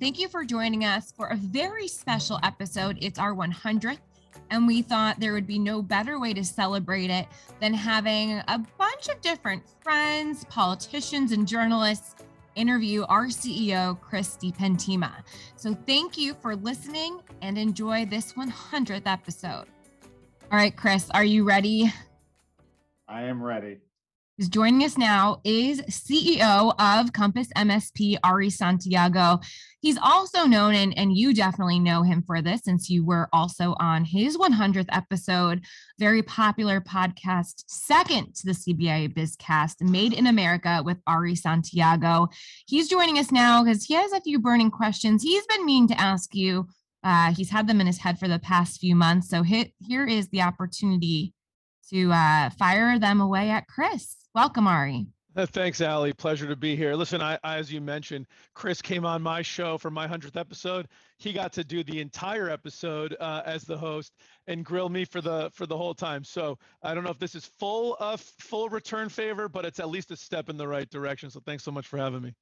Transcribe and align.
Thank 0.00 0.20
you 0.20 0.28
for 0.28 0.44
joining 0.44 0.84
us 0.84 1.10
for 1.10 1.26
a 1.26 1.36
very 1.36 1.88
special 1.88 2.38
episode. 2.44 2.98
It's 3.00 3.18
our 3.18 3.34
100th, 3.34 3.98
and 4.48 4.64
we 4.64 4.80
thought 4.80 5.18
there 5.18 5.32
would 5.32 5.46
be 5.48 5.58
no 5.58 5.82
better 5.82 6.20
way 6.20 6.32
to 6.34 6.44
celebrate 6.44 7.10
it 7.10 7.26
than 7.60 7.74
having 7.74 8.34
a 8.46 8.64
bunch 8.78 9.08
of 9.08 9.20
different 9.22 9.64
friends, 9.80 10.44
politicians, 10.44 11.32
and 11.32 11.48
journalists 11.48 12.14
interview 12.54 13.06
our 13.08 13.26
CEO, 13.26 14.00
Chris 14.00 14.36
DiPentima. 14.40 15.10
So 15.56 15.74
thank 15.74 16.16
you 16.16 16.34
for 16.34 16.54
listening 16.54 17.20
and 17.42 17.58
enjoy 17.58 18.06
this 18.06 18.34
100th 18.34 19.02
episode. 19.06 19.66
All 20.52 20.58
right, 20.58 20.76
Chris, 20.76 21.10
are 21.10 21.24
you 21.24 21.42
ready? 21.42 21.92
I 23.08 23.22
am 23.22 23.42
ready. 23.42 23.78
Who's 24.38 24.48
joining 24.48 24.84
us 24.84 24.96
now 24.96 25.40
is 25.42 25.80
CEO 25.90 26.72
of 26.78 27.12
Compass 27.12 27.48
MSP, 27.56 28.18
Ari 28.22 28.50
Santiago. 28.50 29.40
He's 29.80 29.98
also 30.00 30.44
known, 30.44 30.76
and, 30.76 30.96
and 30.96 31.16
you 31.16 31.34
definitely 31.34 31.80
know 31.80 32.04
him 32.04 32.22
for 32.24 32.40
this 32.40 32.60
since 32.62 32.88
you 32.88 33.04
were 33.04 33.28
also 33.32 33.74
on 33.80 34.04
his 34.04 34.36
100th 34.36 34.86
episode, 34.92 35.64
very 35.98 36.22
popular 36.22 36.80
podcast, 36.80 37.64
second 37.66 38.36
to 38.36 38.46
the 38.46 38.52
CBI 38.52 39.12
Bizcast, 39.12 39.80
Made 39.80 40.12
in 40.12 40.28
America 40.28 40.82
with 40.84 40.98
Ari 41.08 41.34
Santiago. 41.34 42.28
He's 42.68 42.88
joining 42.88 43.18
us 43.18 43.32
now 43.32 43.64
because 43.64 43.86
he 43.86 43.94
has 43.94 44.12
a 44.12 44.20
few 44.20 44.38
burning 44.38 44.70
questions 44.70 45.24
he's 45.24 45.46
been 45.46 45.66
meaning 45.66 45.88
to 45.88 46.00
ask 46.00 46.32
you. 46.32 46.68
Uh, 47.02 47.34
he's 47.34 47.50
had 47.50 47.66
them 47.66 47.80
in 47.80 47.88
his 47.88 47.98
head 47.98 48.20
for 48.20 48.28
the 48.28 48.38
past 48.38 48.78
few 48.78 48.94
months. 48.94 49.28
So 49.28 49.42
hit, 49.42 49.72
here 49.80 50.06
is 50.06 50.28
the 50.28 50.42
opportunity 50.42 51.34
to 51.90 52.12
uh, 52.12 52.50
fire 52.50 53.00
them 53.00 53.20
away 53.20 53.50
at 53.50 53.66
Chris. 53.66 54.17
Welcome, 54.34 54.66
Ari. 54.66 55.06
Uh, 55.36 55.46
thanks, 55.46 55.80
Allie. 55.80 56.12
Pleasure 56.12 56.48
to 56.48 56.56
be 56.56 56.74
here. 56.74 56.94
Listen, 56.94 57.20
I, 57.22 57.38
as 57.44 57.72
you 57.72 57.80
mentioned, 57.80 58.26
Chris 58.54 58.82
came 58.82 59.06
on 59.06 59.22
my 59.22 59.40
show 59.40 59.78
for 59.78 59.90
my 59.90 60.06
hundredth 60.06 60.36
episode. 60.36 60.88
He 61.18 61.32
got 61.32 61.52
to 61.52 61.62
do 61.62 61.84
the 61.84 62.00
entire 62.00 62.50
episode 62.50 63.16
uh, 63.20 63.42
as 63.46 63.62
the 63.62 63.78
host 63.78 64.14
and 64.48 64.64
grill 64.64 64.88
me 64.88 65.04
for 65.04 65.20
the 65.20 65.48
for 65.52 65.66
the 65.66 65.76
whole 65.76 65.94
time. 65.94 66.24
So 66.24 66.58
I 66.82 66.92
don't 66.92 67.04
know 67.04 67.10
if 67.10 67.20
this 67.20 67.36
is 67.36 67.44
full 67.44 67.96
of 68.00 68.20
full 68.20 68.68
return 68.68 69.08
favor, 69.08 69.48
but 69.48 69.64
it's 69.64 69.78
at 69.78 69.88
least 69.88 70.10
a 70.10 70.16
step 70.16 70.48
in 70.48 70.56
the 70.56 70.66
right 70.66 70.90
direction. 70.90 71.30
So 71.30 71.40
thanks 71.46 71.62
so 71.62 71.70
much 71.70 71.86
for 71.86 71.98
having 71.98 72.22
me. 72.22 72.34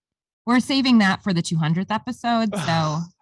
We're 0.46 0.60
saving 0.60 0.98
that 0.98 1.22
for 1.22 1.34
the 1.34 1.42
200th 1.42 1.90
episode. 1.90 2.56
So 2.56 3.00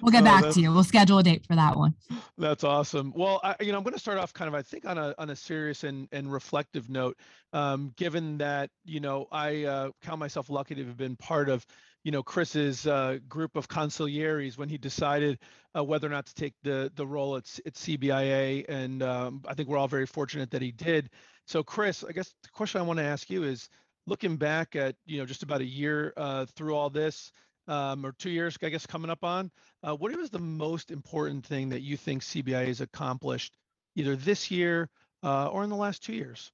we'll 0.00 0.12
get 0.12 0.24
back 0.24 0.52
to 0.52 0.60
you. 0.60 0.72
We'll 0.72 0.84
schedule 0.84 1.18
a 1.18 1.22
date 1.22 1.44
for 1.46 1.54
that 1.54 1.76
one. 1.76 1.94
That's 2.38 2.64
awesome. 2.64 3.12
Well, 3.14 3.40
I, 3.42 3.56
you 3.60 3.72
know, 3.72 3.78
I'm 3.78 3.84
going 3.84 3.94
to 3.94 4.00
start 4.00 4.18
off 4.18 4.32
kind 4.32 4.48
of, 4.48 4.54
I 4.54 4.62
think, 4.62 4.84
on 4.84 4.98
a 4.98 5.14
on 5.18 5.30
a 5.30 5.36
serious 5.36 5.84
and 5.84 6.08
and 6.12 6.32
reflective 6.32 6.88
note. 6.88 7.16
Um, 7.52 7.92
given 7.96 8.38
that 8.38 8.70
you 8.84 9.00
know, 9.00 9.26
I 9.30 9.64
uh, 9.64 9.90
count 10.02 10.18
myself 10.18 10.50
lucky 10.50 10.74
to 10.74 10.84
have 10.84 10.96
been 10.96 11.16
part 11.16 11.48
of, 11.48 11.66
you 12.04 12.12
know, 12.12 12.22
Chris's 12.22 12.86
uh, 12.86 13.18
group 13.28 13.56
of 13.56 13.68
consiglieres 13.68 14.56
when 14.56 14.68
he 14.68 14.78
decided 14.78 15.38
uh, 15.76 15.84
whether 15.84 16.06
or 16.06 16.10
not 16.10 16.26
to 16.26 16.34
take 16.34 16.54
the 16.62 16.90
the 16.94 17.06
role 17.06 17.36
at 17.36 17.58
at 17.66 17.74
CBIA, 17.74 18.64
and 18.68 19.02
um, 19.02 19.42
I 19.46 19.54
think 19.54 19.68
we're 19.68 19.78
all 19.78 19.88
very 19.88 20.06
fortunate 20.06 20.50
that 20.50 20.62
he 20.62 20.72
did. 20.72 21.10
So, 21.46 21.62
Chris, 21.62 22.04
I 22.04 22.12
guess 22.12 22.34
the 22.42 22.48
question 22.50 22.80
I 22.80 22.84
want 22.84 22.98
to 22.98 23.04
ask 23.04 23.28
you 23.28 23.42
is, 23.42 23.68
looking 24.06 24.36
back 24.36 24.76
at 24.76 24.96
you 25.06 25.18
know 25.18 25.26
just 25.26 25.42
about 25.42 25.60
a 25.60 25.66
year 25.66 26.12
uh, 26.16 26.46
through 26.56 26.74
all 26.74 26.90
this 26.90 27.32
um, 27.68 28.04
or 28.04 28.12
two 28.12 28.30
years, 28.30 28.56
I 28.62 28.68
guess, 28.68 28.86
coming 28.86 29.10
up 29.10 29.24
on. 29.24 29.50
Uh, 29.82 29.94
what 29.94 30.14
was 30.16 30.30
the 30.30 30.38
most 30.38 30.90
important 30.90 31.44
thing 31.44 31.68
that 31.70 31.82
you 31.82 31.96
think 31.96 32.22
CBI 32.22 32.66
has 32.66 32.80
accomplished 32.80 33.56
either 33.94 34.16
this 34.16 34.50
year 34.50 34.88
uh, 35.22 35.48
or 35.48 35.64
in 35.64 35.70
the 35.70 35.76
last 35.76 36.02
two 36.02 36.14
years? 36.14 36.50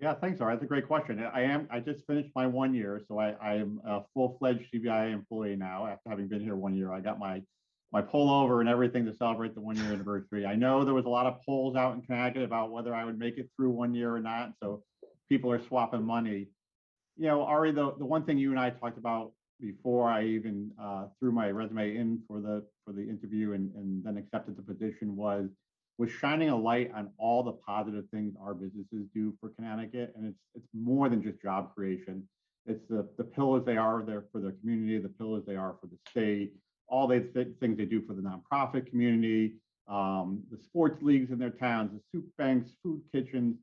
Yeah, 0.00 0.14
thanks, 0.14 0.40
Ari. 0.40 0.54
That's 0.54 0.64
a 0.64 0.68
great 0.68 0.86
question. 0.86 1.24
I 1.34 1.42
am. 1.42 1.66
I 1.72 1.80
just 1.80 2.06
finished 2.06 2.30
my 2.36 2.46
one 2.46 2.72
year, 2.72 3.00
so 3.08 3.18
I, 3.18 3.34
I 3.42 3.54
am 3.54 3.80
a 3.84 4.02
full-fledged 4.14 4.72
CBI 4.72 5.12
employee 5.12 5.56
now. 5.56 5.88
After 5.88 6.08
having 6.08 6.28
been 6.28 6.40
here 6.40 6.54
one 6.54 6.74
year, 6.74 6.92
I 6.92 7.00
got 7.00 7.18
my 7.18 7.42
my 7.90 8.02
pullover 8.02 8.60
and 8.60 8.68
everything 8.68 9.06
to 9.06 9.14
celebrate 9.14 9.54
the 9.54 9.60
one-year 9.60 9.92
anniversary. 9.92 10.44
I 10.44 10.54
know 10.54 10.84
there 10.84 10.94
was 10.94 11.06
a 11.06 11.08
lot 11.08 11.26
of 11.26 11.40
polls 11.44 11.74
out 11.74 11.94
in 11.94 12.02
Connecticut 12.02 12.42
about 12.42 12.70
whether 12.70 12.94
I 12.94 13.04
would 13.04 13.18
make 13.18 13.38
it 13.38 13.48
through 13.56 13.70
one 13.70 13.94
year 13.94 14.14
or 14.14 14.20
not. 14.20 14.52
So 14.62 14.84
people 15.28 15.50
are 15.50 15.62
swapping 15.68 16.04
money. 16.04 16.48
You 17.16 17.28
know, 17.28 17.44
Ari, 17.44 17.72
the, 17.72 17.94
the 17.98 18.04
one 18.04 18.24
thing 18.24 18.36
you 18.36 18.50
and 18.50 18.60
I 18.60 18.70
talked 18.70 18.98
about 18.98 19.32
before 19.60 20.08
I 20.08 20.24
even 20.24 20.70
uh, 20.80 21.06
threw 21.18 21.32
my 21.32 21.50
resume 21.50 21.96
in 21.96 22.22
for 22.26 22.40
the 22.40 22.64
for 22.84 22.92
the 22.92 23.02
interview 23.02 23.52
and, 23.52 23.74
and 23.74 24.04
then 24.04 24.16
accepted 24.16 24.56
the 24.56 24.62
position 24.62 25.16
was 25.16 25.48
was 25.98 26.10
shining 26.10 26.48
a 26.48 26.56
light 26.56 26.92
on 26.94 27.10
all 27.18 27.42
the 27.42 27.52
positive 27.52 28.04
things 28.12 28.34
our 28.40 28.54
businesses 28.54 29.06
do 29.12 29.34
for 29.40 29.50
Connecticut. 29.50 30.12
And 30.16 30.26
it's 30.26 30.38
it's 30.54 30.68
more 30.72 31.08
than 31.08 31.22
just 31.22 31.42
job 31.42 31.74
creation. 31.74 32.22
It's 32.66 32.86
the, 32.88 33.08
the 33.16 33.24
pillars 33.24 33.64
they 33.64 33.76
are 33.76 34.02
there 34.06 34.24
for 34.30 34.40
the 34.40 34.52
community, 34.60 34.98
the 34.98 35.08
pillars 35.08 35.42
they 35.46 35.56
are 35.56 35.76
for 35.80 35.86
the 35.86 35.96
state, 36.10 36.52
all 36.86 37.06
the 37.06 37.20
th- 37.20 37.48
things 37.60 37.78
they 37.78 37.86
do 37.86 38.02
for 38.02 38.14
the 38.14 38.20
nonprofit 38.20 38.90
community, 38.90 39.54
um, 39.88 40.42
the 40.50 40.58
sports 40.62 41.02
leagues 41.02 41.30
in 41.30 41.38
their 41.38 41.50
towns, 41.50 41.90
the 41.92 42.00
soup 42.12 42.26
banks, 42.36 42.70
food 42.82 43.00
kitchens, 43.12 43.56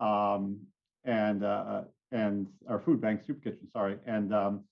um, 0.00 0.58
and 1.04 1.44
uh, 1.44 1.82
and 2.10 2.46
our 2.68 2.80
food 2.80 3.00
banks, 3.00 3.26
soup 3.26 3.42
kitchens, 3.44 3.70
sorry, 3.72 3.96
and 4.06 4.34
um, 4.34 4.64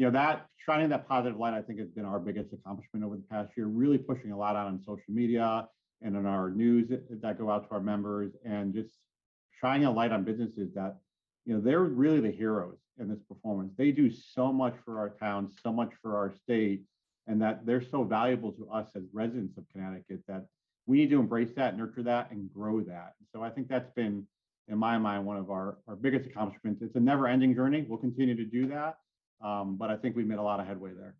you 0.00 0.06
know, 0.06 0.12
that 0.12 0.46
shining 0.56 0.88
that 0.88 1.06
positive 1.06 1.38
light, 1.38 1.52
I 1.52 1.60
think, 1.60 1.78
has 1.78 1.90
been 1.90 2.06
our 2.06 2.18
biggest 2.18 2.54
accomplishment 2.54 3.04
over 3.04 3.16
the 3.16 3.22
past 3.24 3.50
year. 3.54 3.66
Really 3.66 3.98
pushing 3.98 4.32
a 4.32 4.38
lot 4.38 4.56
out 4.56 4.66
on 4.66 4.80
social 4.80 5.04
media 5.10 5.68
and 6.00 6.16
in 6.16 6.24
our 6.24 6.48
news 6.48 6.88
that 6.88 7.38
go 7.38 7.50
out 7.50 7.68
to 7.68 7.74
our 7.74 7.82
members, 7.82 8.32
and 8.42 8.72
just 8.72 8.88
shining 9.60 9.86
a 9.86 9.90
light 9.90 10.10
on 10.10 10.24
businesses 10.24 10.72
that, 10.74 10.96
you 11.44 11.52
know, 11.52 11.60
they're 11.60 11.82
really 11.82 12.18
the 12.18 12.30
heroes 12.30 12.78
in 12.98 13.10
this 13.10 13.18
performance. 13.28 13.74
They 13.76 13.90
do 13.90 14.10
so 14.10 14.50
much 14.50 14.74
for 14.86 14.98
our 14.98 15.10
town, 15.10 15.50
so 15.62 15.70
much 15.70 15.90
for 16.00 16.16
our 16.16 16.32
state, 16.44 16.80
and 17.26 17.42
that 17.42 17.66
they're 17.66 17.84
so 17.84 18.02
valuable 18.02 18.52
to 18.52 18.70
us 18.70 18.88
as 18.96 19.02
residents 19.12 19.58
of 19.58 19.64
Connecticut 19.70 20.20
that 20.28 20.46
we 20.86 20.96
need 20.96 21.10
to 21.10 21.20
embrace 21.20 21.50
that, 21.56 21.76
nurture 21.76 22.04
that, 22.04 22.30
and 22.30 22.50
grow 22.54 22.80
that. 22.80 23.12
So 23.34 23.42
I 23.42 23.50
think 23.50 23.68
that's 23.68 23.90
been, 23.94 24.26
in 24.66 24.78
my 24.78 24.96
mind, 24.96 25.26
one 25.26 25.36
of 25.36 25.50
our, 25.50 25.76
our 25.86 25.96
biggest 25.96 26.24
accomplishments. 26.24 26.80
It's 26.80 26.96
a 26.96 27.00
never-ending 27.00 27.54
journey. 27.54 27.84
We'll 27.86 27.98
continue 27.98 28.34
to 28.34 28.46
do 28.46 28.66
that. 28.68 28.96
Um, 29.40 29.76
but 29.76 29.90
I 29.90 29.96
think 29.96 30.16
we've 30.16 30.26
made 30.26 30.38
a 30.38 30.42
lot 30.42 30.60
of 30.60 30.66
headway 30.66 30.92
there. 30.92 31.14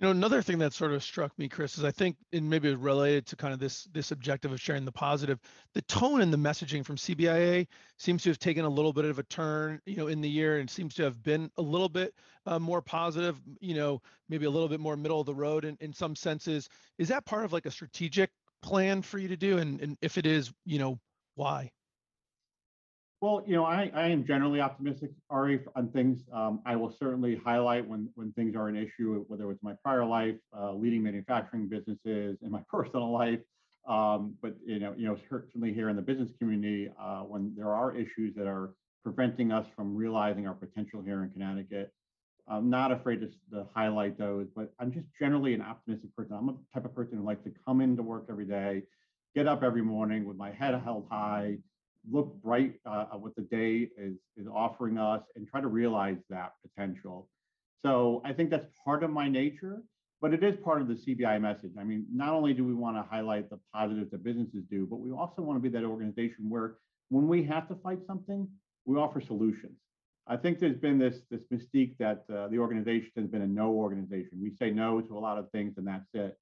You 0.00 0.06
know, 0.06 0.10
another 0.12 0.42
thing 0.42 0.58
that 0.58 0.72
sort 0.72 0.92
of 0.92 1.02
struck 1.02 1.36
me, 1.40 1.48
Chris, 1.48 1.76
is 1.76 1.82
I 1.82 1.90
think, 1.90 2.16
and 2.32 2.48
maybe 2.48 2.72
related 2.72 3.26
to 3.26 3.36
kind 3.36 3.52
of 3.52 3.58
this 3.58 3.88
this 3.92 4.12
objective 4.12 4.52
of 4.52 4.60
sharing 4.60 4.84
the 4.84 4.92
positive, 4.92 5.40
the 5.74 5.82
tone 5.82 6.20
and 6.20 6.32
the 6.32 6.36
messaging 6.36 6.84
from 6.84 6.94
CBIA 6.94 7.66
seems 7.96 8.22
to 8.22 8.30
have 8.30 8.38
taken 8.38 8.64
a 8.64 8.68
little 8.68 8.92
bit 8.92 9.06
of 9.06 9.18
a 9.18 9.24
turn, 9.24 9.80
you 9.86 9.96
know, 9.96 10.06
in 10.06 10.20
the 10.20 10.30
year, 10.30 10.60
and 10.60 10.70
seems 10.70 10.94
to 10.94 11.02
have 11.02 11.20
been 11.24 11.50
a 11.56 11.62
little 11.62 11.88
bit 11.88 12.14
uh, 12.46 12.60
more 12.60 12.80
positive, 12.80 13.40
you 13.60 13.74
know, 13.74 14.00
maybe 14.28 14.46
a 14.46 14.50
little 14.50 14.68
bit 14.68 14.78
more 14.78 14.96
middle 14.96 15.18
of 15.18 15.26
the 15.26 15.34
road 15.34 15.64
in, 15.64 15.76
in 15.80 15.92
some 15.92 16.14
senses. 16.14 16.68
Is 16.98 17.08
that 17.08 17.26
part 17.26 17.44
of 17.44 17.52
like 17.52 17.66
a 17.66 17.70
strategic 17.72 18.30
plan 18.62 19.02
for 19.02 19.18
you 19.18 19.26
to 19.26 19.36
do? 19.36 19.58
And, 19.58 19.80
and 19.80 19.98
if 20.00 20.16
it 20.16 20.26
is, 20.26 20.52
you 20.64 20.78
know, 20.78 21.00
why? 21.34 21.72
Well, 23.20 23.42
you 23.46 23.56
know, 23.56 23.64
I, 23.64 23.90
I 23.94 24.08
am 24.08 24.24
generally 24.24 24.60
optimistic, 24.60 25.10
Ari, 25.28 25.60
on 25.74 25.90
things. 25.90 26.20
Um, 26.32 26.60
I 26.64 26.76
will 26.76 26.92
certainly 26.92 27.34
highlight 27.34 27.86
when 27.86 28.10
when 28.14 28.32
things 28.32 28.54
are 28.54 28.68
an 28.68 28.76
issue, 28.76 29.24
whether 29.26 29.50
it's 29.50 29.62
my 29.62 29.74
prior 29.82 30.04
life, 30.04 30.36
uh, 30.56 30.72
leading 30.72 31.02
manufacturing 31.02 31.68
businesses, 31.68 32.38
in 32.42 32.50
my 32.50 32.60
personal 32.70 33.10
life. 33.12 33.40
Um, 33.88 34.36
but 34.40 34.54
you 34.64 34.78
know, 34.78 34.94
you 34.96 35.08
know, 35.08 35.16
certainly 35.28 35.74
here 35.74 35.88
in 35.88 35.96
the 35.96 36.02
business 36.02 36.30
community, 36.38 36.90
uh, 37.00 37.22
when 37.22 37.54
there 37.56 37.72
are 37.74 37.96
issues 37.96 38.36
that 38.36 38.46
are 38.46 38.74
preventing 39.02 39.50
us 39.50 39.66
from 39.74 39.96
realizing 39.96 40.46
our 40.46 40.54
potential 40.54 41.02
here 41.02 41.24
in 41.24 41.30
Connecticut, 41.30 41.92
I'm 42.46 42.70
not 42.70 42.92
afraid 42.92 43.20
to, 43.22 43.30
to 43.52 43.66
highlight 43.74 44.16
those. 44.16 44.46
But 44.54 44.72
I'm 44.78 44.92
just 44.92 45.06
generally 45.18 45.54
an 45.54 45.62
optimistic 45.62 46.14
person. 46.14 46.36
I'm 46.36 46.50
a 46.50 46.54
type 46.72 46.84
of 46.84 46.94
person 46.94 47.18
who 47.18 47.24
likes 47.24 47.42
to 47.44 47.52
come 47.66 47.80
into 47.80 48.04
work 48.04 48.26
every 48.30 48.46
day, 48.46 48.84
get 49.34 49.48
up 49.48 49.64
every 49.64 49.82
morning 49.82 50.24
with 50.24 50.36
my 50.36 50.52
head 50.52 50.80
held 50.84 51.08
high 51.10 51.58
look 52.10 52.34
bright 52.42 52.74
uh, 52.86 53.04
what 53.14 53.34
the 53.36 53.42
day 53.42 53.88
is 53.96 54.16
is 54.36 54.46
offering 54.52 54.98
us 54.98 55.22
and 55.36 55.46
try 55.46 55.60
to 55.60 55.68
realize 55.68 56.18
that 56.30 56.52
potential. 56.62 57.28
So 57.84 58.22
I 58.24 58.32
think 58.32 58.50
that's 58.50 58.66
part 58.84 59.02
of 59.04 59.10
my 59.10 59.28
nature, 59.28 59.82
but 60.20 60.34
it 60.34 60.42
is 60.42 60.56
part 60.56 60.80
of 60.80 60.88
the 60.88 60.94
CBI 60.94 61.40
message. 61.40 61.72
I 61.78 61.84
mean, 61.84 62.06
not 62.12 62.30
only 62.30 62.54
do 62.54 62.64
we 62.64 62.74
want 62.74 62.96
to 62.96 63.02
highlight 63.02 63.50
the 63.50 63.58
positives 63.72 64.10
that 64.10 64.24
businesses 64.24 64.64
do, 64.70 64.86
but 64.86 64.96
we 64.96 65.12
also 65.12 65.42
want 65.42 65.56
to 65.56 65.60
be 65.60 65.68
that 65.68 65.84
organization 65.84 66.48
where 66.48 66.76
when 67.10 67.28
we 67.28 67.42
have 67.44 67.68
to 67.68 67.74
fight 67.76 68.00
something, 68.06 68.48
we 68.84 68.96
offer 68.96 69.20
solutions. 69.20 69.78
I 70.26 70.36
think 70.36 70.58
there's 70.58 70.76
been 70.76 70.98
this 70.98 71.20
this 71.30 71.42
mystique 71.52 71.96
that 71.98 72.24
uh, 72.32 72.48
the 72.48 72.58
organization 72.58 73.10
has 73.16 73.26
been 73.26 73.42
a 73.42 73.46
no 73.46 73.70
organization. 73.72 74.40
We 74.42 74.50
say 74.50 74.70
no 74.70 75.00
to 75.00 75.16
a 75.16 75.20
lot 75.20 75.38
of 75.38 75.50
things 75.50 75.78
and 75.78 75.86
that's 75.86 76.08
it. 76.14 76.36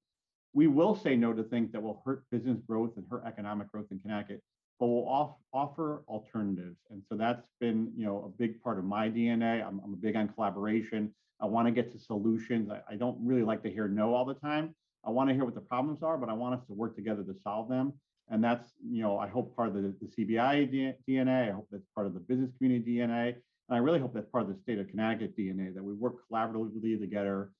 We 0.52 0.66
will 0.66 0.96
say 0.96 1.16
no 1.16 1.32
to 1.32 1.44
things 1.44 1.70
that 1.72 1.82
will 1.82 2.02
hurt 2.04 2.24
business 2.30 2.58
growth 2.66 2.92
and 2.96 3.04
hurt 3.10 3.24
economic 3.26 3.70
growth 3.70 3.86
in 3.90 4.00
Connecticut 4.00 4.42
but 4.78 4.86
we'll 4.86 5.08
off, 5.08 5.36
offer 5.52 6.02
alternatives. 6.08 6.76
And 6.90 7.02
so 7.08 7.16
that's 7.16 7.46
been, 7.60 7.92
you 7.96 8.04
know, 8.04 8.24
a 8.26 8.38
big 8.38 8.62
part 8.62 8.78
of 8.78 8.84
my 8.84 9.08
DNA. 9.08 9.66
I'm, 9.66 9.80
I'm 9.82 9.94
big 9.94 10.16
on 10.16 10.28
collaboration. 10.28 11.12
I 11.40 11.46
want 11.46 11.66
to 11.66 11.72
get 11.72 11.92
to 11.92 11.98
solutions. 11.98 12.70
I, 12.70 12.80
I, 12.90 12.96
don't 12.96 13.16
really 13.20 13.42
like 13.42 13.62
to 13.62 13.70
hear 13.70 13.88
no 13.88 14.14
all 14.14 14.24
the 14.24 14.34
time. 14.34 14.74
I 15.04 15.10
want 15.10 15.28
to 15.28 15.34
hear 15.34 15.44
what 15.44 15.54
the 15.54 15.60
problems 15.60 16.02
are, 16.02 16.16
but 16.18 16.28
I 16.28 16.32
want 16.32 16.54
us 16.54 16.66
to 16.66 16.72
work 16.72 16.96
together 16.96 17.22
to 17.22 17.34
solve 17.42 17.68
them. 17.68 17.92
And 18.28 18.42
that's, 18.42 18.72
you 18.84 19.02
know, 19.02 19.18
I 19.18 19.28
hope 19.28 19.54
part 19.54 19.68
of 19.68 19.74
the, 19.74 19.94
the 20.00 20.24
CBI 20.24 20.94
DNA. 21.08 21.48
I 21.48 21.52
hope 21.52 21.68
that's 21.70 21.86
part 21.94 22.06
of 22.06 22.14
the 22.14 22.20
business 22.20 22.50
community 22.58 22.96
DNA. 22.96 23.34
And 23.68 23.76
I 23.76 23.78
really 23.78 24.00
hope 24.00 24.14
that's 24.14 24.28
part 24.30 24.42
of 24.42 24.48
the 24.48 24.60
state 24.62 24.78
of 24.78 24.88
Connecticut 24.88 25.36
DNA, 25.38 25.74
that 25.74 25.82
we 25.82 25.92
work 25.92 26.16
collaboratively 26.30 26.98
together 26.98 27.52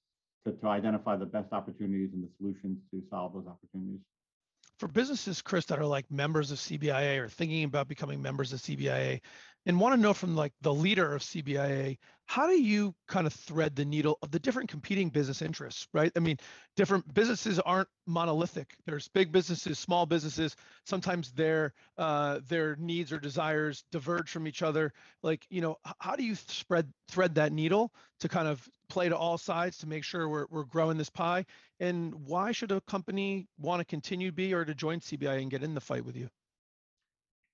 to, 0.45 0.53
to 0.53 0.69
identify 0.69 1.17
the 1.17 1.27
best 1.27 1.53
opportunities 1.53 2.11
and 2.13 2.23
the 2.23 2.29
solutions 2.37 2.79
to 2.91 3.03
solve 3.11 3.35
those 3.35 3.47
opportunities. 3.47 4.01
For 4.79 4.89
businesses, 4.89 5.41
Chris, 5.41 5.65
that 5.67 5.79
are 5.79 5.87
like 5.87 6.11
members 6.11 6.51
of 6.51 6.59
CBIA 6.59 7.19
or 7.19 7.29
thinking 7.29 7.65
about 7.65 7.89
becoming 7.89 8.21
members 8.21 8.53
of 8.53 8.61
CBIA 8.61 9.21
and 9.67 9.81
want 9.81 9.95
to 9.95 10.01
know 10.01 10.15
from 10.15 10.37
like 10.37 10.53
the 10.63 10.73
leader 10.73 11.13
of 11.15 11.23
CBIA, 11.23 11.99
how 12.27 12.47
do 12.47 12.55
you 12.61 12.95
kind 13.09 13.27
of 13.27 13.33
thread 13.33 13.75
the 13.75 13.85
needle 13.85 14.19
of 14.23 14.31
the 14.31 14.39
different 14.39 14.69
competing 14.69 15.11
business 15.11 15.43
interests, 15.43 15.87
right? 15.93 16.11
I 16.17 16.21
mean, 16.21 16.39
different 16.77 17.13
businesses 17.13 17.59
aren't 17.61 17.89
monolithic. 18.07 18.75
There's 18.85 19.09
big 19.09 19.33
businesses, 19.33 19.79
small 19.79 20.07
businesses. 20.07 20.57
Sometimes 20.85 21.33
their 21.33 21.75
uh, 21.99 22.41
their 22.49 22.77
needs 22.77 23.13
or 23.13 23.19
desires 23.19 23.85
diverge 23.91 24.31
from 24.31 24.47
each 24.47 24.63
other. 24.63 24.93
Like, 25.23 25.45
you 25.51 25.61
know, 25.61 25.77
how 25.99 26.17
do 26.17 26.25
you 26.25 26.37
spread 26.37 26.93
thread 27.09 27.35
that 27.35 27.53
needle 27.53 27.93
to 28.21 28.29
kind 28.29 28.49
of 28.49 28.67
play 28.89 29.09
to 29.09 29.17
all 29.17 29.39
sides 29.39 29.79
to 29.79 29.89
make 29.89 30.05
sure 30.05 30.29
we're 30.29 30.47
we're 30.51 30.65
growing 30.65 30.97
this 30.97 31.11
pie? 31.11 31.45
And 31.81 32.15
why 32.27 32.53
should 32.53 32.73
a 32.73 32.81
company 32.83 33.49
want 33.59 33.81
to 33.81 33.85
continue 33.85 34.29
to 34.29 34.35
be 34.35 34.55
or 34.55 34.65
to 34.65 34.75
join 34.75 35.01
CBIA 35.01 35.43
and 35.43 35.51
get 35.51 35.63
in 35.63 35.75
the 35.75 35.81
fight 35.81 36.05
with 36.05 36.17
you? 36.17 36.29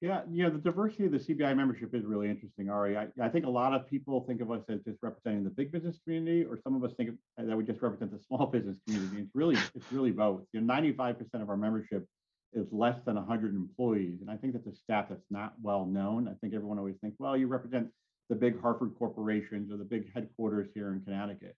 Yeah, 0.03 0.23
you 0.29 0.43
know, 0.43 0.51
the 0.51 0.59
diversity 0.59 1.07
of 1.07 1.13
the 1.13 1.19
CBI 1.19 1.57
membership 1.57 1.95
is 1.95 2.05
really 2.05 2.29
interesting, 2.29 2.69
Ari. 2.69 2.97
I, 2.97 3.07
I 3.23 3.29
think 3.29 3.47
a 3.47 3.51
lot 3.51 3.73
of 3.73 3.89
people 3.89 4.25
think 4.27 4.41
of 4.41 4.51
us 4.51 4.63
as 4.69 4.81
just 4.81 4.99
representing 5.01 5.45
the 5.45 5.51
big 5.51 5.71
business 5.71 5.97
community, 6.03 6.45
or 6.45 6.59
some 6.65 6.75
of 6.75 6.83
us 6.83 6.91
think 6.97 7.11
of, 7.11 7.47
that 7.47 7.57
we 7.57 7.63
just 7.63 7.81
represent 7.81 8.11
the 8.11 8.19
small 8.27 8.47
business 8.53 8.77
community. 8.85 9.19
It's 9.21 9.31
really, 9.33 9.57
it's 9.77 9.93
really 9.93 10.11
both. 10.11 10.41
You 10.53 10.61
know, 10.61 10.75
95% 10.75 11.17
of 11.35 11.49
our 11.49 11.57
membership 11.57 12.05
is 12.53 12.67
less 12.73 12.99
than 13.07 13.15
100 13.15 13.55
employees, 13.55 14.19
and 14.21 14.29
I 14.29 14.37
think 14.37 14.55
that's 14.55 14.67
a 14.67 14.75
stat 14.75 15.07
that's 15.09 15.25
not 15.31 15.55
well 15.63 15.87
known. 15.87 16.27
I 16.27 16.33
think 16.41 16.53
everyone 16.53 16.79
always 16.79 16.97
thinks, 17.01 17.17
well, 17.21 17.37
you 17.37 17.47
represent 17.47 17.87
the 18.29 18.35
big 18.35 18.61
Hartford 18.61 18.97
corporations 18.99 19.71
or 19.71 19.77
the 19.77 19.85
big 19.85 20.13
headquarters 20.13 20.69
here 20.75 20.93
in 20.93 21.03
Connecticut. 21.03 21.55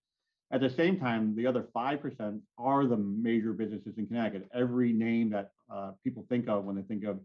At 0.53 0.61
the 0.61 0.69
same 0.69 1.01
time, 1.01 1.35
the 1.35 1.47
other 1.47 1.67
5% 1.75 2.41
are 2.59 2.87
the 2.87 2.97
major 2.99 3.55
businesses 3.55 3.95
in 3.97 4.07
Connecticut. 4.07 4.51
Every 4.55 4.93
name 4.93 5.31
that 5.31 5.53
uh, 5.73 5.93
people 6.05 6.27
think 6.29 6.47
of 6.47 6.65
when 6.65 6.77
they 6.77 6.83
think 6.83 7.05
of 7.05 7.21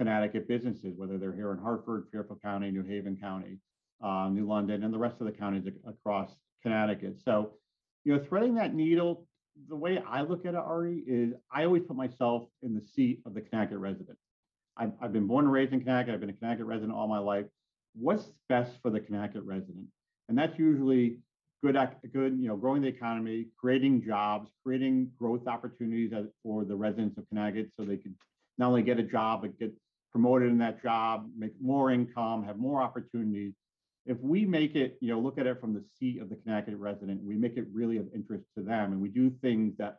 Connecticut 0.00 0.48
businesses, 0.48 0.94
whether 0.96 1.18
they're 1.18 1.34
here 1.34 1.52
in 1.52 1.58
Hartford, 1.58 2.06
Fairfield 2.10 2.40
County, 2.40 2.70
New 2.70 2.82
Haven 2.82 3.18
County, 3.20 3.58
uh, 4.02 4.30
New 4.30 4.46
London, 4.46 4.82
and 4.82 4.94
the 4.94 4.98
rest 4.98 5.16
of 5.20 5.26
the 5.26 5.32
counties 5.32 5.70
across 5.86 6.30
Connecticut. 6.62 7.16
So, 7.22 7.52
you 8.04 8.16
know, 8.16 8.24
threading 8.24 8.54
that 8.54 8.74
needle, 8.74 9.26
the 9.68 9.76
way 9.76 10.02
I 10.08 10.22
look 10.22 10.46
at 10.46 10.54
it, 10.54 10.56
Ari, 10.56 11.04
is 11.06 11.34
I 11.52 11.64
always 11.64 11.82
put 11.82 11.98
myself 11.98 12.44
in 12.62 12.74
the 12.74 12.80
seat 12.80 13.20
of 13.26 13.34
the 13.34 13.42
Connecticut 13.42 13.76
resident. 13.76 14.16
I've, 14.74 14.92
I've 15.02 15.12
been 15.12 15.26
born 15.26 15.44
and 15.44 15.52
raised 15.52 15.74
in 15.74 15.80
Connecticut. 15.80 16.14
I've 16.14 16.20
been 16.20 16.30
a 16.30 16.32
Connecticut 16.32 16.64
resident 16.64 16.94
all 16.94 17.06
my 17.06 17.18
life. 17.18 17.44
What's 17.94 18.24
best 18.48 18.72
for 18.80 18.88
the 18.88 19.00
Connecticut 19.00 19.42
resident? 19.44 19.84
And 20.30 20.38
that's 20.38 20.58
usually 20.58 21.18
good, 21.62 21.76
good, 22.10 22.38
you 22.40 22.48
know, 22.48 22.56
growing 22.56 22.80
the 22.80 22.88
economy, 22.88 23.48
creating 23.60 24.02
jobs, 24.02 24.48
creating 24.64 25.10
growth 25.18 25.46
opportunities 25.46 26.14
for 26.42 26.64
the 26.64 26.74
residents 26.74 27.18
of 27.18 27.28
Connecticut 27.28 27.70
so 27.76 27.84
they 27.84 27.98
can 27.98 28.14
not 28.56 28.68
only 28.68 28.82
get 28.82 28.98
a 28.98 29.02
job, 29.02 29.42
but 29.42 29.58
get 29.58 29.74
promoted 30.12 30.50
in 30.50 30.58
that 30.58 30.82
job, 30.82 31.28
make 31.36 31.52
more 31.60 31.90
income, 31.90 32.44
have 32.44 32.58
more 32.58 32.82
opportunities. 32.82 33.52
If 34.06 34.18
we 34.20 34.44
make 34.44 34.74
it, 34.74 34.98
you 35.00 35.12
know, 35.12 35.20
look 35.20 35.38
at 35.38 35.46
it 35.46 35.60
from 35.60 35.74
the 35.74 35.84
seat 35.98 36.20
of 36.20 36.30
the 36.30 36.36
Connecticut 36.36 36.78
resident, 36.78 37.22
we 37.22 37.36
make 37.36 37.56
it 37.56 37.66
really 37.72 37.98
of 37.98 38.06
interest 38.14 38.44
to 38.56 38.64
them, 38.64 38.92
and 38.92 39.00
we 39.00 39.08
do 39.08 39.30
things 39.42 39.76
that 39.78 39.98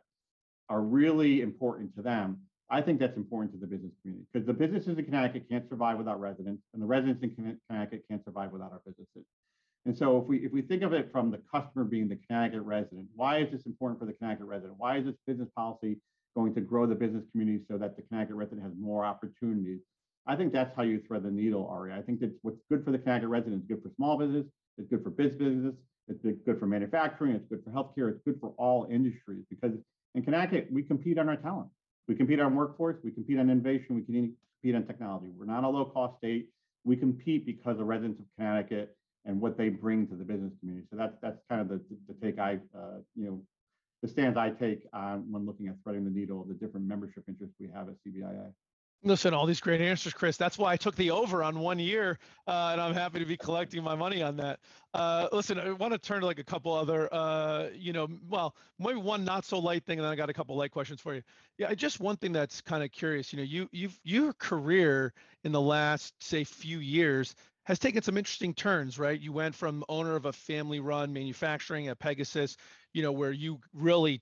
are 0.68 0.82
really 0.82 1.40
important 1.40 1.94
to 1.96 2.02
them. 2.02 2.38
I 2.70 2.80
think 2.80 3.00
that's 3.00 3.16
important 3.16 3.52
to 3.52 3.58
the 3.58 3.66
business 3.66 3.92
community 4.00 4.26
because 4.32 4.46
the 4.46 4.54
businesses 4.54 4.98
in 4.98 5.04
Connecticut 5.04 5.48
can't 5.50 5.68
survive 5.68 5.98
without 5.98 6.20
residents, 6.20 6.62
and 6.72 6.82
the 6.82 6.86
residents 6.86 7.22
in 7.22 7.58
Connecticut 7.68 8.04
can't 8.10 8.24
survive 8.24 8.50
without 8.50 8.72
our 8.72 8.80
businesses. 8.86 9.24
And 9.84 9.96
so, 9.96 10.18
if 10.18 10.24
we 10.24 10.38
if 10.38 10.52
we 10.52 10.62
think 10.62 10.82
of 10.82 10.92
it 10.92 11.10
from 11.12 11.30
the 11.30 11.40
customer 11.52 11.84
being 11.84 12.08
the 12.08 12.18
Connecticut 12.26 12.62
resident, 12.62 13.08
why 13.14 13.38
is 13.38 13.50
this 13.50 13.66
important 13.66 14.00
for 14.00 14.06
the 14.06 14.12
Connecticut 14.12 14.46
resident? 14.46 14.74
Why 14.78 14.98
is 14.98 15.04
this 15.04 15.16
business 15.26 15.48
policy 15.56 15.98
going 16.34 16.54
to 16.54 16.60
grow 16.60 16.86
the 16.86 16.94
business 16.94 17.24
community 17.32 17.64
so 17.68 17.76
that 17.78 17.96
the 17.96 18.02
Connecticut 18.02 18.36
resident 18.36 18.62
has 18.62 18.72
more 18.78 19.04
opportunities? 19.04 19.80
I 20.26 20.36
think 20.36 20.52
that's 20.52 20.74
how 20.76 20.82
you 20.82 21.00
thread 21.06 21.24
the 21.24 21.30
needle, 21.30 21.66
Ari. 21.66 21.92
I 21.92 22.02
think 22.02 22.20
that 22.20 22.32
what's 22.42 22.60
good 22.70 22.84
for 22.84 22.92
the 22.92 22.98
Connecticut 22.98 23.28
resident 23.28 23.62
is 23.62 23.68
good 23.68 23.82
for 23.82 23.90
small 23.96 24.16
business, 24.18 24.46
it's 24.78 24.88
good 24.88 25.02
for 25.02 25.10
biz 25.10 25.34
business, 25.34 25.74
it's 26.08 26.22
good 26.44 26.58
for 26.58 26.66
manufacturing, 26.66 27.32
it's 27.32 27.46
good 27.48 27.62
for 27.64 27.70
healthcare, 27.70 28.10
it's 28.10 28.20
good 28.24 28.38
for 28.40 28.54
all 28.56 28.86
industries 28.90 29.44
because 29.50 29.72
in 30.14 30.22
Connecticut, 30.22 30.68
we 30.70 30.82
compete 30.82 31.18
on 31.18 31.28
our 31.28 31.36
talent. 31.36 31.70
We 32.08 32.14
compete 32.14 32.40
on 32.40 32.54
workforce, 32.54 32.96
we 33.02 33.10
compete 33.10 33.38
on 33.38 33.48
innovation, 33.48 33.94
we 33.94 34.02
can 34.02 34.34
compete 34.60 34.76
on 34.76 34.86
technology. 34.86 35.32
We're 35.36 35.46
not 35.46 35.64
a 35.64 35.68
low 35.68 35.86
cost 35.86 36.18
state. 36.18 36.48
We 36.84 36.96
compete 36.96 37.46
because 37.46 37.78
the 37.78 37.84
residents 37.84 38.20
of 38.20 38.26
Connecticut 38.36 38.96
and 39.24 39.40
what 39.40 39.56
they 39.56 39.68
bring 39.68 40.06
to 40.08 40.16
the 40.16 40.24
business 40.24 40.52
community. 40.58 40.86
So 40.90 40.96
that's 40.96 41.14
that's 41.22 41.38
kind 41.48 41.60
of 41.60 41.68
the, 41.68 41.80
the 42.08 42.14
take 42.20 42.38
I, 42.38 42.58
uh, 42.76 42.98
you 43.14 43.24
know, 43.24 43.42
the 44.02 44.08
stance 44.08 44.36
I 44.36 44.50
take 44.50 44.84
on 44.92 45.30
when 45.30 45.46
looking 45.46 45.68
at 45.68 45.76
threading 45.84 46.04
the 46.04 46.10
needle 46.10 46.42
of 46.42 46.48
the 46.48 46.54
different 46.54 46.86
membership 46.86 47.22
interests 47.28 47.54
we 47.60 47.68
have 47.72 47.88
at 47.88 47.94
CBIA. 48.04 48.52
Listen, 49.04 49.34
all 49.34 49.46
these 49.46 49.60
great 49.60 49.80
answers, 49.80 50.12
Chris. 50.12 50.36
That's 50.36 50.56
why 50.56 50.72
I 50.72 50.76
took 50.76 50.94
the 50.94 51.10
over 51.10 51.42
on 51.42 51.58
one 51.58 51.80
year, 51.80 52.20
uh, 52.46 52.68
and 52.70 52.80
I'm 52.80 52.94
happy 52.94 53.18
to 53.18 53.24
be 53.24 53.36
collecting 53.36 53.82
my 53.82 53.96
money 53.96 54.22
on 54.22 54.36
that. 54.36 54.60
Uh, 54.94 55.26
listen, 55.32 55.58
I 55.58 55.72
want 55.72 55.92
to 55.92 55.98
turn 55.98 56.20
to 56.20 56.26
like 56.26 56.38
a 56.38 56.44
couple 56.44 56.72
other, 56.72 57.12
uh, 57.12 57.70
you 57.74 57.92
know, 57.92 58.06
well, 58.28 58.54
maybe 58.78 59.00
one 59.00 59.24
not 59.24 59.44
so 59.44 59.58
light 59.58 59.84
thing, 59.84 59.98
and 59.98 60.04
then 60.04 60.12
I 60.12 60.14
got 60.14 60.30
a 60.30 60.32
couple 60.32 60.56
light 60.56 60.70
questions 60.70 61.00
for 61.00 61.16
you. 61.16 61.22
Yeah, 61.58 61.74
just 61.74 61.98
one 61.98 62.16
thing 62.16 62.32
that's 62.32 62.60
kind 62.60 62.84
of 62.84 62.92
curious. 62.92 63.32
You 63.32 63.38
know, 63.38 63.42
you 63.44 63.68
you've 63.72 63.98
your 64.04 64.34
career 64.34 65.12
in 65.42 65.50
the 65.50 65.60
last 65.60 66.14
say 66.22 66.44
few 66.44 66.78
years 66.78 67.34
has 67.64 67.80
taken 67.80 68.02
some 68.02 68.16
interesting 68.16 68.54
turns, 68.54 69.00
right? 69.00 69.20
You 69.20 69.32
went 69.32 69.56
from 69.56 69.84
owner 69.88 70.14
of 70.14 70.26
a 70.26 70.32
family-run 70.32 71.12
manufacturing 71.12 71.88
at 71.88 71.98
Pegasus, 71.98 72.56
you 72.92 73.02
know, 73.02 73.12
where 73.12 73.32
you 73.32 73.58
really 73.74 74.20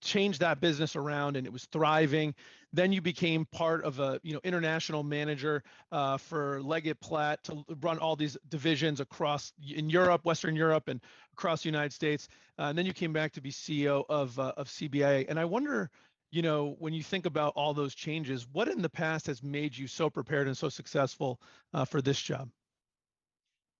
changed 0.00 0.40
that 0.40 0.60
business 0.60 0.96
around 0.96 1.36
and 1.36 1.46
it 1.46 1.52
was 1.52 1.64
thriving. 1.66 2.34
Then 2.72 2.92
you 2.92 3.00
became 3.00 3.46
part 3.46 3.84
of 3.84 3.98
a 3.98 4.20
you 4.22 4.34
know 4.34 4.40
international 4.44 5.02
manager 5.02 5.62
uh, 5.90 6.18
for 6.18 6.62
Leggett 6.62 7.00
Platt 7.00 7.42
to 7.44 7.64
run 7.80 7.98
all 7.98 8.14
these 8.14 8.36
divisions 8.48 9.00
across 9.00 9.52
in 9.74 9.88
Europe, 9.88 10.24
Western 10.24 10.54
Europe, 10.54 10.88
and 10.88 11.00
across 11.32 11.62
the 11.62 11.68
United 11.68 11.92
States. 11.92 12.28
Uh, 12.58 12.64
and 12.64 12.78
then 12.78 12.86
you 12.86 12.92
came 12.92 13.12
back 13.12 13.32
to 13.32 13.40
be 13.40 13.50
CEO 13.50 14.04
of 14.08 14.38
uh, 14.38 14.52
of 14.56 14.68
CBIA 14.68 15.26
And 15.28 15.38
I 15.38 15.44
wonder, 15.44 15.90
you 16.30 16.42
know, 16.42 16.76
when 16.78 16.92
you 16.92 17.02
think 17.02 17.24
about 17.24 17.54
all 17.56 17.72
those 17.72 17.94
changes, 17.94 18.46
what 18.52 18.68
in 18.68 18.82
the 18.82 18.90
past 18.90 19.26
has 19.28 19.42
made 19.42 19.76
you 19.76 19.86
so 19.86 20.10
prepared 20.10 20.46
and 20.46 20.56
so 20.56 20.68
successful 20.68 21.40
uh, 21.72 21.84
for 21.84 22.02
this 22.02 22.20
job? 22.20 22.50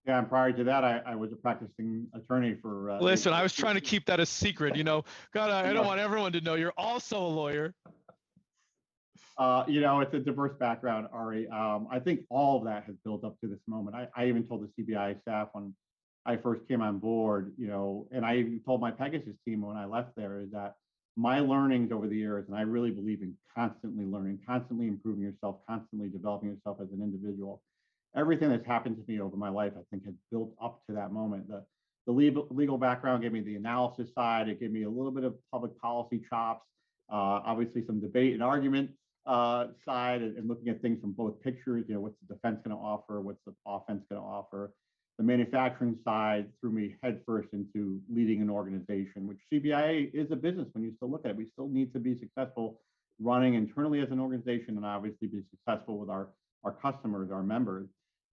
Yeah, 0.06 0.18
and 0.18 0.28
prior 0.28 0.52
to 0.52 0.64
that, 0.64 0.84
I, 0.84 1.02
I 1.04 1.14
was 1.14 1.32
a 1.32 1.36
practicing 1.36 2.06
attorney 2.14 2.56
for. 2.62 2.92
Uh, 2.92 3.00
Listen, 3.00 3.32
I 3.32 3.42
was 3.42 3.52
trying 3.52 3.74
to 3.74 3.80
keep 3.80 4.06
that 4.06 4.20
a 4.20 4.26
secret. 4.26 4.76
You 4.76 4.84
know, 4.84 5.04
God, 5.34 5.50
I, 5.50 5.68
I 5.68 5.72
don't 5.72 5.86
want 5.86 6.00
everyone 6.00 6.32
to 6.32 6.40
know 6.40 6.54
you're 6.54 6.72
also 6.76 7.18
a 7.18 7.28
lawyer. 7.28 7.74
Uh, 9.36 9.64
you 9.68 9.80
know, 9.80 10.00
it's 10.00 10.12
a 10.14 10.18
diverse 10.18 10.56
background, 10.58 11.06
Ari. 11.12 11.48
Um, 11.48 11.86
I 11.90 12.00
think 12.00 12.22
all 12.28 12.58
of 12.58 12.64
that 12.64 12.84
has 12.84 12.96
built 13.04 13.22
up 13.24 13.38
to 13.40 13.46
this 13.48 13.60
moment. 13.68 13.94
I, 13.94 14.08
I 14.16 14.26
even 14.26 14.42
told 14.42 14.68
the 14.76 14.82
CBI 14.82 15.20
staff 15.22 15.48
when 15.52 15.74
I 16.26 16.36
first 16.36 16.66
came 16.66 16.82
on 16.82 16.98
board, 16.98 17.52
you 17.56 17.68
know, 17.68 18.08
and 18.10 18.26
I 18.26 18.36
even 18.36 18.60
told 18.64 18.80
my 18.80 18.90
Pegasus 18.90 19.36
team 19.44 19.62
when 19.62 19.76
I 19.76 19.84
left 19.84 20.16
there 20.16 20.40
is 20.40 20.50
that 20.50 20.74
my 21.16 21.40
learnings 21.40 21.92
over 21.92 22.06
the 22.06 22.16
years, 22.16 22.46
and 22.48 22.56
I 22.56 22.62
really 22.62 22.90
believe 22.90 23.22
in 23.22 23.34
constantly 23.54 24.04
learning, 24.04 24.40
constantly 24.46 24.88
improving 24.88 25.22
yourself, 25.22 25.56
constantly 25.68 26.08
developing 26.08 26.50
yourself 26.50 26.78
as 26.80 26.88
an 26.92 27.02
individual 27.02 27.62
everything 28.16 28.50
that's 28.50 28.66
happened 28.66 28.96
to 28.96 29.02
me 29.12 29.20
over 29.20 29.36
my 29.36 29.48
life, 29.48 29.72
I 29.76 29.82
think, 29.90 30.04
has 30.06 30.14
built 30.30 30.52
up 30.62 30.80
to 30.88 30.94
that 30.94 31.12
moment. 31.12 31.48
The, 31.48 31.64
the 32.06 32.12
legal, 32.12 32.46
legal 32.50 32.78
background 32.78 33.22
gave 33.22 33.32
me 33.32 33.40
the 33.40 33.56
analysis 33.56 34.08
side. 34.14 34.48
It 34.48 34.60
gave 34.60 34.70
me 34.70 34.84
a 34.84 34.88
little 34.88 35.10
bit 35.10 35.24
of 35.24 35.34
public 35.52 35.78
policy 35.78 36.22
chops, 36.28 36.66
uh, 37.12 37.40
obviously 37.44 37.84
some 37.86 38.00
debate 38.00 38.34
and 38.34 38.42
argument 38.42 38.90
uh, 39.26 39.66
side, 39.84 40.22
and, 40.22 40.38
and, 40.38 40.48
looking 40.48 40.68
at 40.68 40.80
things 40.80 41.00
from 41.00 41.12
both 41.12 41.40
pictures. 41.42 41.84
You 41.86 41.94
know, 41.94 42.00
what's 42.00 42.16
the 42.26 42.34
defense 42.34 42.60
going 42.64 42.76
to 42.76 42.82
offer? 42.82 43.20
What's 43.20 43.40
the 43.46 43.52
offense 43.66 44.04
going 44.10 44.20
to 44.20 44.26
offer? 44.26 44.72
The 45.18 45.24
manufacturing 45.24 45.98
side 46.04 46.46
threw 46.60 46.70
me 46.70 46.94
headfirst 47.02 47.48
into 47.52 48.00
leading 48.08 48.40
an 48.40 48.48
organization, 48.48 49.26
which 49.26 49.38
CBIA 49.52 50.14
is 50.14 50.30
a 50.30 50.36
business. 50.36 50.68
When 50.72 50.84
you 50.84 50.92
still 50.96 51.10
look 51.10 51.24
at 51.24 51.32
it, 51.32 51.36
we 51.36 51.46
still 51.46 51.68
need 51.68 51.92
to 51.92 51.98
be 51.98 52.18
successful 52.18 52.80
running 53.20 53.54
internally 53.54 54.00
as 54.00 54.10
an 54.10 54.20
organization, 54.20 54.76
and 54.76 54.86
obviously 54.86 55.26
be 55.28 55.42
successful 55.50 55.98
with 55.98 56.08
our 56.08 56.28
our 56.64 56.72
customers, 56.72 57.30
our 57.30 57.42
members 57.42 57.88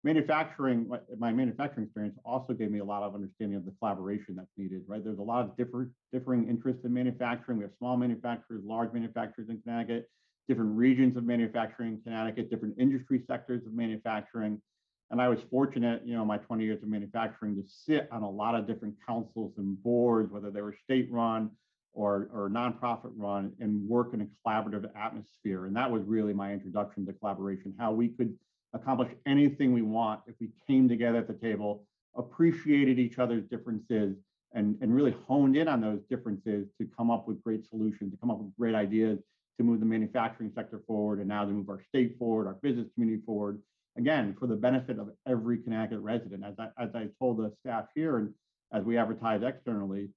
manufacturing, 0.06 0.88
my 1.18 1.32
manufacturing 1.32 1.86
experience 1.86 2.16
also 2.24 2.52
gave 2.52 2.70
me 2.70 2.78
a 2.78 2.84
lot 2.84 3.02
of 3.02 3.16
understanding 3.16 3.56
of 3.56 3.64
the 3.64 3.72
collaboration 3.80 4.36
that's 4.36 4.52
needed, 4.56 4.82
right? 4.86 5.02
There's 5.02 5.18
a 5.18 5.22
lot 5.22 5.44
of 5.44 5.56
different 5.56 5.90
differing 6.12 6.48
interests 6.48 6.84
in 6.84 6.94
manufacturing. 6.94 7.58
We 7.58 7.64
have 7.64 7.72
small 7.76 7.96
manufacturers, 7.96 8.62
large 8.64 8.92
manufacturers 8.92 9.48
in 9.48 9.60
Connecticut, 9.62 10.08
different 10.46 10.76
regions 10.76 11.16
of 11.16 11.24
manufacturing 11.24 11.94
in 11.94 12.00
Connecticut, 12.02 12.50
different 12.50 12.76
industry 12.78 13.24
sectors 13.26 13.66
of 13.66 13.72
manufacturing. 13.72 14.62
And 15.10 15.20
I 15.20 15.28
was 15.28 15.40
fortunate, 15.50 16.02
you 16.06 16.14
know, 16.14 16.24
my 16.24 16.38
20 16.38 16.62
years 16.62 16.80
of 16.84 16.88
manufacturing 16.88 17.56
to 17.56 17.64
sit 17.66 18.08
on 18.12 18.22
a 18.22 18.30
lot 18.30 18.54
of 18.54 18.68
different 18.68 18.94
councils 19.04 19.54
and 19.58 19.82
boards, 19.82 20.32
whether 20.32 20.52
they 20.52 20.62
were 20.62 20.76
state 20.84 21.08
run 21.10 21.50
or, 21.94 22.28
or 22.32 22.48
nonprofit 22.48 23.10
run, 23.16 23.52
and 23.58 23.88
work 23.88 24.14
in 24.14 24.20
a 24.20 24.26
collaborative 24.46 24.88
atmosphere. 24.94 25.66
And 25.66 25.74
that 25.74 25.90
was 25.90 26.04
really 26.04 26.32
my 26.32 26.52
introduction 26.52 27.06
to 27.06 27.12
collaboration, 27.12 27.74
how 27.76 27.90
we 27.90 28.08
could 28.08 28.36
accomplish 28.76 29.10
anything 29.26 29.72
we 29.72 29.82
want 29.82 30.20
if 30.26 30.34
we 30.40 30.48
came 30.66 30.88
together 30.88 31.18
at 31.18 31.26
the 31.26 31.34
table 31.34 31.84
appreciated 32.16 32.98
each 32.98 33.18
other's 33.18 33.44
differences 33.44 34.16
and, 34.54 34.76
and 34.80 34.94
really 34.94 35.14
honed 35.26 35.56
in 35.56 35.68
on 35.68 35.80
those 35.80 36.00
differences 36.08 36.66
to 36.80 36.86
come 36.96 37.10
up 37.10 37.28
with 37.28 37.42
great 37.42 37.66
solutions, 37.68 38.12
to 38.12 38.18
come 38.18 38.30
up 38.30 38.38
with 38.38 38.54
great 38.56 38.74
ideas 38.74 39.18
to 39.58 39.64
move 39.64 39.80
the 39.80 39.86
manufacturing 39.86 40.50
sector 40.54 40.82
forward 40.86 41.18
and 41.18 41.28
now 41.28 41.44
to 41.44 41.50
move 41.50 41.68
our 41.68 41.80
state 41.88 42.16
forward, 42.18 42.46
our 42.46 42.54
business 42.62 42.88
community 42.94 43.22
forward, 43.24 43.60
again, 43.96 44.34
for 44.38 44.46
the 44.46 44.56
benefit 44.56 44.98
of 44.98 45.10
every 45.26 45.58
Connecticut 45.58 46.00
resident. 46.00 46.44
As 46.44 46.54
I, 46.58 46.68
as 46.82 46.94
I 46.94 47.08
told 47.18 47.38
the 47.38 47.52
staff 47.60 47.86
here 47.94 48.18
and 48.18 48.32
as 48.72 48.84
we 48.84 48.98
advertise 48.98 49.42
externally, 49.42 50.08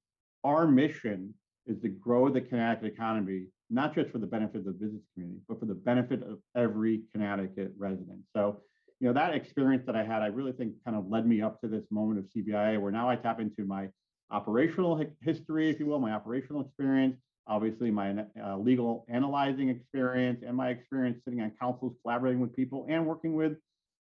our 0.43 0.67
mission 0.67 1.33
is 1.67 1.81
to 1.81 1.89
grow 1.89 2.29
the 2.29 2.41
Connecticut 2.41 2.93
economy, 2.93 3.45
not 3.69 3.93
just 3.95 4.09
for 4.11 4.17
the 4.17 4.27
benefit 4.27 4.57
of 4.57 4.65
the 4.65 4.71
business 4.71 5.01
community, 5.13 5.41
but 5.47 5.59
for 5.59 5.65
the 5.65 5.75
benefit 5.75 6.23
of 6.23 6.39
every 6.55 7.01
Connecticut 7.11 7.73
resident. 7.77 8.19
So, 8.35 8.61
you 8.99 9.07
know, 9.07 9.13
that 9.13 9.33
experience 9.33 9.83
that 9.85 9.95
I 9.95 10.03
had, 10.03 10.21
I 10.21 10.27
really 10.27 10.51
think 10.51 10.73
kind 10.83 10.97
of 10.97 11.07
led 11.09 11.25
me 11.27 11.41
up 11.41 11.61
to 11.61 11.67
this 11.67 11.83
moment 11.91 12.19
of 12.19 12.25
CBIA, 12.35 12.79
where 12.81 12.91
now 12.91 13.09
I 13.09 13.15
tap 13.15 13.39
into 13.39 13.65
my 13.65 13.89
operational 14.31 15.03
history, 15.21 15.69
if 15.69 15.79
you 15.79 15.85
will, 15.85 15.99
my 15.99 16.11
operational 16.11 16.61
experience, 16.61 17.15
obviously 17.47 17.89
my 17.89 18.25
uh, 18.43 18.57
legal 18.57 19.05
analyzing 19.09 19.69
experience 19.69 20.43
and 20.45 20.55
my 20.55 20.69
experience 20.69 21.19
sitting 21.25 21.41
on 21.41 21.51
councils, 21.59 21.93
collaborating 22.03 22.39
with 22.39 22.55
people 22.55 22.85
and 22.89 23.05
working 23.05 23.33
with 23.33 23.53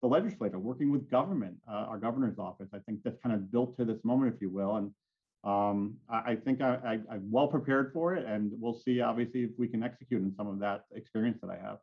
the 0.03 0.09
legislature, 0.09 0.59
working 0.59 0.91
with 0.91 1.11
government, 1.11 1.57
uh, 1.69 1.87
our 1.89 1.99
governor's 1.99 2.39
office. 2.39 2.69
I 2.75 2.79
think 2.81 3.01
that's 3.05 3.19
kind 3.23 3.35
of 3.35 3.51
built 3.51 3.77
to 3.79 3.85
this 3.85 3.99
moment, 4.05 4.35
if 4.35 4.41
you 4.41 4.51
will. 4.51 4.77
And 4.77 4.91
um, 5.45 5.95
I, 6.09 6.33
I, 6.33 6.37
think 6.37 6.61
I, 6.63 6.99
am 7.11 7.31
well 7.31 7.49
prepared 7.49 7.93
for 7.93 8.15
it, 8.15 8.25
and 8.27 8.51
we'll 8.59 8.81
see, 8.85 9.01
obviously, 9.01 9.45
if 9.45 9.51
we 9.59 9.69
can 9.69 9.83
execute 9.83 10.23
in 10.23 10.35
some 10.37 10.47
of 10.47 10.59
that 10.61 10.87
experience 10.95 11.39
that 11.43 11.51
I 11.51 11.57
have. 11.57 11.79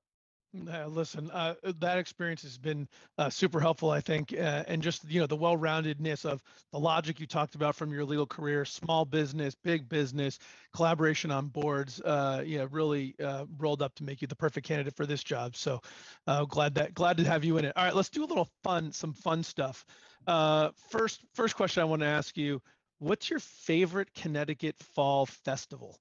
Uh, 0.69 0.85
listen, 0.87 1.31
uh, 1.31 1.53
that 1.79 1.97
experience 1.97 2.41
has 2.41 2.57
been 2.57 2.85
uh, 3.17 3.29
super 3.29 3.59
helpful, 3.61 3.89
I 3.89 4.01
think, 4.01 4.33
uh, 4.33 4.63
and 4.67 4.81
just 4.81 5.09
you 5.09 5.21
know 5.21 5.27
the 5.27 5.35
well-roundedness 5.35 6.25
of 6.25 6.43
the 6.73 6.79
logic 6.79 7.21
you 7.21 7.25
talked 7.25 7.55
about 7.55 7.73
from 7.73 7.93
your 7.93 8.03
legal 8.03 8.25
career, 8.25 8.65
small 8.65 9.05
business, 9.05 9.55
big 9.63 9.87
business, 9.87 10.39
collaboration 10.75 11.31
on 11.31 11.47
boards, 11.47 12.01
uh, 12.01 12.43
you 12.45 12.57
know, 12.57 12.65
really 12.65 13.15
uh, 13.23 13.45
rolled 13.59 13.81
up 13.81 13.95
to 13.95 14.03
make 14.03 14.21
you 14.21 14.27
the 14.27 14.35
perfect 14.35 14.67
candidate 14.67 14.95
for 14.95 15.05
this 15.05 15.23
job. 15.23 15.55
So 15.55 15.79
glad 16.49 16.75
that 16.75 16.93
glad 16.95 17.15
to 17.17 17.23
have 17.23 17.45
you 17.45 17.57
in 17.57 17.63
it. 17.63 17.73
All 17.77 17.85
right, 17.85 17.95
let's 17.95 18.09
do 18.09 18.23
a 18.23 18.27
little 18.27 18.49
fun, 18.61 18.91
some 18.91 19.13
fun 19.13 19.43
stuff. 19.43 19.85
first, 20.89 21.21
first 21.33 21.55
question 21.55 21.81
I 21.81 21.85
want 21.85 22.01
to 22.01 22.07
ask 22.07 22.35
you: 22.35 22.61
What's 23.01 23.31
your 23.31 23.39
favorite 23.39 24.13
Connecticut 24.13 24.75
fall 24.77 25.25
festival? 25.25 25.99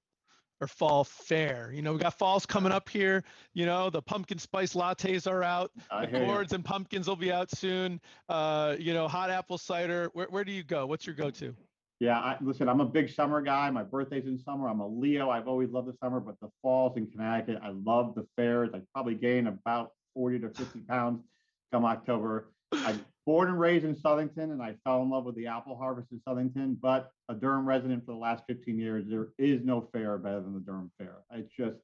or 0.61 0.67
fall 0.67 1.03
fair. 1.03 1.71
You 1.73 1.81
know, 1.81 1.93
we 1.93 1.97
got 1.97 2.19
falls 2.19 2.45
coming 2.45 2.71
up 2.71 2.87
here. 2.87 3.23
You 3.55 3.65
know, 3.65 3.89
the 3.89 4.03
pumpkin 4.03 4.37
spice 4.37 4.73
lattes 4.73 5.25
are 5.25 5.41
out. 5.41 5.71
I 5.89 6.05
the 6.05 6.19
gourds 6.19 6.51
you. 6.51 6.57
and 6.57 6.63
pumpkins 6.63 7.07
will 7.07 7.15
be 7.15 7.31
out 7.31 7.49
soon. 7.49 7.99
Uh, 8.29 8.75
you 8.77 8.93
know, 8.93 9.07
hot 9.07 9.31
apple 9.31 9.57
cider. 9.57 10.11
Where, 10.13 10.27
where 10.27 10.43
do 10.43 10.51
you 10.51 10.61
go? 10.61 10.85
What's 10.85 11.07
your 11.07 11.15
go-to? 11.15 11.55
Yeah, 11.99 12.19
I, 12.19 12.37
listen, 12.39 12.69
I'm 12.69 12.79
a 12.79 12.85
big 12.85 13.09
summer 13.09 13.41
guy. 13.41 13.71
My 13.71 13.81
birthday's 13.81 14.25
in 14.25 14.37
summer. 14.37 14.69
I'm 14.69 14.81
a 14.81 14.87
Leo. 14.87 15.31
I've 15.31 15.47
always 15.47 15.71
loved 15.71 15.87
the 15.87 15.97
summer, 15.97 16.19
but 16.19 16.35
the 16.39 16.49
falls 16.61 16.95
in 16.97 17.07
Connecticut, 17.07 17.57
I 17.63 17.71
love 17.83 18.13
the 18.13 18.27
fairs. 18.35 18.69
I 18.75 18.81
probably 18.93 19.15
gain 19.15 19.47
about 19.47 19.93
40 20.13 20.41
to 20.41 20.49
50 20.49 20.81
pounds 20.81 21.23
come 21.73 21.85
October. 21.85 22.51
I 22.73 22.95
born 23.25 23.49
and 23.49 23.59
raised 23.59 23.85
in 23.85 23.95
Southington, 23.95 24.51
and 24.51 24.61
I 24.61 24.75
fell 24.83 25.01
in 25.03 25.09
love 25.09 25.25
with 25.25 25.35
the 25.35 25.47
apple 25.47 25.77
harvest 25.77 26.11
in 26.11 26.19
Southington. 26.19 26.77
But 26.79 27.11
a 27.29 27.33
Durham 27.33 27.67
resident 27.67 28.05
for 28.05 28.13
the 28.13 28.17
last 28.17 28.43
15 28.47 28.77
years, 28.77 29.05
there 29.07 29.29
is 29.37 29.63
no 29.63 29.87
fair 29.93 30.17
better 30.17 30.41
than 30.41 30.53
the 30.53 30.59
Durham 30.59 30.91
Fair. 30.97 31.17
It's 31.33 31.53
just 31.55 31.77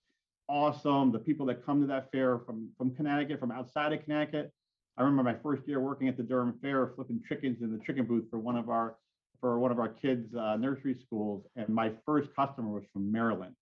awesome. 0.49 1.11
The 1.11 1.19
people 1.19 1.45
that 1.47 1.65
come 1.65 1.81
to 1.81 1.87
that 1.87 2.11
fair 2.11 2.39
from 2.39 2.69
from 2.77 2.95
Connecticut, 2.95 3.39
from 3.39 3.51
outside 3.51 3.93
of 3.93 4.03
Connecticut. 4.03 4.51
I 4.97 5.03
remember 5.03 5.23
my 5.23 5.37
first 5.43 5.67
year 5.67 5.79
working 5.79 6.07
at 6.07 6.17
the 6.17 6.23
Durham 6.23 6.57
Fair, 6.61 6.91
flipping 6.95 7.21
chickens 7.27 7.61
in 7.61 7.71
the 7.71 7.83
chicken 7.83 8.05
booth 8.05 8.25
for 8.29 8.39
one 8.39 8.57
of 8.57 8.69
our 8.69 8.95
for 9.39 9.59
one 9.59 9.71
of 9.71 9.77
our 9.77 9.89
kids' 9.89 10.33
uh, 10.33 10.55
nursery 10.55 10.95
schools, 11.05 11.45
and 11.55 11.69
my 11.69 11.91
first 12.05 12.29
customer 12.35 12.69
was 12.69 12.83
from 12.91 13.11
Maryland. 13.11 13.55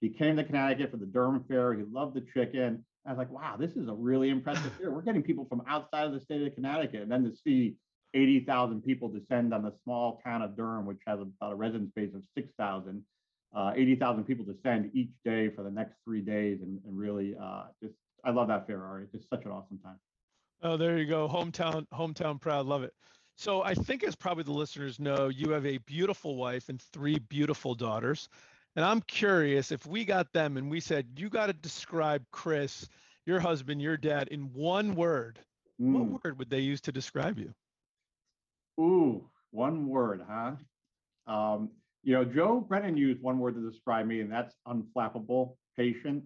He 0.00 0.10
came 0.10 0.36
to 0.36 0.44
Connecticut 0.44 0.90
for 0.90 0.98
the 0.98 1.06
Durham 1.06 1.44
Fair. 1.48 1.72
He 1.72 1.84
loved 1.84 2.14
the 2.14 2.26
chicken. 2.34 2.84
I 3.06 3.10
was 3.10 3.18
like, 3.18 3.30
wow, 3.30 3.56
this 3.58 3.72
is 3.72 3.88
a 3.88 3.94
really 3.94 4.30
impressive 4.30 4.72
fair. 4.80 4.90
We're 4.90 5.02
getting 5.02 5.22
people 5.22 5.44
from 5.46 5.62
outside 5.66 6.06
of 6.06 6.12
the 6.12 6.20
state 6.20 6.46
of 6.46 6.54
Connecticut. 6.54 7.02
And 7.02 7.10
then 7.10 7.24
to 7.24 7.36
see 7.36 7.76
80,000 8.14 8.82
people 8.82 9.08
descend 9.08 9.52
on 9.54 9.62
the 9.62 9.72
small 9.84 10.20
town 10.24 10.42
of 10.42 10.56
Durham, 10.56 10.86
which 10.86 11.00
has 11.06 11.20
about 11.20 11.52
a 11.52 11.54
residence 11.54 11.90
base 11.94 12.14
of 12.14 12.22
6,000, 12.36 13.02
uh, 13.54 13.72
80,000 13.74 14.24
people 14.24 14.44
descend 14.44 14.90
each 14.94 15.10
day 15.24 15.50
for 15.50 15.62
the 15.62 15.70
next 15.70 15.94
three 16.04 16.20
days. 16.20 16.60
And, 16.62 16.80
and 16.84 16.96
really 16.96 17.34
uh, 17.40 17.64
just, 17.82 17.94
I 18.24 18.30
love 18.30 18.48
that 18.48 18.66
fair, 18.66 18.84
Ari. 18.84 19.04
It's 19.04 19.12
just 19.12 19.28
such 19.30 19.44
an 19.44 19.50
awesome 19.50 19.78
time. 19.78 19.96
Oh, 20.62 20.76
there 20.76 20.98
you 20.98 21.06
go. 21.06 21.28
Hometown, 21.28 21.86
hometown 21.92 22.40
proud. 22.40 22.66
Love 22.66 22.84
it. 22.84 22.94
So 23.36 23.62
I 23.62 23.74
think 23.74 24.04
as 24.04 24.14
probably 24.14 24.44
the 24.44 24.52
listeners 24.52 25.00
know, 25.00 25.28
you 25.28 25.50
have 25.50 25.66
a 25.66 25.78
beautiful 25.78 26.36
wife 26.36 26.68
and 26.68 26.80
three 26.80 27.18
beautiful 27.18 27.74
daughters. 27.74 28.28
And 28.76 28.84
I'm 28.84 29.02
curious 29.02 29.70
if 29.70 29.86
we 29.86 30.04
got 30.04 30.32
them 30.32 30.56
and 30.56 30.70
we 30.70 30.80
said, 30.80 31.06
you 31.16 31.28
got 31.28 31.46
to 31.46 31.52
describe 31.52 32.24
Chris, 32.30 32.88
your 33.26 33.38
husband, 33.38 33.82
your 33.82 33.96
dad, 33.96 34.28
in 34.28 34.50
one 34.54 34.94
word, 34.94 35.38
mm. 35.80 35.92
what 35.92 36.24
word 36.24 36.38
would 36.38 36.50
they 36.50 36.60
use 36.60 36.80
to 36.82 36.92
describe 36.92 37.38
you? 37.38 37.52
Ooh, 38.80 39.28
one 39.50 39.86
word, 39.88 40.24
huh? 40.26 40.52
Um, 41.26 41.70
you 42.02 42.14
know, 42.14 42.24
Joe 42.24 42.60
Brennan 42.60 42.96
used 42.96 43.22
one 43.22 43.38
word 43.38 43.54
to 43.54 43.70
describe 43.70 44.06
me, 44.06 44.20
and 44.20 44.32
that's 44.32 44.54
unflappable, 44.66 45.56
patient. 45.76 46.24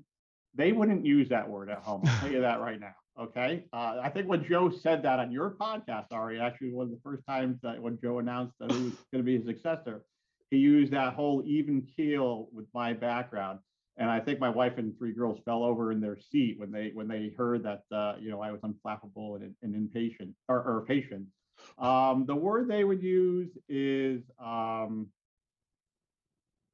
They 0.55 0.73
wouldn't 0.73 1.05
use 1.05 1.29
that 1.29 1.49
word 1.49 1.69
at 1.69 1.79
home. 1.79 2.03
I'll 2.07 2.21
tell 2.21 2.31
you 2.31 2.41
that 2.41 2.61
right 2.61 2.81
now. 2.81 2.95
Okay. 3.21 3.65
Uh, 3.73 3.97
I 4.03 4.09
think 4.09 4.29
when 4.29 4.47
Joe 4.49 4.71
said 4.71 5.03
that 5.03 5.19
on 5.19 5.33
your 5.33 5.51
podcast, 5.51 6.13
Ari, 6.13 6.41
actually 6.41 6.71
was 6.71 6.91
the 6.91 6.99
first 7.03 7.23
time 7.27 7.59
that 7.63 7.81
when 7.81 7.99
Joe 8.01 8.21
announced 8.21 8.55
that 8.61 8.71
he 8.71 8.85
was 8.85 8.93
going 9.13 9.19
to 9.19 9.23
be 9.23 9.37
his 9.37 9.47
successor 9.47 10.05
he 10.51 10.59
used 10.59 10.93
that 10.93 11.15
whole 11.15 11.43
even 11.45 11.87
keel 11.97 12.49
with 12.53 12.67
my 12.73 12.93
background. 12.93 13.59
And 13.99 14.11
I 14.11 14.21
think 14.21 14.41
my 14.41 14.51
wife 14.51 14.75
and 14.77 14.97
three 14.99 15.13
girls 15.13 15.41
fell 15.45 15.65
over 15.65 15.91
in 15.91 16.01
their 16.01 16.19
seat 16.19 16.59
when 16.59 16.71
they 16.71 16.91
when 16.93 17.09
they 17.09 17.33
heard 17.37 17.63
that 17.65 17.83
uh, 17.91 18.15
you 18.21 18.31
know 18.31 18.43
I 18.43 18.53
was 18.53 18.61
unflappable 18.61 19.37
and, 19.37 19.55
and 19.63 19.75
impatient 19.75 20.35
or, 20.49 20.59
or 20.59 20.85
patient. 20.87 21.27
Um, 21.79 22.27
the 22.27 22.37
word 22.37 22.69
they 22.69 22.85
would 22.85 23.03
use 23.03 23.51
is 23.71 24.21
um, 24.39 25.09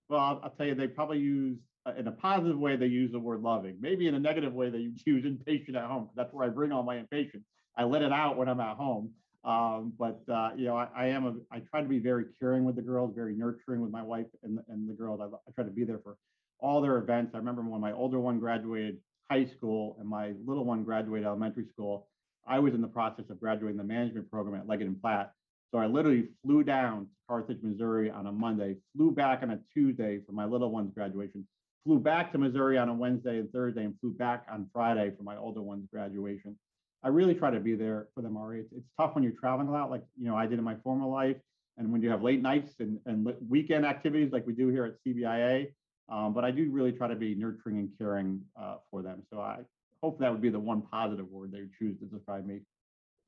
well, 0.09 0.41
I'll, 0.43 0.51
tell 0.51 0.67
you 0.67 0.75
they 0.75 0.89
probably 0.89 1.21
use 1.21 1.59
uh, 1.87 1.93
in 1.97 2.07
a 2.09 2.13
positive 2.13 2.59
way 2.59 2.77
they 2.77 2.87
use 2.87 3.13
the 3.13 3.21
word 3.21 3.41
loving. 3.41 3.77
Maybe 3.81 4.09
in 4.09 4.15
a 4.15 4.21
negative 4.21 4.53
way 4.53 4.71
they 4.71 4.91
use 5.07 5.25
impatient 5.25 5.77
at 5.77 5.85
home. 5.85 6.11
That's 6.15 6.33
where 6.33 6.47
I 6.47 6.51
bring 6.51 6.73
all 6.73 6.83
my 6.83 6.97
impatience. 6.97 7.45
I 7.77 7.85
let 7.85 8.03
it 8.03 8.13
out 8.13 8.37
when 8.37 8.49
I'm 8.49 8.61
at 8.61 8.77
home. 8.77 9.13
Um, 9.45 9.93
but 9.99 10.23
uh, 10.33 10.51
you 10.57 10.67
know, 10.67 10.77
I, 10.77 10.89
I, 10.97 11.07
am 11.07 11.27
a. 11.27 11.35
I 11.55 11.61
try 11.61 11.83
to 11.83 11.89
be 11.89 11.99
very 11.99 12.27
caring 12.39 12.65
with 12.65 12.77
the 12.77 12.83
girls, 12.83 13.13
very 13.15 13.35
nurturing 13.35 13.81
with 13.81 13.91
my 13.91 14.03
wife 14.03 14.27
and 14.45 14.61
and 14.69 14.89
the 14.89 14.95
girls. 14.95 15.21
I, 15.21 15.25
I 15.25 15.53
try 15.55 15.65
to 15.65 15.71
be 15.71 15.85
there 15.85 16.01
for 16.05 16.17
all 16.61 16.81
their 16.81 16.99
events. 16.99 17.33
I 17.35 17.39
remember 17.39 17.63
when 17.63 17.81
my 17.81 17.93
older 17.93 18.21
one 18.21 18.39
graduated 18.39 18.99
high 19.29 19.47
school 19.47 19.97
and 19.99 20.09
my 20.09 20.33
little 20.47 20.65
one 20.65 20.85
graduated 20.85 21.27
elementary 21.27 21.67
school. 21.67 22.07
I 22.47 22.59
was 22.59 22.75
in 22.75 22.81
the 22.81 22.89
process 22.89 23.25
of 23.31 23.41
graduating 23.41 23.79
the 23.79 23.85
management 23.85 24.31
program 24.31 24.61
at 24.61 24.69
Leggett 24.69 24.87
and 24.87 25.01
Platt. 25.01 25.33
So 25.73 25.79
I 25.79 25.87
literally 25.87 26.29
flew 26.45 26.63
down 26.63 27.07
to 27.07 27.11
Carthage, 27.29 27.59
Missouri 27.63 28.11
on 28.11 28.27
a 28.27 28.33
Monday, 28.33 28.77
flew 28.95 29.11
back 29.11 29.43
on 29.43 29.51
a 29.51 29.59
Tuesday 29.73 30.21
for 30.27 30.33
my 30.33 30.45
little 30.45 30.71
one's 30.71 30.93
graduation, 30.93 31.47
flew 31.85 31.99
back 31.99 32.31
to 32.33 32.39
Missouri 32.39 32.77
on 32.79 32.89
a 32.89 32.95
Wednesday 32.95 33.39
and 33.39 33.51
Thursday, 33.51 33.85
and 33.85 33.99
flew 34.01 34.13
back 34.13 34.45
on 34.53 34.69
Friday 34.73 35.13
for 35.17 35.23
my 35.23 35.37
older 35.37 35.63
one's 35.63 35.89
graduation. 35.91 36.57
I 37.03 37.09
really 37.09 37.35
try 37.35 37.51
to 37.51 37.61
be 37.61 37.75
there 37.75 38.09
for 38.15 38.23
them, 38.23 38.37
Ari. 38.37 38.61
It's, 38.61 38.73
it's 38.73 38.89
tough 38.99 39.15
when 39.15 39.25
you're 39.25 39.33
traveling 39.33 39.69
a 39.69 39.73
lot, 39.73 39.91
like 39.91 40.03
you 40.17 40.27
know 40.27 40.37
I 40.37 40.47
did 40.47 40.59
in 40.59 40.65
my 40.65 40.77
former 40.77 41.07
life, 41.07 41.37
and 41.79 41.91
when 41.93 42.03
you 42.03 42.11
have 42.11 42.23
late 42.23 42.43
nights 42.43 42.75
and, 42.81 42.99
and 43.07 43.33
weekend 43.49 43.85
activities 43.85 44.33
like 44.33 44.47
we 44.47 44.53
do 44.53 44.69
here 44.69 44.85
at 44.85 44.95
CBIA. 45.05 45.73
Um, 46.09 46.35
but 46.35 46.45
I 46.45 46.51
do 46.51 46.71
really 46.71 46.93
try 46.93 47.09
to 47.09 47.15
be 47.15 47.35
nurturing 47.35 47.79
and 47.79 47.89
caring 47.99 48.43
uh, 48.61 48.77
for 48.91 49.03
them. 49.03 49.23
So 49.33 49.41
I 49.41 49.61
hope 50.03 50.19
that 50.19 50.31
would 50.31 50.43
be 50.43 50.51
the 50.51 50.61
one 50.61 50.83
positive 50.83 51.29
word 51.31 51.53
they 51.53 51.61
would 51.61 51.73
choose 51.79 51.99
to 52.01 52.07
describe 52.07 52.45
me. 52.45 52.61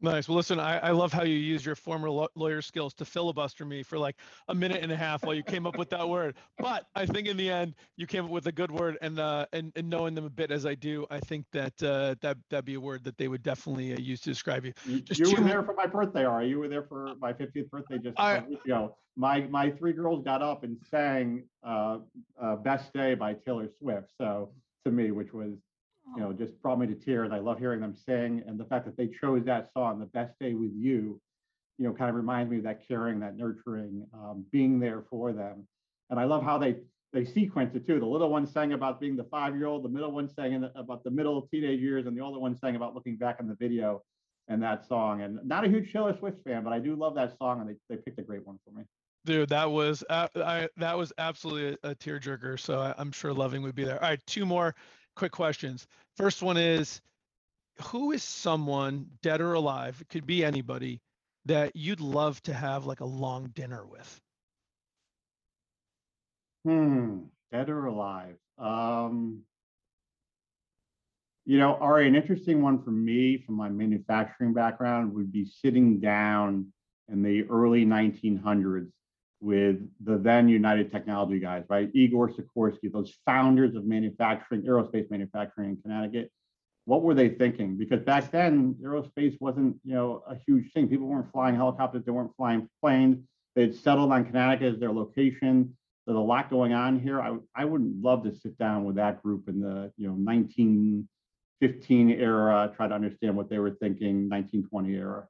Nice. 0.00 0.28
Well, 0.28 0.36
listen, 0.36 0.60
I, 0.60 0.78
I 0.78 0.90
love 0.90 1.12
how 1.12 1.22
you 1.22 1.36
use 1.36 1.64
your 1.64 1.76
former 1.76 2.10
lo- 2.10 2.28
lawyer 2.34 2.60
skills 2.60 2.92
to 2.94 3.04
filibuster 3.04 3.64
me 3.64 3.82
for 3.82 3.98
like 3.98 4.16
a 4.48 4.54
minute 4.54 4.82
and 4.82 4.92
a 4.92 4.96
half 4.96 5.24
while 5.24 5.34
you 5.34 5.42
came 5.42 5.66
up 5.66 5.78
with 5.78 5.88
that 5.90 6.06
word. 6.06 6.34
But 6.58 6.86
I 6.94 7.06
think 7.06 7.28
in 7.28 7.36
the 7.36 7.50
end, 7.50 7.74
you 7.96 8.06
came 8.06 8.24
up 8.24 8.30
with 8.30 8.46
a 8.46 8.52
good 8.52 8.70
word, 8.70 8.98
and 9.00 9.18
uh, 9.18 9.46
and, 9.52 9.72
and 9.76 9.88
knowing 9.88 10.14
them 10.14 10.24
a 10.24 10.30
bit 10.30 10.50
as 10.50 10.66
I 10.66 10.74
do, 10.74 11.06
I 11.10 11.20
think 11.20 11.46
that 11.52 11.80
uh, 11.82 12.16
that 12.20 12.36
that'd 12.50 12.64
be 12.64 12.74
a 12.74 12.80
word 12.80 13.04
that 13.04 13.16
they 13.18 13.28
would 13.28 13.42
definitely 13.42 13.94
uh, 13.94 13.98
use 13.98 14.20
to 14.22 14.30
describe 14.30 14.64
you. 14.64 14.72
Just 15.02 15.20
you 15.20 15.32
were 15.32 15.46
there 15.46 15.62
for 15.62 15.74
my 15.74 15.86
birthday, 15.86 16.24
are 16.24 16.42
you? 16.42 16.58
were 16.58 16.68
there 16.68 16.84
for 16.84 17.14
my 17.20 17.32
50th 17.32 17.70
birthday 17.70 17.98
just 17.98 18.18
I, 18.18 18.36
a 18.36 18.44
week 18.44 18.64
ago. 18.64 18.96
My 19.16 19.42
my 19.42 19.70
three 19.70 19.92
girls 19.92 20.24
got 20.24 20.42
up 20.42 20.64
and 20.64 20.76
sang 20.90 21.44
uh, 21.66 21.98
uh, 22.40 22.56
"Best 22.56 22.92
Day" 22.92 23.14
by 23.14 23.34
Taylor 23.34 23.68
Swift. 23.78 24.10
So 24.20 24.50
to 24.84 24.90
me, 24.90 25.12
which 25.12 25.32
was 25.32 25.54
you 26.16 26.22
know, 26.22 26.32
just 26.32 26.60
brought 26.62 26.78
me 26.78 26.86
to 26.86 26.94
tears. 26.94 27.30
I 27.32 27.38
love 27.38 27.58
hearing 27.58 27.80
them 27.80 27.94
sing, 27.94 28.42
and 28.46 28.58
the 28.58 28.64
fact 28.64 28.84
that 28.86 28.96
they 28.96 29.08
chose 29.08 29.44
that 29.44 29.70
song, 29.72 29.98
"The 29.98 30.06
Best 30.06 30.38
Day 30.38 30.54
with 30.54 30.72
You," 30.74 31.20
you 31.78 31.88
know, 31.88 31.92
kind 31.92 32.10
of 32.10 32.16
reminds 32.16 32.50
me 32.50 32.58
of 32.58 32.64
that 32.64 32.86
caring, 32.86 33.20
that 33.20 33.36
nurturing, 33.36 34.06
um, 34.12 34.44
being 34.52 34.78
there 34.78 35.02
for 35.10 35.32
them. 35.32 35.66
And 36.10 36.20
I 36.20 36.24
love 36.24 36.42
how 36.42 36.58
they 36.58 36.76
they 37.12 37.24
sequence 37.24 37.74
it 37.74 37.86
too. 37.86 38.00
The 38.00 38.06
little 38.06 38.30
one 38.30 38.46
sang 38.46 38.72
about 38.72 39.00
being 39.00 39.16
the 39.16 39.24
five 39.24 39.56
year 39.56 39.66
old, 39.66 39.84
the 39.84 39.88
middle 39.88 40.12
one 40.12 40.28
sang 40.28 40.64
about 40.74 41.04
the 41.04 41.10
middle 41.10 41.42
teenage 41.42 41.80
years, 41.80 42.06
and 42.06 42.16
the 42.16 42.20
older 42.20 42.38
one 42.38 42.56
sang 42.56 42.76
about 42.76 42.94
looking 42.94 43.16
back 43.16 43.36
on 43.40 43.48
the 43.48 43.54
video. 43.54 44.02
and 44.48 44.62
that 44.62 44.86
song. 44.86 45.22
And 45.22 45.38
not 45.44 45.64
a 45.64 45.68
huge 45.68 45.92
Taylor 45.92 46.16
Swift 46.18 46.42
fan, 46.44 46.64
but 46.64 46.72
I 46.72 46.78
do 46.78 46.94
love 46.94 47.14
that 47.14 47.36
song, 47.38 47.60
and 47.60 47.70
they, 47.70 47.76
they 47.88 47.96
picked 48.00 48.18
a 48.18 48.22
great 48.22 48.46
one 48.46 48.58
for 48.64 48.76
me. 48.78 48.84
Dude, 49.24 49.48
that 49.48 49.70
was 49.70 50.04
uh, 50.10 50.28
I, 50.36 50.68
that 50.76 50.98
was 50.98 51.12
absolutely 51.16 51.78
a, 51.82 51.90
a 51.90 51.94
tearjerker. 51.94 52.60
So 52.60 52.78
I, 52.78 52.94
I'm 52.98 53.10
sure 53.10 53.32
loving 53.32 53.62
would 53.62 53.74
be 53.74 53.84
there. 53.84 54.02
All 54.02 54.10
right, 54.10 54.20
two 54.26 54.44
more 54.44 54.74
quick 55.14 55.32
questions. 55.32 55.86
First 56.16 56.42
one 56.42 56.56
is, 56.56 57.00
who 57.82 58.12
is 58.12 58.22
someone 58.22 59.06
dead 59.22 59.40
or 59.40 59.54
alive? 59.54 59.98
It 60.00 60.08
could 60.08 60.26
be 60.26 60.44
anybody 60.44 61.00
that 61.46 61.74
you'd 61.74 62.00
love 62.00 62.40
to 62.42 62.54
have 62.54 62.86
like 62.86 63.00
a 63.00 63.04
long 63.04 63.48
dinner 63.54 63.84
with. 63.84 64.20
Hmm, 66.64 67.18
dead 67.52 67.68
or 67.68 67.86
alive? 67.86 68.36
Um, 68.58 69.42
you 71.44 71.58
know, 71.58 71.74
Ari, 71.74 72.08
an 72.08 72.14
interesting 72.14 72.62
one 72.62 72.82
for 72.82 72.90
me 72.90 73.42
from 73.44 73.56
my 73.56 73.68
manufacturing 73.68 74.54
background 74.54 75.12
would 75.14 75.30
be 75.30 75.44
sitting 75.44 76.00
down 76.00 76.72
in 77.10 77.22
the 77.22 77.42
early 77.44 77.84
1900s 77.84 78.90
with 79.44 79.76
the 80.02 80.16
then 80.16 80.48
United 80.48 80.90
Technology 80.90 81.38
guys, 81.38 81.64
right? 81.68 81.90
Igor 81.92 82.30
Sikorsky, 82.30 82.90
those 82.90 83.14
founders 83.26 83.74
of 83.76 83.84
manufacturing, 83.84 84.62
aerospace 84.62 85.10
manufacturing 85.10 85.70
in 85.70 85.76
Connecticut. 85.76 86.32
What 86.86 87.02
were 87.02 87.12
they 87.12 87.28
thinking? 87.28 87.76
Because 87.76 88.00
back 88.00 88.30
then, 88.30 88.74
aerospace 88.82 89.38
wasn't, 89.40 89.76
you 89.84 89.94
know, 89.94 90.22
a 90.26 90.36
huge 90.46 90.72
thing. 90.72 90.88
People 90.88 91.08
weren't 91.08 91.30
flying 91.30 91.56
helicopters, 91.56 92.04
they 92.06 92.10
weren't 92.10 92.34
flying 92.38 92.68
planes. 92.80 93.18
They'd 93.54 93.74
settled 93.74 94.12
on 94.12 94.24
Connecticut 94.24 94.74
as 94.74 94.80
their 94.80 94.92
location. 94.92 95.76
There's 96.06 96.16
a 96.16 96.20
lot 96.20 96.48
going 96.48 96.72
on 96.72 96.98
here. 96.98 97.20
I, 97.20 97.36
I 97.54 97.66
would 97.66 98.02
love 98.02 98.24
to 98.24 98.34
sit 98.34 98.58
down 98.58 98.84
with 98.84 98.96
that 98.96 99.22
group 99.22 99.48
in 99.48 99.60
the, 99.60 99.92
you 99.98 100.08
know, 100.08 100.14
1915 100.14 102.10
era, 102.10 102.72
try 102.74 102.88
to 102.88 102.94
understand 102.94 103.36
what 103.36 103.50
they 103.50 103.58
were 103.58 103.70
thinking, 103.72 104.28
1920 104.30 104.94
era. 104.94 105.28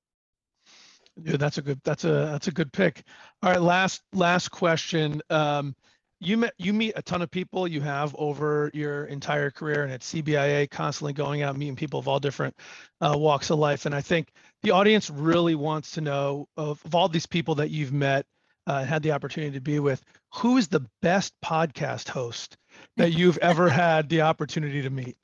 Dude, 1.22 1.38
that's 1.38 1.58
a 1.58 1.62
good 1.62 1.80
that's 1.84 2.04
a 2.04 2.08
that's 2.08 2.48
a 2.48 2.52
good 2.52 2.72
pick. 2.72 3.04
All 3.42 3.50
right, 3.50 3.62
last 3.62 4.02
last 4.12 4.50
question. 4.50 5.22
Um, 5.30 5.76
you 6.20 6.36
met 6.36 6.54
you 6.58 6.72
meet 6.72 6.94
a 6.96 7.02
ton 7.02 7.22
of 7.22 7.30
people 7.30 7.68
you 7.68 7.80
have 7.80 8.14
over 8.18 8.70
your 8.74 9.04
entire 9.04 9.50
career 9.50 9.82
and 9.84 9.92
at 9.92 10.00
CBIA 10.00 10.70
constantly 10.70 11.12
going 11.12 11.42
out 11.42 11.56
meeting 11.56 11.76
people 11.76 12.00
of 12.00 12.08
all 12.08 12.18
different 12.18 12.56
uh, 13.00 13.14
walks 13.16 13.50
of 13.50 13.58
life 13.58 13.86
and 13.86 13.94
I 13.94 14.00
think 14.00 14.28
the 14.62 14.70
audience 14.70 15.10
really 15.10 15.54
wants 15.54 15.92
to 15.92 16.00
know 16.00 16.48
of, 16.56 16.80
of 16.84 16.94
all 16.94 17.08
these 17.08 17.26
people 17.26 17.56
that 17.56 17.70
you've 17.70 17.92
met 17.92 18.26
uh, 18.66 18.84
had 18.84 19.02
the 19.02 19.12
opportunity 19.12 19.52
to 19.52 19.60
be 19.60 19.78
with 19.78 20.02
who 20.32 20.56
is 20.56 20.68
the 20.68 20.86
best 21.02 21.34
podcast 21.44 22.08
host 22.08 22.56
that 22.96 23.12
you've 23.18 23.38
ever 23.38 23.68
had 23.68 24.08
the 24.08 24.22
opportunity 24.22 24.82
to 24.82 24.90
meet 24.90 25.16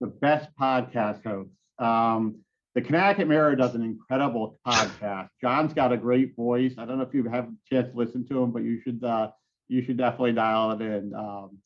the 0.00 0.06
best 0.06 0.48
podcast 0.58 1.22
host 1.24 1.50
um, 1.78 2.36
the 2.74 2.82
Connecticut 2.82 3.26
Mirror 3.26 3.56
does 3.56 3.74
an 3.74 3.82
incredible 3.82 4.58
podcast. 4.66 5.28
John's 5.40 5.74
got 5.74 5.92
a 5.92 5.96
great 5.96 6.36
voice. 6.36 6.74
I 6.78 6.84
don't 6.84 6.98
know 6.98 7.04
if 7.04 7.12
you 7.12 7.24
have 7.28 7.44
a 7.44 7.52
chance 7.68 7.90
to 7.90 7.96
listen 7.96 8.26
to 8.28 8.42
him, 8.42 8.52
but 8.52 8.62
you 8.62 8.80
should 8.82 9.02
uh, 9.02 9.30
you 9.68 9.84
should 9.84 9.96
definitely 9.96 10.32
dial 10.32 10.72
it 10.72 10.80
in. 10.80 11.12
Um, 11.14 11.58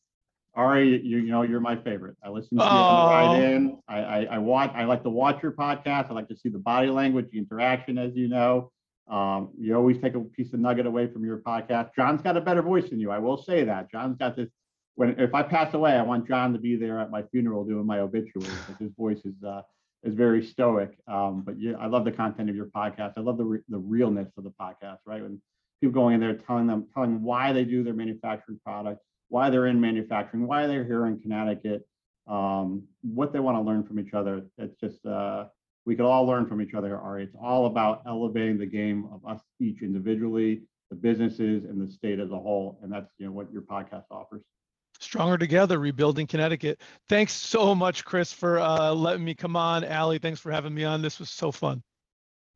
Ari, 0.55 1.01
you, 1.05 1.17
you 1.17 1.31
know 1.31 1.41
you're 1.43 1.59
my 1.59 1.75
favorite. 1.75 2.15
I 2.23 2.29
listen 2.29 2.57
to 2.57 2.63
you 2.63 2.69
the 2.69 2.75
ride 2.75 3.43
in. 3.43 3.77
I, 3.87 3.99
I, 3.99 4.27
I 4.31 4.37
watch. 4.37 4.71
I 4.73 4.85
like 4.85 5.03
to 5.03 5.09
watch 5.09 5.43
your 5.43 5.51
podcast. 5.51 6.09
I 6.09 6.13
like 6.13 6.29
to 6.29 6.37
see 6.37 6.49
the 6.49 6.59
body 6.59 6.87
language, 6.87 7.27
the 7.31 7.37
interaction, 7.37 7.97
as 7.97 8.15
you 8.15 8.29
know. 8.29 8.71
Um, 9.07 9.51
you 9.59 9.75
always 9.75 9.99
take 10.01 10.15
a 10.15 10.21
piece 10.21 10.53
of 10.53 10.59
nugget 10.59 10.87
away 10.87 11.07
from 11.11 11.23
your 11.23 11.39
podcast. 11.39 11.89
John's 11.95 12.21
got 12.21 12.37
a 12.37 12.41
better 12.41 12.63
voice 12.63 12.89
than 12.89 12.99
you. 12.99 13.11
I 13.11 13.19
will 13.19 13.37
say 13.37 13.63
that. 13.65 13.91
John's 13.91 14.17
got 14.17 14.35
this. 14.35 14.49
When 14.95 15.19
if 15.19 15.35
I 15.35 15.43
pass 15.43 15.73
away, 15.73 15.91
I 15.91 16.01
want 16.01 16.27
John 16.27 16.53
to 16.53 16.59
be 16.59 16.77
there 16.77 16.99
at 16.99 17.11
my 17.11 17.23
funeral 17.31 17.65
doing 17.65 17.85
my 17.85 17.99
obituary. 17.99 18.49
His 18.79 18.91
voice 18.97 19.19
is 19.25 19.35
uh, 19.45 19.61
is 20.05 20.13
very 20.13 20.45
stoic. 20.45 20.97
Um, 21.07 21.41
but 21.41 21.55
I 21.79 21.87
love 21.87 22.05
the 22.05 22.11
content 22.11 22.49
of 22.49 22.55
your 22.55 22.67
podcast. 22.67 23.13
I 23.17 23.21
love 23.21 23.37
the 23.37 23.43
re- 23.43 23.63
the 23.67 23.77
realness 23.77 24.31
of 24.37 24.43
the 24.43 24.51
podcast. 24.51 24.99
Right 25.05 25.21
when 25.21 25.41
people 25.81 25.93
going 25.93 26.13
in 26.13 26.21
there 26.21 26.35
telling 26.35 26.67
them 26.67 26.87
telling 26.93 27.11
them 27.11 27.23
why 27.23 27.51
they 27.51 27.65
do 27.65 27.83
their 27.83 27.93
manufacturing 27.93 28.59
product, 28.63 29.01
why 29.29 29.49
they're 29.49 29.67
in 29.67 29.81
manufacturing, 29.81 30.47
why 30.47 30.67
they're 30.67 30.85
here 30.85 31.07
in 31.07 31.19
Connecticut, 31.19 31.87
um, 32.27 32.83
what 33.01 33.33
they 33.33 33.39
want 33.39 33.57
to 33.57 33.61
learn 33.61 33.83
from 33.83 33.99
each 33.99 34.13
other. 34.13 34.43
It's 34.57 34.79
just 34.79 35.03
uh, 35.05 35.45
we 35.85 35.95
could 35.95 36.05
all 36.05 36.25
learn 36.25 36.45
from 36.45 36.61
each 36.61 36.73
other. 36.75 36.97
Ari, 36.97 37.23
it's 37.23 37.35
all 37.41 37.65
about 37.65 38.03
elevating 38.07 38.57
the 38.57 38.65
game 38.65 39.09
of 39.11 39.25
us 39.27 39.41
each 39.59 39.81
individually, 39.81 40.61
the 40.91 40.95
businesses, 40.95 41.65
and 41.65 41.81
the 41.81 41.91
state 41.91 42.19
as 42.19 42.31
a 42.31 42.39
whole. 42.39 42.79
And 42.83 42.91
that's 42.91 43.11
you 43.17 43.25
know 43.25 43.31
what 43.31 43.51
your 43.51 43.63
podcast 43.63 44.05
offers. 44.11 44.43
Stronger 44.99 45.37
Together, 45.37 45.79
Rebuilding 45.79 46.27
Connecticut. 46.27 46.81
Thanks 47.09 47.33
so 47.33 47.75
much, 47.75 48.05
Chris, 48.05 48.31
for 48.31 48.59
uh, 48.59 48.93
letting 48.93 49.23
me 49.23 49.33
come 49.33 49.55
on. 49.55 49.83
Allie, 49.83 50.19
thanks 50.19 50.39
for 50.39 50.51
having 50.51 50.73
me 50.73 50.83
on. 50.83 51.01
This 51.01 51.19
was 51.19 51.29
so 51.29 51.51
fun. 51.51 51.81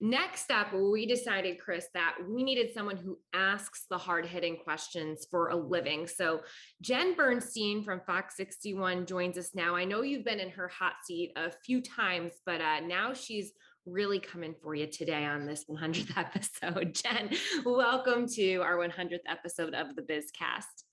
Next 0.01 0.49
up, 0.49 0.73
we 0.73 1.05
decided, 1.05 1.59
Chris, 1.59 1.87
that 1.93 2.15
we 2.25 2.41
needed 2.41 2.73
someone 2.73 2.95
who 2.95 3.17
asks 3.33 3.85
the 3.89 3.97
hard 3.97 4.25
hitting 4.25 4.55
questions 4.55 5.27
for 5.29 5.49
a 5.49 5.55
living. 5.57 6.07
So, 6.07 6.39
Jen 6.81 7.15
Bernstein 7.15 7.83
from 7.83 7.99
Fox 8.07 8.37
61 8.37 9.05
joins 9.05 9.37
us 9.37 9.49
now. 9.53 9.75
I 9.75 9.83
know 9.83 10.01
you've 10.01 10.23
been 10.23 10.39
in 10.39 10.51
her 10.51 10.69
hot 10.69 10.93
seat 11.03 11.33
a 11.35 11.51
few 11.51 11.81
times, 11.81 12.31
but 12.45 12.61
uh, 12.61 12.79
now 12.79 13.13
she's 13.13 13.51
really 13.85 14.19
coming 14.19 14.55
for 14.61 14.73
you 14.73 14.87
today 14.87 15.25
on 15.25 15.45
this 15.45 15.65
100th 15.69 16.11
episode. 16.17 16.95
Jen, 16.95 17.31
welcome 17.65 18.25
to 18.35 18.57
our 18.59 18.77
100th 18.77 19.19
episode 19.27 19.73
of 19.73 19.97
the 19.97 20.01
Bizcast. 20.01 20.83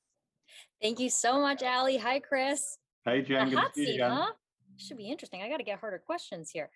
Thank 0.82 1.00
you 1.00 1.08
so 1.08 1.40
much, 1.40 1.62
Allie. 1.62 1.96
Hi, 1.96 2.20
Chris. 2.20 2.78
Hey, 3.04 3.22
Jen. 3.22 3.48
good 3.48 3.58
hot 3.58 3.74
to 3.74 3.80
see 3.80 3.86
seat, 3.86 3.94
you 3.96 4.04
huh? 4.04 4.32
Should 4.78 4.98
be 4.98 5.08
interesting. 5.08 5.42
I 5.42 5.48
got 5.48 5.56
to 5.56 5.64
get 5.64 5.78
harder 5.78 6.02
questions 6.04 6.50
here. 6.50 6.70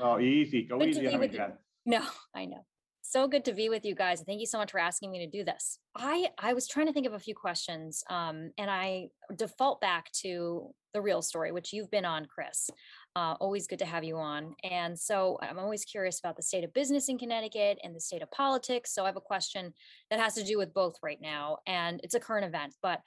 Oh, 0.00 0.18
easy. 0.18 0.62
Go 0.62 0.78
good 0.78 0.90
easy 0.90 1.06
on 1.08 1.20
me, 1.20 1.28
Jen. 1.28 1.52
No, 1.86 2.02
I 2.34 2.44
know. 2.44 2.66
So 3.00 3.28
good 3.28 3.44
to 3.44 3.52
be 3.52 3.68
with 3.68 3.84
you 3.84 3.94
guys. 3.94 4.20
Thank 4.26 4.40
you 4.40 4.46
so 4.46 4.58
much 4.58 4.72
for 4.72 4.80
asking 4.80 5.12
me 5.12 5.24
to 5.24 5.30
do 5.30 5.44
this. 5.44 5.78
I 5.94 6.30
I 6.38 6.54
was 6.54 6.66
trying 6.66 6.86
to 6.88 6.92
think 6.92 7.06
of 7.06 7.12
a 7.12 7.20
few 7.20 7.36
questions, 7.36 8.02
um, 8.10 8.50
and 8.58 8.68
I 8.68 9.10
default 9.36 9.80
back 9.80 10.10
to 10.22 10.74
the 10.92 11.00
real 11.00 11.22
story, 11.22 11.52
which 11.52 11.72
you've 11.72 11.90
been 11.90 12.04
on, 12.04 12.26
Chris. 12.26 12.68
Uh, 13.14 13.34
always 13.40 13.68
good 13.68 13.78
to 13.78 13.84
have 13.84 14.02
you 14.02 14.16
on. 14.16 14.56
And 14.64 14.98
so 14.98 15.38
I'm 15.40 15.58
always 15.58 15.84
curious 15.84 16.18
about 16.18 16.36
the 16.36 16.42
state 16.42 16.64
of 16.64 16.74
business 16.74 17.08
in 17.08 17.16
Connecticut 17.16 17.78
and 17.84 17.94
the 17.94 18.00
state 18.00 18.22
of 18.22 18.30
politics. 18.32 18.92
So 18.92 19.04
I 19.04 19.06
have 19.06 19.16
a 19.16 19.20
question 19.20 19.72
that 20.10 20.18
has 20.18 20.34
to 20.34 20.42
do 20.42 20.58
with 20.58 20.74
both 20.74 20.96
right 21.02 21.20
now, 21.20 21.58
and 21.66 22.00
it's 22.02 22.14
a 22.14 22.20
current 22.20 22.44
event, 22.44 22.74
but 22.82 23.02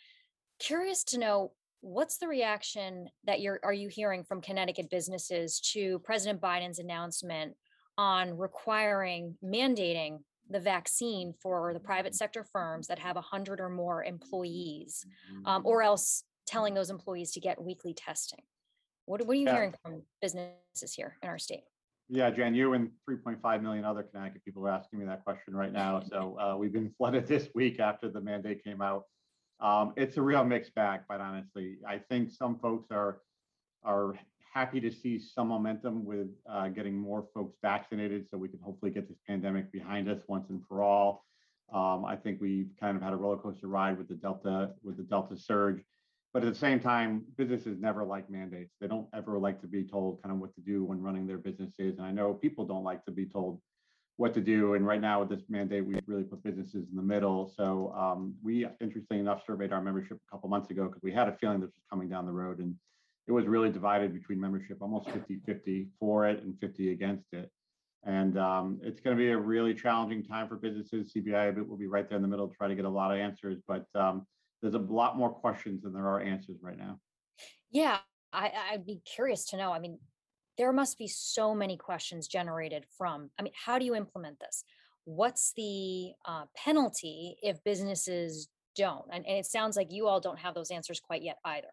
curious 0.60 1.04
to 1.06 1.18
know 1.18 1.52
what's 1.82 2.18
the 2.18 2.28
reaction 2.28 3.08
that 3.26 3.40
you're 3.40 3.60
are 3.64 3.74
you 3.74 3.88
hearing 3.88 4.24
from 4.24 4.42
Connecticut 4.42 4.90
businesses 4.90 5.60
to 5.74 6.00
President 6.00 6.42
Biden's 6.42 6.80
announcement 6.80 7.54
on 7.98 8.38
requiring 8.38 9.36
mandating 9.44 10.20
the 10.50 10.60
vaccine 10.60 11.34
for 11.42 11.74
the 11.74 11.80
private 11.80 12.16
sector 12.16 12.44
firms 12.44 12.88
that 12.88 13.00
have 13.00 13.16
100 13.16 13.60
or 13.60 13.70
more 13.70 14.04
employees 14.04 15.06
um, 15.46 15.62
or 15.64 15.84
else 15.84 16.24
telling 16.48 16.74
those 16.74 16.90
employees 16.90 17.32
to 17.32 17.40
get 17.40 17.62
weekly 17.62 17.94
testing 17.94 18.42
what, 19.06 19.26
what 19.26 19.36
are 19.36 19.40
you 19.40 19.46
yeah. 19.46 19.54
hearing 19.54 19.74
from 19.84 20.02
businesses 20.22 20.94
here 20.96 21.18
in 21.22 21.30
our 21.30 21.38
state 21.38 21.64
yeah, 22.12 22.32
Jan, 22.32 22.56
you 22.56 22.74
and 22.74 22.90
3.5 23.08 23.62
million 23.62 23.86
other 23.86 24.02
Connecticut 24.02 24.44
people 24.44 24.66
are 24.66 24.72
asking 24.72 24.98
me 24.98 25.06
that 25.06 25.24
question 25.24 25.56
right 25.56 25.72
now. 25.72 26.02
So 26.10 26.38
uh, 26.40 26.58
we've 26.58 26.74
been 26.74 26.92
flooded 26.98 27.28
this 27.28 27.50
week 27.54 27.80
after 27.80 28.10
the 28.10 28.20
mandate 28.20 28.64
came 28.64 28.82
out. 28.82 29.04
Um, 29.62 29.94
it's 29.98 30.18
a 30.18 30.22
real 30.22 30.44
mixed 30.44 30.74
bag, 30.76 31.02
quite 31.08 31.20
honestly. 31.20 31.78
I 31.88 31.98
think 31.98 32.32
some 32.32 32.60
folks 32.60 32.92
are 32.92 33.22
are 33.84 34.18
happy 34.54 34.80
to 34.82 34.92
see 34.92 35.20
some 35.20 35.48
momentum 35.48 36.04
with 36.04 36.28
uh, 36.50 36.68
getting 36.70 36.98
more 36.98 37.28
folks 37.34 37.58
vaccinated, 37.62 38.28
so 38.30 38.38
we 38.38 38.50
can 38.50 38.60
hopefully 38.60 38.92
get 38.92 39.08
this 39.08 39.18
pandemic 39.28 39.72
behind 39.72 40.10
us 40.10 40.22
once 40.28 40.50
and 40.50 40.62
for 40.68 40.82
all. 40.82 41.26
Um, 41.74 42.04
I 42.04 42.16
think 42.16 42.42
we've 42.42 42.72
kind 42.80 42.98
of 42.98 43.04
had 43.04 43.14
a 43.14 43.16
roller 43.16 43.38
coaster 43.38 43.68
ride 43.68 43.98
with 43.98 44.08
the 44.08 44.16
Delta 44.16 44.72
with 44.84 44.98
the 44.98 45.04
Delta 45.04 45.38
surge, 45.38 45.82
but 46.34 46.44
at 46.44 46.52
the 46.52 46.60
same 46.60 46.80
time, 46.80 47.24
businesses 47.38 47.78
never 47.80 48.04
like 48.04 48.30
mandates. 48.30 48.74
They 48.80 48.88
don't 48.88 49.08
ever 49.14 49.38
like 49.38 49.62
to 49.62 49.68
be 49.68 49.84
told 49.84 50.22
kind 50.24 50.34
of 50.34 50.40
what 50.40 50.56
to 50.56 50.62
do 50.62 50.84
when 50.84 51.02
running 51.02 51.28
their 51.28 51.38
businesses, 51.38 51.98
and 51.98 52.02
I 52.02 52.12
know 52.12 52.34
people 52.34 52.66
don't 52.66 52.84
like 52.84 53.04
to 53.06 53.12
be 53.12 53.26
told 53.26 53.62
what 54.20 54.34
to 54.34 54.42
do. 54.42 54.74
And 54.74 54.86
right 54.86 55.00
now 55.00 55.22
with 55.22 55.30
this 55.30 55.44
mandate, 55.48 55.86
we 55.86 55.98
really 56.06 56.24
put 56.24 56.44
businesses 56.44 56.90
in 56.90 56.96
the 56.98 57.02
middle. 57.02 57.50
So 57.56 57.94
um, 57.98 58.36
we, 58.44 58.68
interestingly 58.82 59.22
enough, 59.22 59.46
surveyed 59.46 59.72
our 59.72 59.82
membership 59.82 60.20
a 60.28 60.30
couple 60.30 60.50
months 60.50 60.70
ago 60.70 60.88
because 60.88 61.02
we 61.02 61.14
had 61.14 61.30
a 61.30 61.38
feeling 61.38 61.62
this 61.62 61.70
was 61.70 61.86
coming 61.90 62.10
down 62.10 62.26
the 62.26 62.34
road. 62.34 62.60
And 62.60 62.76
it 63.28 63.32
was 63.32 63.46
really 63.46 63.70
divided 63.70 64.14
between 64.14 64.38
membership, 64.38 64.82
almost 64.82 65.08
50-50 65.08 65.88
for 66.02 66.28
it 66.28 66.44
and 66.44 66.60
50 66.60 66.92
against 66.92 67.28
it. 67.32 67.50
And 68.04 68.38
um, 68.38 68.82
it's 68.84 69.00
going 69.00 69.16
to 69.16 69.24
be 69.24 69.30
a 69.30 69.38
really 69.38 69.74
challenging 69.74 70.22
time 70.26 70.50
for 70.50 70.58
businesses. 70.58 71.14
CBI 71.16 71.66
will 71.66 71.78
be 71.78 71.88
right 71.88 72.10
there 72.10 72.18
in 72.18 72.22
the 72.22 72.28
middle 72.28 72.50
to 72.50 72.54
try 72.54 72.68
to 72.68 72.76
get 72.76 72.84
a 72.84 72.90
lot 72.90 73.14
of 73.14 73.20
answers, 73.20 73.62
but 73.70 73.86
um, 73.96 74.28
there's 74.62 74.74
a 74.74 74.80
lot 74.80 75.18
more 75.18 75.30
questions 75.30 75.84
than 75.84 75.94
there 75.94 76.08
are 76.08 76.20
answers 76.20 76.58
right 76.62 76.78
now. 76.78 77.00
Yeah, 77.72 78.00
I, 78.34 78.52
I'd 78.74 78.86
be 78.86 79.02
curious 79.06 79.46
to 79.52 79.58
know. 79.58 79.72
I 79.72 79.80
mean, 79.80 79.98
there 80.60 80.72
must 80.72 81.00
be 81.00 81.08
so 81.08 81.56
many 81.56 81.76
questions 81.76 82.28
generated 82.28 82.86
from 82.96 83.32
i 83.40 83.42
mean 83.42 83.54
how 83.66 83.80
do 83.80 83.86
you 83.86 83.96
implement 83.96 84.40
this 84.40 84.64
what's 85.06 85.54
the 85.56 86.12
uh, 86.26 86.44
penalty 86.56 87.38
if 87.42 87.64
businesses 87.64 88.50
don't 88.76 89.06
and, 89.12 89.26
and, 89.26 89.38
it 89.38 89.46
sounds 89.46 89.76
like 89.76 89.92
you 89.92 90.06
all 90.08 90.20
don't 90.20 90.38
have 90.38 90.54
those 90.54 90.70
answers 90.70 91.00
quite 91.00 91.24
yet 91.24 91.38
either 91.46 91.70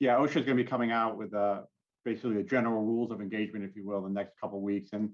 yeah 0.00 0.16
osha 0.16 0.28
is 0.28 0.44
going 0.44 0.56
to 0.56 0.64
be 0.64 0.64
coming 0.64 0.90
out 0.90 1.16
with 1.16 1.32
a 1.34 1.64
basically 2.04 2.34
the 2.34 2.42
general 2.42 2.82
rules 2.82 3.10
of 3.10 3.20
engagement, 3.20 3.64
if 3.64 3.76
you 3.76 3.86
will, 3.86 4.02
the 4.02 4.08
next 4.08 4.38
couple 4.40 4.60
weeks. 4.60 4.90
And 4.92 5.10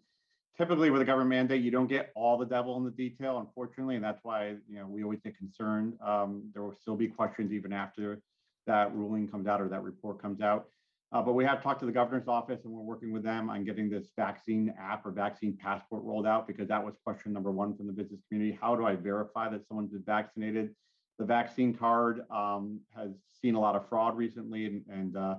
typically 0.57 0.91
with 0.91 1.03
a 1.03 1.05
government 1.05 1.31
mandate, 1.31 1.63
you 1.63 1.71
don't 1.71 1.87
get 1.87 2.11
all 2.15 2.39
the 2.39 2.47
devil 2.47 2.77
in 2.77 2.85
the 2.85 2.91
detail, 2.91 3.39
unfortunately, 3.39 3.97
and 3.97 4.05
that's 4.05 4.21
why 4.23 4.57
you 4.69 4.79
know 4.79 4.87
we 4.87 5.03
always 5.03 5.21
get 5.25 5.37
concerned. 5.37 5.95
Um, 6.05 6.51
there 6.53 6.63
will 6.63 6.77
still 6.81 6.97
be 6.97 7.09
questions 7.09 7.53
even 7.53 7.73
after 7.73 8.21
that 8.67 8.95
ruling 8.95 9.29
comes 9.29 9.47
out 9.47 9.61
or 9.61 9.69
that 9.69 9.83
report 9.83 10.21
comes 10.21 10.41
out. 10.41 10.67
Uh, 11.11 11.23
but 11.23 11.33
we 11.33 11.45
have 11.45 11.63
talked 11.63 11.81
to 11.81 11.87
the 11.87 11.93
governor's 11.93 12.29
office 12.29 12.65
and 12.65 12.73
we're 12.73 12.83
working 12.83 13.13
with 13.13 13.23
them 13.23 13.49
on 13.49 13.65
getting 13.65 13.89
this 13.89 14.09
vaccine 14.15 14.75
app 14.79 15.07
or 15.07 15.11
vaccine 15.11 15.57
passport 15.57 16.03
rolled 16.05 16.27
out 16.27 16.47
because 16.47 16.69
that 16.69 16.85
was 16.85 16.95
question 17.03 17.33
number 17.33 17.51
one 17.51 17.75
from 17.75 17.87
the 17.87 17.93
business 17.93 18.21
community. 18.29 18.59
How 18.61 18.77
do 18.77 18.85
I 18.85 18.95
verify 18.95 19.49
that 19.49 19.67
someone's 19.67 19.91
been 19.91 20.03
vaccinated? 20.03 20.75
The 21.19 21.25
vaccine 21.25 21.75
card 21.75 22.21
um, 22.31 22.81
has 22.95 23.13
seen 23.41 23.55
a 23.55 23.61
lot 23.61 23.75
of 23.75 23.89
fraud 23.89 24.17
recently, 24.17 24.67
and, 24.67 24.85
and 24.89 25.17
uh, 25.17 25.37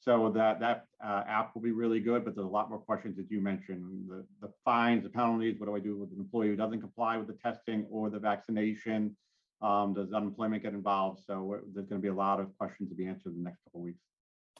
so 0.00 0.30
that 0.30 0.58
that 0.58 0.86
uh, 1.04 1.22
app 1.28 1.54
will 1.54 1.62
be 1.62 1.70
really 1.70 2.00
good. 2.00 2.24
But 2.24 2.34
there's 2.34 2.46
a 2.46 2.50
lot 2.50 2.68
more 2.68 2.80
questions 2.80 3.16
that 3.16 3.30
you 3.30 3.40
mentioned: 3.40 4.08
the 4.08 4.24
the 4.40 4.52
fines, 4.64 5.04
the 5.04 5.08
penalties. 5.08 5.60
What 5.60 5.66
do 5.66 5.76
I 5.76 5.78
do 5.78 5.96
with 5.96 6.10
an 6.10 6.18
employee 6.18 6.48
who 6.48 6.56
doesn't 6.56 6.80
comply 6.80 7.16
with 7.16 7.28
the 7.28 7.34
testing 7.34 7.86
or 7.90 8.10
the 8.10 8.18
vaccination? 8.18 9.16
Um, 9.62 9.94
does 9.94 10.12
unemployment 10.12 10.64
get 10.64 10.72
involved? 10.72 11.20
So 11.24 11.58
there's 11.74 11.86
going 11.86 12.00
to 12.00 12.02
be 12.02 12.08
a 12.08 12.14
lot 12.14 12.40
of 12.40 12.56
questions 12.58 12.88
to 12.88 12.96
be 12.96 13.06
answered 13.06 13.34
in 13.34 13.38
the 13.38 13.44
next 13.44 13.62
couple 13.62 13.80
of 13.80 13.84
weeks. 13.84 14.09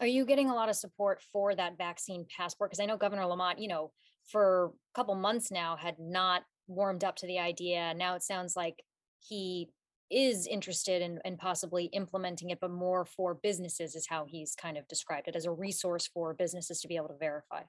Are 0.01 0.07
you 0.07 0.25
getting 0.25 0.49
a 0.49 0.55
lot 0.55 0.69
of 0.69 0.77
support 0.77 1.21
for 1.33 1.55
that 1.55 1.77
vaccine 1.77 2.27
passport? 2.37 2.71
Because 2.71 2.81
I 2.81 2.87
know 2.87 2.97
Governor 2.97 3.27
Lamont, 3.27 3.59
you 3.59 3.69
know, 3.69 3.93
for 4.31 4.67
a 4.67 4.95
couple 4.95 5.15
months 5.15 5.51
now 5.51 5.77
had 5.77 5.97
not 5.99 6.43
warmed 6.69 7.05
up 7.05 7.17
to 7.17 7.27
the 7.27 7.39
idea. 7.39 7.93
Now 7.95 8.15
it 8.15 8.23
sounds 8.23 8.57
like 8.57 8.83
he 9.21 9.71
is 10.11 10.47
interested 10.47 11.03
in, 11.03 11.21
in 11.25 11.37
possibly 11.37 11.85
implementing 11.87 12.51
it, 12.51 12.59
but 12.61 12.71
more 12.71 13.05
for 13.05 13.35
businesses 13.35 13.95
is 13.95 14.07
how 14.09 14.25
he's 14.27 14.55
kind 14.55 14.77
of 14.77 14.89
described 14.89 15.29
it 15.29 15.37
as 15.37 15.47
a 15.47 15.51
resource 15.51 16.09
for 16.13 16.35
businesses 16.35 16.81
to 16.81 16.89
be 16.89 16.97
able 16.97 17.09
to 17.09 17.19
verify. 17.19 17.63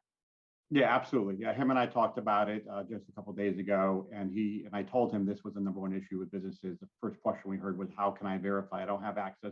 Yeah, 0.72 0.94
absolutely. 0.94 1.36
Yeah, 1.38 1.54
him 1.54 1.70
and 1.70 1.78
I 1.78 1.86
talked 1.86 2.18
about 2.18 2.50
it 2.50 2.66
uh, 2.72 2.84
just 2.84 3.04
a 3.10 3.12
couple 3.12 3.34
days 3.34 3.60
ago, 3.60 4.08
and 4.16 4.32
he 4.32 4.64
and 4.66 4.74
I 4.74 4.84
told 4.84 5.12
him 5.12 5.26
this 5.26 5.44
was 5.44 5.54
the 5.54 5.60
number 5.60 5.82
one 5.82 5.92
issue 5.92 6.18
with 6.18 6.32
businesses. 6.32 6.78
The 6.80 6.88
first 7.02 7.20
question 7.22 7.52
we 7.52 7.58
heard 7.58 7.78
was, 7.78 7.90
"How 7.98 8.10
can 8.10 8.26
I 8.26 8.38
verify? 8.38 8.82
I 8.82 8.86
don't 8.86 9.04
have 9.04 9.18
access 9.18 9.52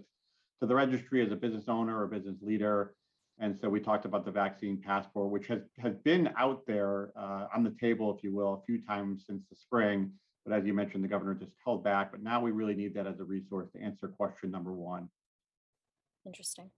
to 0.60 0.68
the 0.68 0.76
registry 0.76 1.26
as 1.26 1.32
a 1.32 1.36
business 1.36 1.66
owner 1.68 2.02
or 2.02 2.08
business 2.08 2.38
leader. 2.42 2.94
And 3.40 3.58
so 3.62 3.70
we 3.70 3.80
talked 3.80 4.06
about 4.06 4.26
the 4.26 4.32
vaccine 4.32 4.82
passport, 4.86 5.32
which 5.32 5.48
has, 5.48 5.62
has 5.78 5.96
been 6.04 6.30
out 6.38 6.64
there 6.68 7.12
uh, 7.18 7.48
on 7.56 7.64
the 7.64 7.74
table, 7.80 8.14
if 8.16 8.24
you 8.24 8.36
will, 8.36 8.54
a 8.54 8.66
few 8.66 8.82
times 8.82 9.24
since 9.28 9.44
the 9.50 9.56
spring. 9.56 10.12
But 10.46 10.54
as 10.56 10.66
you 10.66 10.74
mentioned, 10.74 11.04
the 11.04 11.08
governor 11.08 11.36
just 11.36 11.54
held 11.64 11.84
back. 11.84 12.12
But 12.12 12.22
now 12.22 12.42
we 12.42 12.52
really 12.52 12.76
need 12.76 12.94
that 12.96 13.08
as 13.08 13.20
a 13.20 13.24
resource 13.24 13.70
to 13.76 13.82
answer 13.82 14.10
question 14.10 14.52
number 14.52 14.74
one. 14.74 15.10
Interesting. 16.26 16.70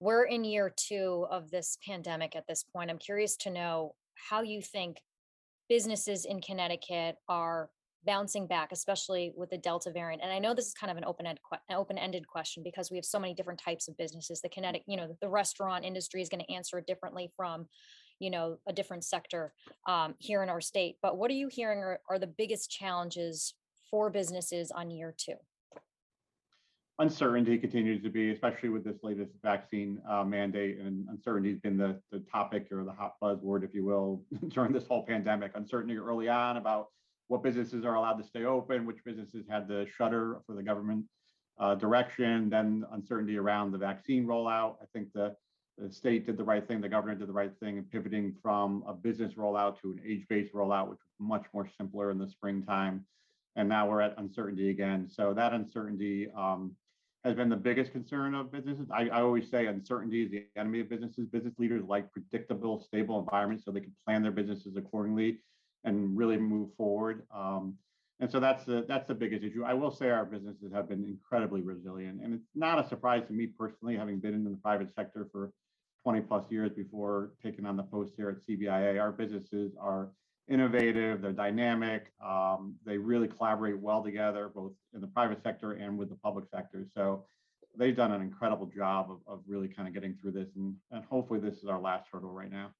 We're 0.00 0.24
in 0.24 0.44
year 0.44 0.72
two 0.74 1.26
of 1.30 1.50
this 1.50 1.76
pandemic 1.86 2.36
at 2.36 2.46
this 2.46 2.62
point. 2.62 2.90
I'm 2.90 2.98
curious 2.98 3.36
to 3.38 3.50
know 3.50 3.94
how 4.14 4.42
you 4.42 4.62
think 4.62 5.02
businesses 5.68 6.24
in 6.24 6.40
Connecticut 6.40 7.16
are 7.28 7.68
bouncing 8.04 8.46
back, 8.46 8.70
especially 8.72 9.32
with 9.36 9.50
the 9.50 9.58
Delta 9.58 9.90
variant? 9.90 10.22
And 10.22 10.32
I 10.32 10.38
know 10.38 10.54
this 10.54 10.66
is 10.66 10.74
kind 10.74 10.90
of 10.90 10.96
an 10.96 11.04
open-ended 11.04 11.40
open-ended 11.70 12.26
question 12.26 12.62
because 12.62 12.90
we 12.90 12.96
have 12.96 13.04
so 13.04 13.18
many 13.18 13.34
different 13.34 13.60
types 13.60 13.88
of 13.88 13.96
businesses. 13.96 14.40
The 14.40 14.48
kinetic, 14.48 14.82
you 14.86 14.96
know, 14.96 15.16
the 15.20 15.28
restaurant 15.28 15.84
industry 15.84 16.22
is 16.22 16.28
going 16.28 16.44
to 16.44 16.52
answer 16.52 16.78
it 16.78 16.86
differently 16.86 17.30
from, 17.36 17.66
you 18.18 18.30
know, 18.30 18.58
a 18.66 18.72
different 18.72 19.04
sector 19.04 19.52
um, 19.86 20.14
here 20.18 20.42
in 20.42 20.48
our 20.48 20.60
state. 20.60 20.96
But 21.02 21.18
what 21.18 21.30
are 21.30 21.34
you 21.34 21.48
hearing 21.48 21.80
are, 21.80 22.00
are 22.08 22.18
the 22.18 22.26
biggest 22.26 22.70
challenges 22.70 23.54
for 23.90 24.10
businesses 24.10 24.70
on 24.70 24.90
year 24.90 25.14
two? 25.16 25.34
uncertainty 26.98 27.58
continues 27.58 28.02
to 28.02 28.10
be, 28.10 28.30
especially 28.30 28.68
with 28.68 28.84
this 28.84 28.96
latest 29.02 29.32
vaccine 29.42 30.00
uh, 30.08 30.24
mandate, 30.24 30.78
and 30.78 31.06
uncertainty 31.08 31.50
has 31.50 31.60
been 31.60 31.76
the, 31.76 32.00
the 32.10 32.18
topic 32.30 32.66
or 32.72 32.84
the 32.84 32.92
hot 32.92 33.14
buzzword, 33.22 33.64
if 33.64 33.72
you 33.72 33.84
will, 33.84 34.22
during 34.48 34.72
this 34.72 34.86
whole 34.86 35.06
pandemic. 35.06 35.52
Uncertainty 35.54 35.96
early 35.96 36.28
on 36.28 36.56
about 36.56 36.88
what 37.28 37.42
businesses 37.42 37.84
are 37.84 37.94
allowed 37.94 38.14
to 38.14 38.24
stay 38.24 38.44
open, 38.44 38.86
which 38.86 39.04
businesses 39.04 39.44
had 39.48 39.68
to 39.68 39.86
shutter 39.96 40.40
for 40.46 40.54
the 40.54 40.62
government 40.62 41.04
uh, 41.60 41.74
direction, 41.74 42.48
then 42.48 42.84
uncertainty 42.92 43.36
around 43.36 43.70
the 43.70 43.78
vaccine 43.78 44.26
rollout. 44.26 44.76
I 44.82 44.86
think 44.92 45.12
the, 45.12 45.34
the 45.76 45.92
state 45.92 46.26
did 46.26 46.38
the 46.38 46.44
right 46.44 46.66
thing, 46.66 46.80
the 46.80 46.88
governor 46.88 47.14
did 47.14 47.28
the 47.28 47.32
right 47.32 47.52
thing 47.60 47.76
in 47.76 47.84
pivoting 47.84 48.34
from 48.42 48.82
a 48.86 48.94
business 48.94 49.34
rollout 49.34 49.80
to 49.82 49.92
an 49.92 50.00
age-based 50.06 50.54
rollout, 50.54 50.88
which 50.88 50.98
was 50.98 51.28
much 51.28 51.44
more 51.52 51.68
simpler 51.76 52.10
in 52.10 52.18
the 52.18 52.28
springtime. 52.28 53.04
And 53.56 53.68
now 53.68 53.88
we're 53.88 54.00
at 54.00 54.14
uncertainty 54.18 54.70
again. 54.70 55.08
So 55.10 55.34
that 55.34 55.52
uncertainty 55.52 56.28
um, 56.36 56.76
has 57.24 57.34
been 57.34 57.48
the 57.48 57.56
biggest 57.56 57.92
concern 57.92 58.34
of 58.34 58.52
businesses. 58.52 58.86
I, 58.90 59.08
I, 59.08 59.20
always 59.20 59.50
say 59.50 59.66
uncertainty 59.66 60.22
is 60.22 60.30
the 60.30 60.46
enemy 60.56 60.80
of 60.80 60.88
businesses. 60.88 61.26
Business 61.26 61.54
leaders 61.58 61.82
like 61.86 62.10
predictable, 62.12 62.80
stable 62.80 63.18
environments 63.18 63.64
so 63.64 63.72
they 63.72 63.80
can 63.80 63.94
plan 64.06 64.22
their 64.22 64.30
businesses 64.30 64.76
accordingly 64.76 65.40
and 65.84 66.16
really 66.16 66.36
move 66.36 66.70
forward. 66.76 67.22
Um, 67.34 67.74
and 68.20 68.30
so 68.30 68.40
that's 68.40 68.64
the 68.64 68.84
that's 68.88 69.06
the 69.06 69.14
biggest 69.14 69.44
issue. 69.44 69.62
I 69.64 69.74
will 69.74 69.92
say 69.92 70.10
our 70.10 70.24
businesses 70.24 70.72
have 70.72 70.88
been 70.88 71.04
incredibly 71.04 71.60
resilient, 71.60 72.20
and 72.22 72.34
it's 72.34 72.48
not 72.54 72.84
a 72.84 72.88
surprise 72.88 73.22
to 73.28 73.32
me 73.32 73.46
personally, 73.46 73.96
having 73.96 74.18
been 74.18 74.34
in 74.34 74.44
the 74.44 74.58
private 74.62 74.92
sector 74.94 75.28
for 75.30 75.52
20 76.02 76.22
plus 76.22 76.50
years 76.50 76.72
before 76.72 77.32
taking 77.42 77.64
on 77.64 77.76
the 77.76 77.82
post 77.82 78.14
here 78.16 78.28
at 78.30 78.36
CBIA. 78.46 79.00
Our 79.00 79.12
businesses 79.12 79.72
are 79.80 80.10
innovative, 80.48 81.20
they're 81.20 81.32
dynamic, 81.32 82.12
um, 82.24 82.74
they 82.84 82.96
really 82.96 83.28
collaborate 83.28 83.78
well 83.78 84.02
together, 84.02 84.50
both 84.52 84.72
in 84.94 85.00
the 85.00 85.06
private 85.06 85.42
sector 85.42 85.72
and 85.72 85.98
with 85.98 86.08
the 86.08 86.16
public 86.16 86.46
sector. 86.50 86.86
So 86.94 87.24
they've 87.76 87.94
done 87.96 88.12
an 88.12 88.22
incredible 88.22 88.66
job 88.66 89.10
of, 89.10 89.18
of 89.26 89.42
really 89.46 89.68
kind 89.68 89.86
of 89.86 89.94
getting 89.94 90.16
through 90.20 90.32
this, 90.32 90.48
and, 90.56 90.74
and 90.90 91.04
hopefully 91.04 91.40
this 91.40 91.58
is 91.58 91.66
our 91.66 91.80
last 91.80 92.06
hurdle 92.10 92.32
right 92.32 92.50
now. 92.50 92.70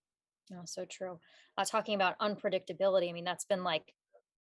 No, 0.50 0.62
so 0.64 0.84
true. 0.90 1.18
Uh, 1.56 1.64
talking 1.64 1.94
about 1.94 2.18
unpredictability, 2.20 3.08
I 3.08 3.12
mean, 3.12 3.24
that's 3.24 3.44
been 3.44 3.64
like 3.64 3.92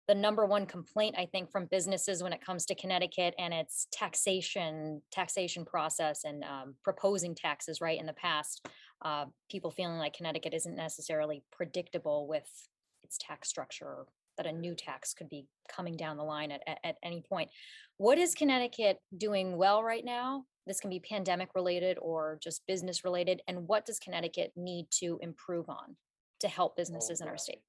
the 0.06 0.14
number 0.14 0.46
one 0.46 0.64
complaint, 0.64 1.16
I 1.18 1.26
think, 1.26 1.50
from 1.50 1.66
businesses 1.66 2.22
when 2.22 2.32
it 2.32 2.44
comes 2.44 2.64
to 2.66 2.74
Connecticut 2.74 3.34
and 3.38 3.52
its 3.52 3.86
taxation 3.92 5.02
taxation 5.12 5.64
process 5.64 6.24
and 6.24 6.44
um, 6.44 6.74
proposing 6.82 7.34
taxes. 7.34 7.80
Right 7.80 8.00
in 8.00 8.06
the 8.06 8.14
past, 8.14 8.66
uh, 9.04 9.26
people 9.50 9.70
feeling 9.70 9.98
like 9.98 10.14
Connecticut 10.14 10.54
isn't 10.54 10.76
necessarily 10.76 11.42
predictable 11.52 12.26
with 12.26 12.48
its 13.02 13.18
tax 13.20 13.48
structure, 13.48 14.06
that 14.38 14.46
a 14.46 14.52
new 14.52 14.74
tax 14.74 15.12
could 15.12 15.28
be 15.28 15.46
coming 15.68 15.96
down 15.96 16.16
the 16.16 16.24
line 16.24 16.50
at, 16.52 16.62
at, 16.66 16.78
at 16.84 16.96
any 17.02 17.22
point. 17.28 17.50
What 17.98 18.18
is 18.18 18.34
Connecticut 18.34 18.98
doing 19.16 19.58
well 19.58 19.82
right 19.82 20.04
now 20.04 20.44
this 20.68 20.80
can 20.80 20.90
be 20.90 21.00
pandemic 21.00 21.48
related 21.54 21.98
or 22.00 22.38
just 22.40 22.64
business 22.66 23.02
related. 23.02 23.42
And 23.48 23.66
what 23.66 23.86
does 23.86 23.98
Connecticut 23.98 24.52
need 24.54 24.86
to 25.00 25.18
improve 25.22 25.68
on 25.68 25.96
to 26.40 26.48
help 26.48 26.72
oh, 26.72 26.74
businesses 26.76 27.20
in 27.20 27.26
our 27.26 27.38
state? 27.38 27.62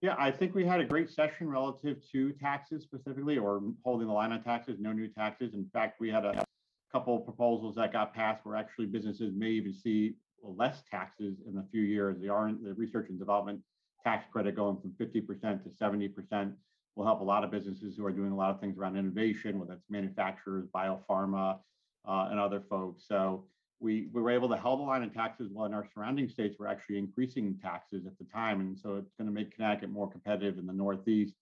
Yeah, 0.00 0.14
I 0.16 0.30
think 0.30 0.54
we 0.54 0.64
had 0.64 0.80
a 0.80 0.84
great 0.84 1.10
session 1.10 1.50
relative 1.50 1.96
to 2.12 2.32
taxes 2.32 2.84
specifically, 2.84 3.36
or 3.36 3.60
holding 3.84 4.06
the 4.06 4.12
line 4.12 4.30
on 4.30 4.42
taxes, 4.44 4.76
no 4.78 4.92
new 4.92 5.08
taxes. 5.08 5.54
In 5.54 5.68
fact, 5.72 6.00
we 6.00 6.08
had 6.08 6.24
a 6.24 6.44
couple 6.92 7.18
proposals 7.18 7.74
that 7.74 7.92
got 7.92 8.14
passed 8.14 8.46
where 8.46 8.54
actually 8.54 8.86
businesses 8.86 9.32
may 9.36 9.48
even 9.48 9.74
see 9.74 10.14
less 10.40 10.84
taxes 10.88 11.38
in 11.48 11.58
a 11.58 11.64
few 11.72 11.82
years. 11.82 12.16
The, 12.20 12.28
R- 12.28 12.54
the 12.62 12.74
research 12.74 13.08
and 13.10 13.18
development 13.18 13.60
tax 14.04 14.24
credit 14.30 14.54
going 14.54 14.78
from 14.80 14.92
50% 14.92 15.64
to 15.64 15.70
70% 15.70 16.52
will 16.94 17.04
help 17.04 17.20
a 17.20 17.24
lot 17.24 17.42
of 17.42 17.50
businesses 17.50 17.96
who 17.96 18.06
are 18.06 18.12
doing 18.12 18.30
a 18.30 18.36
lot 18.36 18.50
of 18.50 18.60
things 18.60 18.78
around 18.78 18.96
innovation, 18.96 19.58
whether 19.58 19.72
it's 19.72 19.84
manufacturers, 19.90 20.66
biopharma, 20.74 21.58
uh, 22.06 22.28
and 22.30 22.38
other 22.38 22.62
folks. 22.68 23.04
So 23.06 23.44
we, 23.80 24.08
we 24.12 24.22
were 24.22 24.30
able 24.30 24.48
to 24.48 24.56
hold 24.56 24.80
the 24.80 24.84
line 24.84 25.02
in 25.02 25.10
taxes 25.10 25.48
while 25.52 25.66
in 25.66 25.74
our 25.74 25.86
surrounding 25.94 26.28
states 26.28 26.56
were 26.58 26.66
actually 26.66 26.98
increasing 26.98 27.56
taxes 27.62 28.06
at 28.06 28.18
the 28.18 28.24
time. 28.24 28.60
And 28.60 28.78
so 28.78 28.96
it's 28.96 29.12
going 29.18 29.28
to 29.28 29.34
make 29.34 29.54
Connecticut 29.54 29.90
more 29.90 30.10
competitive 30.10 30.58
in 30.58 30.66
the 30.66 30.72
Northeast. 30.72 31.34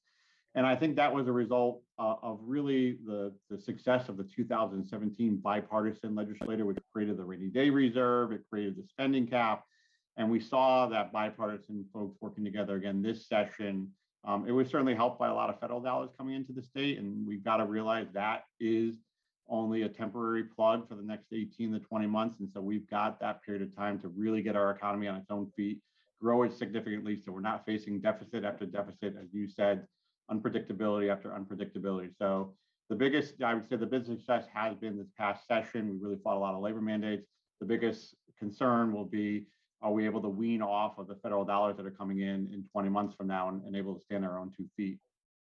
And 0.55 0.66
I 0.66 0.75
think 0.75 0.97
that 0.97 1.14
was 1.14 1.29
a 1.29 1.33
result 1.33 1.83
uh, 1.99 2.14
of 2.23 2.40
really 2.42 2.99
the, 3.07 3.33
the 3.51 3.59
success 3.59 4.09
of 4.09 4.16
the 4.16 4.25
2017 4.25 5.37
bipartisan 5.37 6.14
legislature, 6.14 6.64
which 6.64 6.79
created 6.92 7.19
the 7.19 7.25
rainy 7.25 7.49
day 7.49 7.69
reserve, 7.69 8.33
it 8.33 8.42
created 8.51 8.77
the 8.77 8.85
spending 8.88 9.27
cap. 9.27 9.64
And 10.16 10.31
we 10.31 10.40
saw 10.40 10.87
that 10.87 11.12
bipartisan 11.12 11.85
folks 11.92 12.16
working 12.23 12.45
together 12.45 12.77
again 12.77 13.03
this 13.03 13.29
session. 13.29 13.90
Um, 14.25 14.47
it 14.49 14.53
was 14.53 14.69
certainly 14.69 14.95
helped 14.95 15.19
by 15.19 15.29
a 15.29 15.35
lot 15.35 15.51
of 15.51 15.61
federal 15.61 15.81
dollars 15.81 16.11
coming 16.16 16.35
into 16.35 16.53
the 16.53 16.62
state. 16.62 16.99
And 16.99 17.27
we've 17.27 17.45
got 17.45 17.59
to 17.59 17.66
realize 17.66 18.07
that 18.14 18.45
is 18.59 18.95
only 19.49 19.83
a 19.83 19.89
temporary 19.89 20.45
plug 20.45 20.89
for 20.89 20.95
the 20.95 21.03
next 21.03 21.27
18 21.33 21.73
to 21.73 21.79
20 21.79 22.07
months. 22.07 22.41
And 22.41 22.49
so 22.53 22.61
we've 22.61 22.89
got 22.89 23.21
that 23.21 23.43
period 23.43 23.63
of 23.63 23.75
time 23.75 23.99
to 24.01 24.09
really 24.09 24.43
get 24.43 24.57
our 24.57 24.71
economy 24.71 25.07
on 25.07 25.17
its 25.17 25.31
own 25.31 25.51
feet, 25.57 25.81
grow 26.21 26.43
it 26.43 26.53
significantly 26.53 27.21
so 27.25 27.33
we're 27.33 27.41
not 27.41 27.65
facing 27.65 28.01
deficit 28.01 28.45
after 28.45 28.67
deficit, 28.67 29.15
as 29.21 29.33
you 29.33 29.49
said, 29.49 29.87
unpredictability 30.31 31.11
after 31.11 31.31
unpredictability. 31.31 32.11
So 32.19 32.55
the 32.89 32.97
biggest, 32.97 33.43
I 33.43 33.55
would 33.55 33.69
say 33.69 33.77
the 33.77 33.87
business 33.87 34.19
success 34.21 34.47
has 34.53 34.77
been 34.77 34.97
this 34.97 35.11
past 35.17 35.47
session. 35.47 35.91
We 35.91 35.97
really 36.01 36.21
fought 36.23 36.37
a 36.37 36.41
lot 36.41 36.55
of 36.55 36.63
labor 36.63 36.81
mandates. 36.81 37.27
The 37.61 37.67
biggest 37.67 38.15
concern 38.39 38.93
will 38.93 39.05
be, 39.05 39.47
are 39.83 39.93
we 39.93 40.05
able 40.07 40.23
to 40.23 40.29
wean 40.29 40.63
off 40.63 40.99
of 40.99 41.07
the 41.07 41.17
federal 41.17 41.45
dollars 41.45 41.77
that 41.77 41.87
are 41.87 41.91
coming 41.91 42.21
in 42.21 42.49
in 42.53 42.65
20 42.73 42.89
months 42.89 43.15
from 43.15 43.27
now 43.27 43.49
and, 43.49 43.63
and 43.65 43.77
able 43.77 43.95
to 43.95 44.01
stand 44.05 44.25
on 44.25 44.31
our 44.31 44.39
own 44.39 44.53
two 44.57 44.67
feet? 44.77 44.99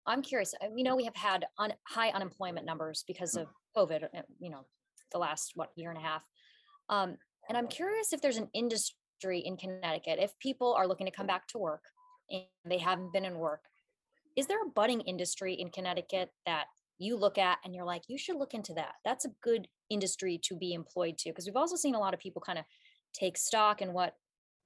I'm 0.08 0.22
curious. 0.22 0.54
uh, 0.62 0.68
We 0.72 0.84
know 0.84 0.96
we 0.96 1.06
have 1.06 1.16
had 1.16 1.48
un- 1.58 1.74
high 1.88 2.10
unemployment 2.10 2.66
numbers 2.66 3.04
because 3.08 3.34
Mm. 3.34 3.42
of 3.42 3.48
COVID. 3.76 4.04
uh, 4.14 4.24
You 4.40 4.50
know, 4.52 4.66
the 5.12 5.18
last 5.20 5.56
what 5.56 5.72
year 5.76 5.90
and 5.90 5.98
a 5.98 6.02
half. 6.02 6.24
Um, 6.90 7.18
And 7.48 7.56
I'm 7.58 7.68
curious 7.68 8.12
if 8.12 8.22
there's 8.22 8.38
an 8.38 8.50
industry 8.54 9.40
in 9.40 9.56
Connecticut, 9.56 10.18
if 10.18 10.38
people 10.40 10.74
are 10.74 10.88
looking 10.88 11.06
to 11.06 11.12
come 11.12 11.28
back 11.28 11.48
to 11.50 11.60
work 11.60 11.84
and 12.32 12.48
they 12.66 12.80
haven't 12.80 13.14
been 13.14 13.24
in 13.24 13.38
work, 13.38 13.70
is 14.36 14.48
there 14.48 14.64
a 14.64 14.70
budding 14.70 15.02
industry 15.02 15.54
in 15.54 15.70
Connecticut 15.70 16.34
that 16.48 16.68
you 16.98 17.16
look 17.18 17.38
at 17.38 17.60
and 17.64 17.76
you're 17.76 17.86
like, 17.86 18.04
you 18.08 18.18
should 18.18 18.38
look 18.38 18.56
into 18.56 18.74
that? 18.74 18.96
That's 19.04 19.26
a 19.26 19.30
good 19.42 19.70
industry 19.90 20.40
to 20.40 20.56
be 20.56 20.74
employed 20.74 21.20
to. 21.20 21.30
Because 21.30 21.46
we've 21.46 21.56
also 21.56 21.76
seen 21.76 21.94
a 21.94 22.00
lot 22.00 22.16
of 22.16 22.20
people 22.20 22.42
kind 22.42 22.58
of 22.58 22.66
take 23.14 23.38
stock 23.38 23.82
in 23.82 23.94
what 23.94 24.18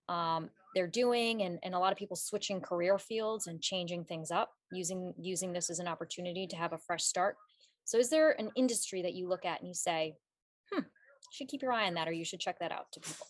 um, 0.08 0.50
they're 0.76 0.88
doing 0.88 1.44
and, 1.44 1.60
and 1.64 1.74
a 1.74 1.80
lot 1.80 1.92
of 1.92 1.98
people 1.98 2.16
switching 2.16 2.62
career 2.62 2.98
fields 2.98 3.48
and 3.48 3.62
changing 3.62 4.04
things 4.06 4.32
up 4.32 4.52
using 4.72 5.14
using 5.20 5.52
this 5.54 5.70
as 5.70 5.80
an 5.80 5.88
opportunity 5.88 6.48
to 6.48 6.56
have 6.56 6.74
a 6.74 6.78
fresh 6.78 7.04
start 7.04 7.36
so 7.86 7.98
is 7.98 8.10
there 8.10 8.32
an 8.40 8.52
industry 8.56 9.02
that 9.02 9.14
you 9.14 9.28
look 9.28 9.46
at 9.46 9.60
and 9.60 9.68
you 9.68 9.74
say 9.74 10.16
hmm 10.72 10.82
should 11.32 11.48
keep 11.48 11.62
your 11.62 11.72
eye 11.72 11.88
on 11.88 11.94
that 11.94 12.08
or 12.08 12.12
you 12.12 12.26
should 12.26 12.40
check 12.40 12.60
that 12.60 12.72
out 12.72 12.92
to 12.92 13.00
people 13.00 13.26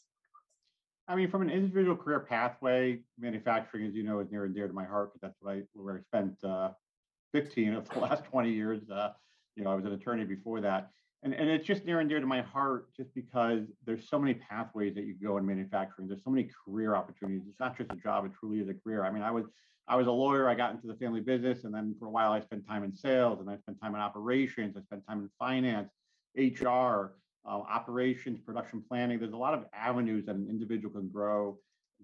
I 1.07 1.15
mean, 1.15 1.31
from 1.31 1.41
an 1.41 1.49
individual 1.49 1.95
career 1.95 2.19
pathway, 2.19 2.99
manufacturing, 3.17 3.87
as 3.87 3.95
you 3.95 4.03
know, 4.03 4.19
is 4.19 4.27
near 4.29 4.45
and 4.45 4.53
dear 4.53 4.67
to 4.67 4.73
my 4.73 4.85
heart 4.85 5.11
because 5.11 5.21
that's 5.21 5.41
what 5.41 5.55
I 5.55 5.61
where 5.73 5.95
I 5.95 6.01
spent 6.01 6.43
uh, 6.43 6.69
15 7.33 7.73
of 7.73 7.89
the 7.89 7.99
last 7.99 8.25
20 8.25 8.51
years. 8.51 8.87
Uh, 8.87 9.09
you 9.55 9.63
know, 9.63 9.71
I 9.71 9.75
was 9.75 9.85
an 9.85 9.93
attorney 9.93 10.23
before 10.23 10.61
that 10.61 10.91
and, 11.23 11.33
and 11.33 11.49
it's 11.49 11.65
just 11.65 11.85
near 11.85 11.99
and 11.99 12.09
dear 12.09 12.19
to 12.19 12.25
my 12.25 12.41
heart 12.41 12.87
just 12.95 13.13
because 13.13 13.63
there's 13.85 14.07
so 14.09 14.17
many 14.17 14.33
pathways 14.33 14.95
that 14.95 15.03
you 15.03 15.15
go 15.21 15.37
in 15.37 15.45
manufacturing. 15.45 16.07
There's 16.07 16.23
so 16.23 16.29
many 16.29 16.49
career 16.65 16.95
opportunities. 16.95 17.41
It's 17.49 17.59
not 17.59 17.77
just 17.77 17.91
a 17.91 17.95
job 17.95 18.25
it 18.25 18.31
truly 18.39 18.59
is 18.59 18.69
a 18.69 18.73
career. 18.73 19.03
I 19.03 19.11
mean 19.11 19.23
i 19.23 19.31
was 19.31 19.45
i 19.87 19.95
was 19.95 20.07
a 20.07 20.11
lawyer 20.11 20.47
i 20.47 20.55
got 20.55 20.71
into 20.71 20.87
the 20.87 20.93
family 20.95 21.19
business 21.19 21.63
and 21.63 21.73
then 21.73 21.95
for 21.99 22.05
a 22.05 22.09
while 22.11 22.31
i 22.31 22.39
spent 22.39 22.65
time 22.67 22.83
in 22.83 22.93
sales 22.93 23.39
and 23.39 23.49
i 23.49 23.57
spent 23.57 23.81
time 23.81 23.95
in 23.95 24.01
operations 24.01 24.77
i 24.77 24.81
spent 24.81 25.01
time 25.07 25.19
in 25.19 25.29
finance 25.39 25.89
hr 26.37 27.15
uh, 27.45 27.61
operations 27.69 28.39
production 28.39 28.83
planning. 28.87 29.19
There's 29.19 29.33
a 29.33 29.37
lot 29.37 29.53
of 29.53 29.65
avenues 29.73 30.25
that 30.25 30.35
an 30.35 30.47
individual 30.49 30.93
can 30.93 31.09
grow 31.09 31.57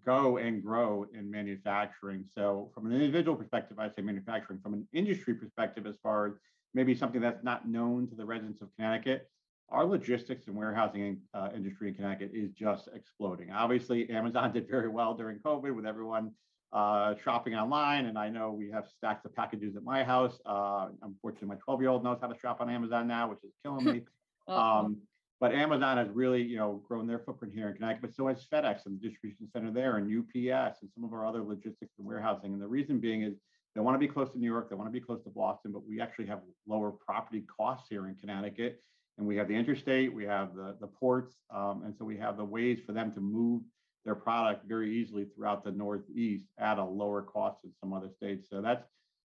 go 0.06 0.38
and 0.38 0.62
grow 0.62 1.06
in 1.14 1.32
manufacturing. 1.32 2.26
So 2.36 2.70
from 2.74 2.86
an 2.86 2.92
individual 2.92 3.36
perspective 3.38 3.80
i 3.80 3.90
say 3.90 4.02
manufacturing. 4.02 4.60
From 4.62 4.74
an 4.74 4.88
industry 4.94 5.34
perspective 5.36 5.86
as 5.86 5.96
far 6.02 6.28
as 6.28 6.34
maybe 6.76 6.94
something 6.94 7.22
that's 7.22 7.44
not 7.44 7.68
known 7.68 8.08
to 8.10 8.16
the 8.16 8.26
residents 8.26 8.62
of 8.62 8.68
Connecticut, 8.76 9.30
our 9.70 9.86
logistics 9.86 10.46
and 10.48 10.56
warehousing 10.56 11.22
uh, 11.34 11.50
industry 11.56 11.88
in 11.88 11.96
Connecticut 11.96 12.32
is 12.34 12.52
just 12.52 12.90
exploding. 12.94 13.52
Obviously, 13.52 14.08
Amazon 14.12 14.54
did 14.54 14.70
very 14.70 14.90
well 14.90 15.16
during 15.16 15.40
COVID 15.40 15.74
with 15.74 15.88
everyone 15.88 16.32
uh, 16.74 17.16
shopping 17.24 17.56
online. 17.56 18.06
And 18.06 18.18
I 18.18 18.30
know 18.30 18.52
we 18.52 18.70
have 18.70 18.86
stacks 18.88 19.26
of 19.26 19.34
packages 19.34 19.76
at 19.76 19.84
my 19.84 20.04
house. 20.04 20.38
Uh, 20.46 20.90
unfortunately, 21.02 21.48
my 21.48 21.56
12 21.56 21.82
year 21.82 21.90
old 21.90 22.04
knows 22.04 22.20
how 22.22 22.28
to 22.28 22.38
shop 22.38 22.60
on 22.60 22.70
Amazon 22.70 23.08
now, 23.08 23.30
which 23.30 23.44
is 23.44 23.54
killing 23.64 23.86
me. 23.86 24.02
Oh, 24.48 24.56
um, 24.62 24.98
but 25.40 25.54
Amazon 25.54 25.98
has 25.98 26.10
really, 26.10 26.42
you 26.42 26.58
know, 26.58 26.84
grown 26.88 27.08
their 27.08 27.20
footprint 27.20 27.54
here 27.54 27.70
in 27.70 27.76
Connecticut, 27.76 28.02
but 28.02 28.14
so 28.14 28.28
has 28.28 28.46
FedEx 28.52 28.86
and 28.86 29.00
the 29.00 29.08
distribution 29.08 29.48
center 29.52 29.72
there 29.72 29.98
and 29.98 30.06
UPS 30.08 30.82
and 30.82 30.90
some 30.94 31.04
of 31.04 31.14
our 31.14 31.26
other 31.26 31.44
logistics 31.44 31.94
and 31.98 32.06
warehousing. 32.06 32.54
And 32.54 32.62
the 32.62 32.68
reason 32.68 33.00
being 33.00 33.24
is 33.24 33.36
they 33.76 33.82
want 33.82 33.96
to 33.96 34.00
be 34.00 34.08
close 34.08 34.32
to 34.32 34.40
New 34.40 34.50
York. 34.50 34.70
They 34.70 34.76
want 34.76 34.88
to 34.88 35.00
be 35.00 35.06
close 35.06 35.22
to 35.24 35.30
Boston, 35.30 35.72
but 35.74 35.86
we 35.86 36.00
actually 36.00 36.28
have 36.28 36.40
lower 36.66 36.92
property 36.92 37.44
costs 37.58 37.88
here 37.90 38.08
in 38.08 38.16
Connecticut. 38.16 38.82
And 39.18 39.28
we 39.28 39.36
have 39.38 39.48
the 39.48 39.56
interstate, 39.56 40.14
we 40.14 40.26
have 40.26 40.56
the, 40.56 40.76
the 40.82 40.88
ports, 40.88 41.36
um, 41.54 41.84
and 41.86 41.96
so 41.96 42.04
we 42.04 42.18
have 42.18 42.36
the 42.36 42.44
ways 42.44 42.80
for 42.86 42.92
them 42.92 43.14
to 43.14 43.22
move 43.22 43.62
their 44.04 44.16
product 44.16 44.68
very 44.68 44.94
easily 44.94 45.26
throughout 45.26 45.64
the 45.64 45.72
Northeast 45.72 46.46
at 46.60 46.80
a 46.80 46.84
lower 46.84 47.22
cost 47.22 47.62
than 47.64 47.74
some 47.80 47.94
other 47.94 48.10
states. 48.10 48.48
So 48.50 48.62
that's 48.62 48.86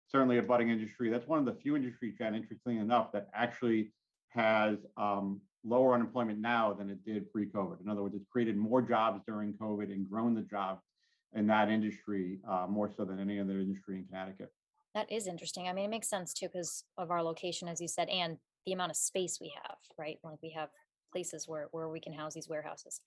certainly 0.08 0.38
a 0.38 0.42
budding 0.42 0.70
industry. 0.70 1.10
That's 1.10 1.26
one 1.26 1.38
of 1.38 1.46
the 1.46 1.54
few 1.60 1.74
industries, 1.74 2.14
Jen, 2.18 2.34
interestingly 2.34 2.78
enough, 2.78 3.12
that 3.12 3.28
actually 3.34 3.92
has 4.28 4.76
um, 4.96 5.40
lower 5.64 5.94
unemployment 5.94 6.38
now 6.38 6.72
than 6.74 6.90
it 6.90 7.04
did 7.04 7.30
pre-COVID. 7.32 7.80
In 7.80 7.88
other 7.88 8.02
words, 8.02 8.14
it's 8.14 8.26
created 8.30 8.56
more 8.56 8.82
jobs 8.82 9.22
during 9.26 9.54
COVID 9.54 9.90
and 9.90 10.08
grown 10.08 10.34
the 10.34 10.42
job 10.42 10.80
in 11.34 11.46
that 11.46 11.68
industry 11.68 12.38
uh, 12.48 12.66
more 12.68 12.88
so 12.88 13.04
than 13.04 13.18
any 13.18 13.38
other 13.38 13.60
industry 13.60 13.96
in 13.96 14.04
Connecticut. 14.04 14.52
That 14.94 15.10
is 15.12 15.26
interesting. 15.26 15.68
I 15.68 15.72
mean, 15.72 15.84
it 15.84 15.90
makes 15.90 16.08
sense 16.08 16.32
too 16.32 16.48
because 16.52 16.84
of 16.96 17.10
our 17.10 17.22
location, 17.22 17.68
as 17.68 17.80
you 17.80 17.88
said, 17.88 18.08
and 18.08 18.38
the 18.66 18.72
amount 18.72 18.90
of 18.90 18.96
space 18.96 19.38
we 19.40 19.52
have, 19.62 19.76
right? 19.98 20.18
Like 20.24 20.38
we 20.42 20.50
have 20.50 20.70
places 21.12 21.46
where 21.46 21.68
where 21.70 21.88
we 21.88 22.00
can 22.00 22.12
house 22.12 22.34
these 22.34 22.48
warehouses. 22.48 23.00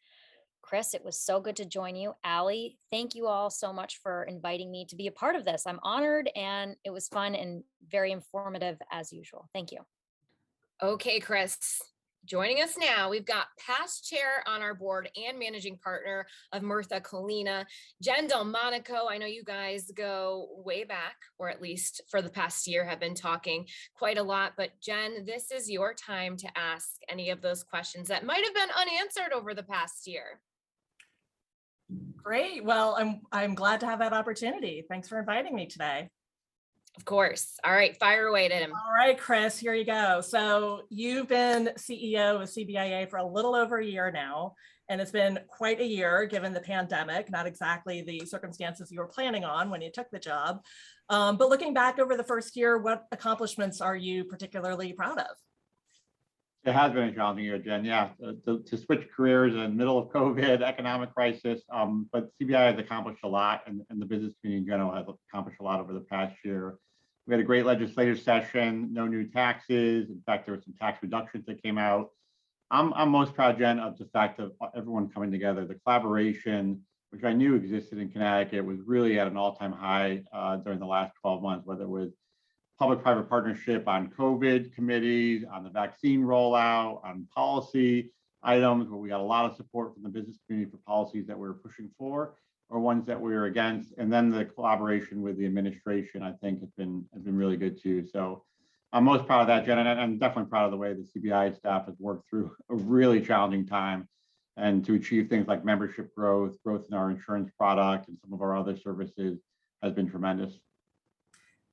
Chris, 0.62 0.94
it 0.94 1.04
was 1.04 1.20
so 1.20 1.40
good 1.42 1.56
to 1.56 1.66
join 1.66 1.96
you. 1.96 2.14
Allie, 2.24 2.78
thank 2.92 3.16
you 3.16 3.28
all 3.28 3.50
so 3.50 3.74
much 3.74 3.98
for 3.98 4.24
inviting 4.24 4.72
me 4.72 4.86
to 4.86 4.96
be 4.96 5.08
a 5.08 5.12
part 5.12 5.36
of 5.36 5.44
this. 5.44 5.64
I'm 5.66 5.80
honored 5.82 6.30
and 6.36 6.76
it 6.86 6.92
was 6.92 7.08
fun 7.08 7.34
and 7.34 7.64
very 7.90 8.12
informative 8.12 8.78
as 8.92 9.12
usual. 9.12 9.50
Thank 9.54 9.72
you. 9.72 9.80
Okay, 10.82 11.20
Chris. 11.20 11.82
Joining 12.26 12.62
us 12.62 12.78
now, 12.78 13.10
we've 13.10 13.26
got 13.26 13.48
past 13.58 14.08
chair 14.08 14.44
on 14.46 14.62
our 14.62 14.76
board 14.76 15.10
and 15.16 15.40
managing 15.40 15.78
partner 15.78 16.28
of 16.54 16.62
Murtha 16.62 17.02
Cullina, 17.02 17.66
Jen 18.02 18.28
Delmonico. 18.28 19.10
I 19.10 19.18
know 19.18 19.26
you 19.26 19.44
guys 19.44 19.92
go 19.98 20.48
way 20.64 20.84
back, 20.84 21.16
or 21.40 21.50
at 21.50 21.64
least 21.64 22.02
for 22.12 22.22
the 22.22 22.30
past 22.30 22.68
year 22.68 22.86
have 22.86 23.00
been 23.00 23.16
talking 23.16 23.66
quite 23.96 24.20
a 24.20 24.24
lot. 24.24 24.54
But 24.56 24.70
Jen, 24.84 25.26
this 25.26 25.50
is 25.50 25.70
your 25.70 25.96
time 25.96 26.38
to 26.38 26.58
ask 26.58 26.92
any 27.10 27.32
of 27.32 27.42
those 27.42 27.64
questions 27.64 28.08
that 28.10 28.26
might 28.26 28.44
have 28.46 28.54
been 28.54 28.70
unanswered 28.80 29.34
over 29.34 29.56
the 29.56 29.64
past 29.64 30.06
year. 30.06 30.42
Great. 32.18 32.64
Well, 32.64 32.96
I'm 33.00 33.22
I'm 33.32 33.56
glad 33.56 33.80
to 33.80 33.88
have 33.88 34.00
that 34.00 34.14
opportunity. 34.14 34.86
Thanks 34.88 35.10
for 35.10 35.20
inviting 35.20 35.56
me 35.56 35.66
today. 35.66 36.10
Of 37.02 37.06
course. 37.06 37.58
All 37.64 37.72
right, 37.74 37.98
fire 37.98 38.28
away 38.28 38.46
at 38.46 38.52
him. 38.52 38.72
All 38.74 38.94
right, 38.94 39.18
Chris, 39.18 39.58
here 39.58 39.74
you 39.74 39.86
go. 39.86 40.22
So 40.22 40.82
you've 40.92 41.28
been 41.28 41.72
CEO 41.76 42.40
of 42.40 42.48
CBIA 42.48 43.10
for 43.10 43.18
a 43.18 43.26
little 43.26 43.56
over 43.56 43.80
a 43.80 43.84
year 43.84 44.12
now, 44.12 44.54
and 44.88 45.02
it's 45.02 45.10
been 45.10 45.40
quite 45.48 45.82
a 45.82 45.84
year 45.84 46.26
given 46.26 46.54
the 46.54 46.60
pandemic, 46.60 47.32
not 47.32 47.48
exactly 47.48 48.04
the 48.04 48.24
circumstances 48.28 48.92
you 48.92 49.00
were 49.00 49.08
planning 49.08 49.44
on 49.44 49.72
when 49.72 49.82
you 49.82 49.90
took 49.92 50.12
the 50.12 50.20
job. 50.20 50.64
Um, 51.10 51.38
but 51.38 51.50
looking 51.50 51.74
back 51.74 51.98
over 51.98 52.16
the 52.16 52.24
first 52.24 52.56
year, 52.56 52.78
what 52.78 53.08
accomplishments 53.12 53.82
are 53.82 53.96
you 53.96 54.24
particularly 54.24 54.94
proud 54.94 55.18
of? 55.18 55.36
It 56.66 56.74
has 56.74 56.92
been 56.92 57.06
a 57.06 57.16
challenging 57.16 57.46
year, 57.46 57.58
Jen. 57.58 57.84
Yeah, 57.84 58.10
to, 58.46 58.60
to 58.60 58.78
switch 58.78 59.08
careers 59.18 59.56
in 59.56 59.60
the 59.60 59.70
middle 59.70 59.98
of 59.98 60.10
COVID, 60.10 60.62
economic 60.62 61.16
crisis. 61.16 61.64
Um, 61.74 62.08
but 62.14 62.30
CBI 62.40 62.74
has 62.74 62.80
accomplished 62.80 63.24
a 63.24 63.28
lot, 63.28 63.64
and, 63.66 63.82
and 63.90 64.00
the 64.00 64.06
business 64.06 64.36
community 64.40 64.62
in 64.62 64.72
general 64.72 64.94
has 64.94 65.08
accomplished 65.32 65.60
a 65.60 65.64
lot 65.64 65.80
over 65.80 65.94
the 65.94 66.02
past 66.02 66.36
year. 66.46 66.78
We 67.28 67.34
had 67.34 67.40
a 67.40 67.46
great 67.46 67.66
legislative 67.66 68.20
session, 68.20 68.90
no 68.92 69.06
new 69.06 69.28
taxes. 69.28 70.10
In 70.10 70.22
fact, 70.26 70.46
there 70.46 70.56
were 70.56 70.62
some 70.62 70.74
tax 70.80 71.02
reductions 71.04 71.46
that 71.46 71.62
came 71.62 71.78
out. 71.78 72.10
I'm, 72.72 72.94
I'm 72.94 73.10
most 73.10 73.36
proud, 73.36 73.60
Jen, 73.60 73.80
of 73.80 73.98
the 73.98 74.06
fact 74.06 74.40
of 74.40 74.54
everyone 74.76 75.10
coming 75.10 75.32
together. 75.32 75.66
The 75.66 75.76
collaboration, 75.76 76.82
which 77.12 77.24
I 77.24 77.34
knew 77.34 77.56
existed 77.56 78.00
in 78.00 78.10
Connecticut, 78.10 78.66
was 78.66 78.80
really 78.86 79.20
at 79.20 79.28
an 79.28 79.38
all-time 79.38 79.74
high 79.74 80.24
uh, 80.34 80.58
during 80.58 80.80
the 80.80 80.86
last 80.86 81.14
12 81.22 81.44
months, 81.44 81.66
whether 81.66 81.84
it 81.84 81.90
was 81.90 82.12
public-private 82.80 83.30
partnership 83.30 83.88
on 83.88 84.10
COVID 84.10 84.74
committees, 84.74 85.46
on 85.52 85.64
the 85.64 85.70
vaccine 85.70 86.22
rollout, 86.22 87.06
on 87.06 87.28
policy 87.36 88.12
items 88.42 88.90
where 88.90 89.00
we 89.00 89.10
got 89.10 89.20
a 89.20 89.24
lot 89.24 89.46
of 89.46 89.56
support 89.56 89.94
from 89.94 90.04
the 90.04 90.10
business 90.10 90.38
community 90.48 90.72
for 90.72 90.78
policies 90.78 91.28
that 91.28 91.38
we 91.38 91.48
were 91.48 91.54
pushing 91.54 91.92
for 91.98 92.34
or 92.72 92.80
ones 92.80 93.06
that 93.06 93.20
we 93.20 93.34
were 93.34 93.46
against. 93.46 93.94
And 93.98 94.12
then 94.12 94.32
the 94.32 94.46
collaboration 94.46 95.22
with 95.22 95.38
the 95.38 95.46
administration, 95.46 96.24
I 96.24 96.32
think 96.42 96.62
has 96.62 96.72
been 96.72 97.06
has 97.14 97.22
been 97.22 97.36
really 97.36 97.58
good 97.58 97.80
too. 97.80 98.06
So 98.08 98.44
I'm 98.94 99.04
most 99.04 99.28
proud 99.28 99.42
of 99.42 99.48
that, 99.48 99.66
Jen, 99.66 99.78
and 99.78 99.88
I'm 99.88 100.18
definitely 100.18 100.50
proud 100.50 100.66
of 100.66 100.72
the 100.72 100.78
way 100.78 100.94
the 100.94 101.08
CBI 101.20 101.56
staff 101.56 101.86
has 101.86 101.96
worked 102.00 102.30
through 102.30 102.52
a 102.70 102.76
really 102.76 103.22
challenging 103.22 103.68
time 103.68 104.08
and 104.58 104.84
to 104.86 104.96
achieve 104.96 105.30
things 105.30 105.48
like 105.48 105.64
membership 105.64 106.14
growth, 106.16 106.62
growth 106.64 106.86
in 106.90 106.96
our 106.96 107.10
insurance 107.10 107.52
product 107.58 108.08
and 108.08 108.18
some 108.22 108.34
of 108.34 108.42
our 108.42 108.58
other 108.58 108.76
services 108.76 109.40
has 109.82 109.94
been 109.94 110.10
tremendous. 110.10 110.54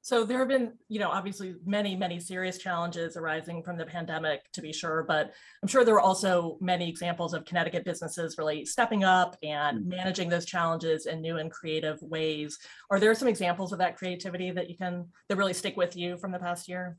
So 0.08 0.24
there 0.24 0.38
have 0.38 0.48
been, 0.48 0.72
you 0.88 0.98
know, 0.98 1.10
obviously 1.10 1.56
many, 1.66 1.94
many 1.94 2.18
serious 2.18 2.56
challenges 2.56 3.18
arising 3.18 3.62
from 3.62 3.76
the 3.76 3.84
pandemic, 3.84 4.50
to 4.52 4.62
be 4.62 4.72
sure, 4.72 5.04
but 5.06 5.34
I'm 5.62 5.68
sure 5.68 5.84
there 5.84 5.96
are 5.96 6.00
also 6.00 6.56
many 6.62 6.88
examples 6.88 7.34
of 7.34 7.44
Connecticut 7.44 7.84
businesses 7.84 8.38
really 8.38 8.64
stepping 8.64 9.04
up 9.04 9.36
and 9.42 9.84
mm. 9.84 9.88
managing 9.88 10.30
those 10.30 10.46
challenges 10.46 11.04
in 11.04 11.20
new 11.20 11.36
and 11.36 11.50
creative 11.50 12.00
ways. 12.00 12.58
Are 12.90 12.98
there 12.98 13.14
some 13.14 13.28
examples 13.28 13.70
of 13.70 13.80
that 13.80 13.98
creativity 13.98 14.50
that 14.50 14.70
you 14.70 14.78
can 14.78 15.08
that 15.28 15.36
really 15.36 15.52
stick 15.52 15.76
with 15.76 15.94
you 15.94 16.16
from 16.16 16.32
the 16.32 16.38
past 16.38 16.68
year? 16.68 16.96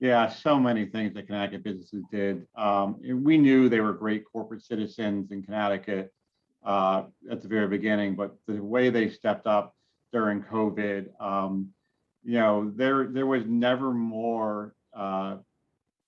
Yeah, 0.00 0.28
so 0.28 0.58
many 0.58 0.86
things 0.86 1.14
that 1.14 1.28
Connecticut 1.28 1.62
businesses 1.62 2.02
did. 2.10 2.48
Um, 2.56 2.96
we 3.00 3.38
knew 3.38 3.68
they 3.68 3.80
were 3.80 3.92
great 3.92 4.24
corporate 4.24 4.64
citizens 4.64 5.30
in 5.30 5.44
Connecticut 5.44 6.12
uh, 6.66 7.04
at 7.30 7.42
the 7.42 7.48
very 7.48 7.68
beginning, 7.68 8.16
but 8.16 8.34
the 8.48 8.60
way 8.60 8.90
they 8.90 9.08
stepped 9.08 9.46
up 9.46 9.76
during 10.12 10.42
COVID. 10.42 11.10
Um, 11.22 11.72
you 12.22 12.38
know, 12.38 12.72
there 12.74 13.08
there 13.08 13.26
was 13.26 13.44
never 13.46 13.92
more 13.92 14.74
uh, 14.94 15.36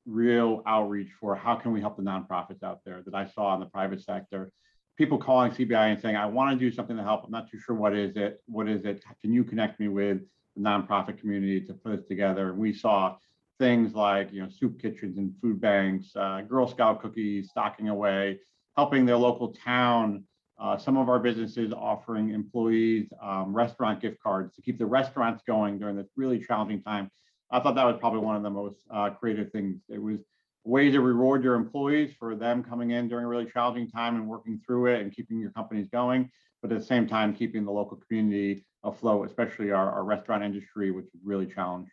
real 0.07 0.63
outreach 0.67 1.11
for 1.21 1.35
how 1.35 1.55
can 1.55 1.73
we 1.73 1.81
help 1.81 1.97
the 1.97 2.03
nonprofits 2.03 2.63
out 2.63 2.81
there 2.85 3.03
that 3.05 3.15
I 3.15 3.27
saw 3.27 3.55
in 3.55 3.61
the 3.61 3.67
private 3.67 4.03
sector. 4.03 4.51
People 4.99 5.19
calling 5.19 5.53
CBI 5.53 5.93
and 5.93 6.01
saying, 6.01 6.17
I 6.17 6.27
want 6.27 6.59
to 6.59 6.71
do 6.71 6.75
something 6.75 6.97
to 6.97 7.03
help. 7.03 7.25
I'm 7.25 7.31
not 7.31 7.51
too 7.51 7.59
sure 7.59 7.75
what 7.75 7.97
is 7.97 8.17
it. 8.17 8.43
What 8.47 8.69
is 8.69 8.85
it? 8.85 9.03
Can 9.21 9.33
you 9.33 9.43
connect 9.43 9.81
me 9.81 9.89
with 9.89 10.19
the 10.55 10.63
nonprofit 10.63 11.19
community 11.19 11.61
to 11.63 11.75
put 11.75 11.97
this 11.97 12.07
together? 12.07 12.51
And 12.51 12.59
we 12.59 12.75
saw 12.75 13.17
things 13.59 13.95
like 13.95 14.33
you 14.33 14.43
know 14.43 14.49
soup 14.49 14.81
kitchens 14.81 15.19
and 15.19 15.33
food 15.41 15.61
banks, 15.61 16.15
uh, 16.17 16.43
Girl 16.43 16.67
Scout 16.67 17.01
cookies, 17.01 17.49
stocking 17.51 17.89
away, 17.89 18.41
helping 18.77 19.07
their 19.07 19.17
local 19.17 19.55
town. 19.55 20.25
Uh, 20.59 20.77
some 20.77 20.97
of 20.97 21.09
our 21.09 21.19
businesses 21.19 21.73
offering 21.73 22.31
employees 22.31 23.09
um, 23.21 23.53
restaurant 23.55 24.01
gift 24.01 24.23
cards 24.23 24.55
to 24.55 24.63
keep 24.63 24.79
the 24.79 24.87
restaurants 24.87 25.43
going 25.47 25.79
during 25.79 25.97
this 25.97 26.09
really 26.17 26.39
challenging 26.39 26.83
time. 26.83 27.11
I 27.51 27.61
thought 27.61 27.75
that 27.75 27.85
was 27.85 27.97
probably 27.99 28.21
one 28.21 28.37
of 28.37 28.43
the 28.43 28.51
most 28.51 28.77
uh, 28.91 29.11
creative 29.11 29.51
things. 29.51 29.81
It 29.89 30.01
was 30.01 30.21
a 30.65 30.69
way 30.69 30.91
to 30.91 31.01
reward 31.01 31.43
your 31.43 31.55
employees 31.55 32.15
for 32.19 32.35
them 32.35 32.63
coming 32.63 32.93
in 32.93 33.09
during 33.09 33.25
a 33.25 33.29
really 33.29 33.51
challenging 33.51 33.89
time 33.89 34.17
and 34.17 34.29
working 34.29 34.61
through 34.65 34.87
it 34.87 35.01
and 35.01 35.13
keeping 35.13 35.39
your 35.39 35.51
companies 35.51 35.89
going, 35.91 36.31
but 36.63 36.71
at 36.73 36.79
the 36.79 36.85
same 36.85 37.07
time, 37.07 37.35
keeping 37.35 37.65
the 37.65 37.73
local 37.73 37.99
community 38.09 38.65
afloat, 38.85 39.29
especially 39.29 39.71
our, 39.71 39.91
our 39.91 40.05
restaurant 40.05 40.43
industry, 40.43 40.91
which 40.91 41.07
is 41.07 41.21
really 41.25 41.47
challenged. 41.47 41.91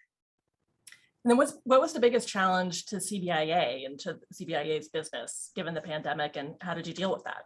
And 1.26 1.32
then 1.32 1.38
what's, 1.38 1.58
what 1.64 1.82
was 1.82 1.94
the 1.94 2.00
biggest 2.00 2.30
challenge 2.30 2.86
to 2.86 2.98
CBIA 2.98 3.86
and 3.86 4.00
to 4.00 4.18
CBIA's 4.34 4.88
business 4.88 5.52
given 5.56 5.74
the 5.74 5.82
pandemic 5.82 6.38
and 6.38 6.56
how 6.62 6.74
did 6.74 6.88
you 6.88 6.94
deal 6.94 7.12
with 7.12 7.24
that? 7.26 7.44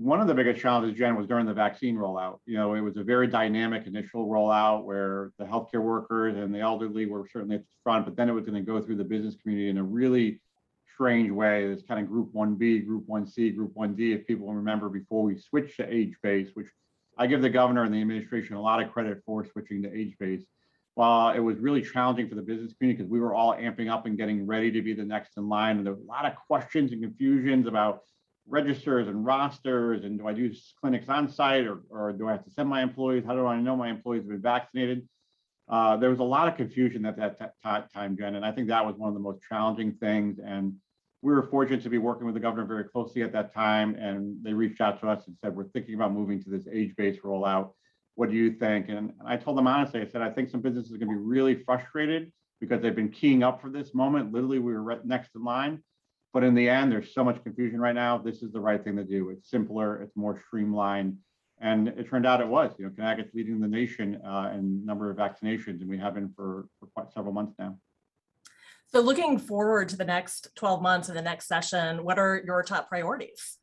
One 0.00 0.18
of 0.18 0.26
the 0.26 0.34
biggest 0.34 0.62
challenges, 0.62 0.98
Jen, 0.98 1.14
was 1.14 1.26
during 1.26 1.44
the 1.44 1.52
vaccine 1.52 1.94
rollout. 1.94 2.38
You 2.46 2.56
know, 2.56 2.72
it 2.72 2.80
was 2.80 2.96
a 2.96 3.02
very 3.02 3.26
dynamic 3.26 3.86
initial 3.86 4.26
rollout 4.26 4.84
where 4.84 5.30
the 5.38 5.44
healthcare 5.44 5.82
workers 5.82 6.38
and 6.38 6.54
the 6.54 6.60
elderly 6.60 7.04
were 7.04 7.28
certainly 7.30 7.56
at 7.56 7.62
the 7.62 7.74
front, 7.82 8.06
but 8.06 8.16
then 8.16 8.30
it 8.30 8.32
was 8.32 8.46
going 8.46 8.54
to 8.54 8.66
go 8.66 8.80
through 8.80 8.96
the 8.96 9.04
business 9.04 9.36
community 9.36 9.68
in 9.68 9.76
a 9.76 9.82
really 9.82 10.40
strange 10.94 11.30
way. 11.30 11.64
It's 11.64 11.82
kind 11.82 12.00
of 12.00 12.08
group 12.08 12.32
1B, 12.32 12.86
group 12.86 13.06
1C, 13.08 13.54
group 13.54 13.74
1D, 13.74 14.14
if 14.14 14.26
people 14.26 14.50
remember 14.50 14.88
before 14.88 15.22
we 15.22 15.36
switched 15.36 15.76
to 15.76 15.94
age 15.94 16.14
based, 16.22 16.56
which 16.56 16.68
I 17.18 17.26
give 17.26 17.42
the 17.42 17.50
governor 17.50 17.84
and 17.84 17.92
the 17.92 18.00
administration 18.00 18.56
a 18.56 18.62
lot 18.62 18.82
of 18.82 18.90
credit 18.90 19.20
for 19.26 19.44
switching 19.44 19.82
to 19.82 19.94
age 19.94 20.16
based. 20.18 20.46
While 20.94 21.34
it 21.34 21.40
was 21.40 21.58
really 21.58 21.82
challenging 21.82 22.26
for 22.26 22.36
the 22.36 22.42
business 22.42 22.72
community 22.72 23.02
because 23.02 23.10
we 23.10 23.20
were 23.20 23.34
all 23.34 23.54
amping 23.54 23.92
up 23.92 24.06
and 24.06 24.16
getting 24.16 24.46
ready 24.46 24.70
to 24.72 24.80
be 24.80 24.94
the 24.94 25.04
next 25.04 25.36
in 25.36 25.46
line, 25.46 25.76
and 25.76 25.84
there 25.84 25.92
was 25.92 26.02
a 26.02 26.06
lot 26.06 26.24
of 26.24 26.36
questions 26.46 26.92
and 26.92 27.02
confusions 27.02 27.66
about 27.66 28.00
registers 28.50 29.08
and 29.08 29.24
rosters 29.24 30.04
and 30.04 30.18
do 30.18 30.26
I 30.26 30.32
do 30.32 30.52
clinics 30.80 31.08
on 31.08 31.28
site 31.28 31.66
or, 31.66 31.82
or 31.88 32.12
do 32.12 32.28
I 32.28 32.32
have 32.32 32.44
to 32.44 32.50
send 32.50 32.68
my 32.68 32.82
employees? 32.82 33.24
How 33.24 33.34
do 33.34 33.46
I 33.46 33.60
know 33.60 33.76
my 33.76 33.88
employees 33.88 34.22
have 34.22 34.28
been 34.28 34.42
vaccinated? 34.42 35.08
Uh, 35.68 35.96
there 35.96 36.10
was 36.10 36.18
a 36.18 36.24
lot 36.24 36.48
of 36.48 36.56
confusion 36.56 37.06
at 37.06 37.16
that 37.16 37.38
time, 37.62 38.16
Jen, 38.18 38.34
and 38.34 38.44
I 38.44 38.50
think 38.50 38.68
that 38.68 38.84
was 38.84 38.96
one 38.96 39.08
of 39.08 39.14
the 39.14 39.20
most 39.20 39.40
challenging 39.48 39.92
things. 39.92 40.40
And 40.44 40.74
we 41.22 41.32
were 41.32 41.46
fortunate 41.46 41.82
to 41.84 41.90
be 41.90 41.98
working 41.98 42.26
with 42.26 42.34
the 42.34 42.40
governor 42.40 42.66
very 42.66 42.84
closely 42.84 43.22
at 43.22 43.32
that 43.32 43.54
time, 43.54 43.94
and 43.94 44.42
they 44.42 44.52
reached 44.52 44.80
out 44.80 45.00
to 45.00 45.08
us 45.08 45.26
and 45.28 45.36
said, 45.38 45.54
"We're 45.54 45.68
thinking 45.68 45.94
about 45.94 46.12
moving 46.12 46.42
to 46.42 46.50
this 46.50 46.66
age-based 46.66 47.22
rollout. 47.22 47.70
What 48.16 48.30
do 48.30 48.36
you 48.36 48.52
think?" 48.52 48.88
And 48.88 49.12
I 49.24 49.36
told 49.36 49.58
them 49.58 49.68
honestly, 49.68 50.00
I 50.00 50.06
said, 50.06 50.22
"I 50.22 50.30
think 50.30 50.48
some 50.48 50.60
businesses 50.60 50.92
are 50.92 50.98
going 50.98 51.10
to 51.10 51.16
be 51.16 51.22
really 51.22 51.62
frustrated 51.62 52.32
because 52.58 52.82
they've 52.82 52.96
been 52.96 53.10
keying 53.10 53.44
up 53.44 53.60
for 53.60 53.70
this 53.70 53.94
moment. 53.94 54.32
Literally, 54.32 54.58
we 54.58 54.72
were 54.72 54.82
right 54.82 55.04
next 55.04 55.36
in 55.36 55.44
line." 55.44 55.84
But 56.32 56.44
in 56.44 56.54
the 56.54 56.68
end, 56.68 56.92
there's 56.92 57.12
so 57.12 57.24
much 57.24 57.42
confusion 57.42 57.80
right 57.80 57.94
now. 57.94 58.18
This 58.18 58.42
is 58.42 58.52
the 58.52 58.60
right 58.60 58.82
thing 58.82 58.96
to 58.96 59.04
do. 59.04 59.30
It's 59.30 59.50
simpler, 59.50 60.02
it's 60.02 60.16
more 60.16 60.40
streamlined. 60.46 61.16
And 61.60 61.88
it 61.88 62.08
turned 62.08 62.26
out 62.26 62.40
it 62.40 62.48
was. 62.48 62.72
You 62.78 62.86
know, 62.86 62.92
Connecticut's 62.92 63.34
leading 63.34 63.60
the 63.60 63.68
nation 63.68 64.20
uh, 64.24 64.52
in 64.54 64.84
number 64.86 65.10
of 65.10 65.16
vaccinations, 65.18 65.80
and 65.80 65.88
we 65.88 65.98
have 65.98 66.14
been 66.14 66.32
for, 66.34 66.66
for 66.78 66.86
quite 66.94 67.12
several 67.12 67.34
months 67.34 67.54
now. 67.58 67.76
So 68.86 69.00
looking 69.00 69.38
forward 69.38 69.88
to 69.90 69.96
the 69.96 70.04
next 70.04 70.48
12 70.56 70.82
months 70.82 71.08
and 71.08 71.16
the 71.16 71.22
next 71.22 71.46
session, 71.46 72.02
what 72.02 72.18
are 72.18 72.42
your 72.44 72.62
top 72.62 72.88
priorities? 72.88 73.58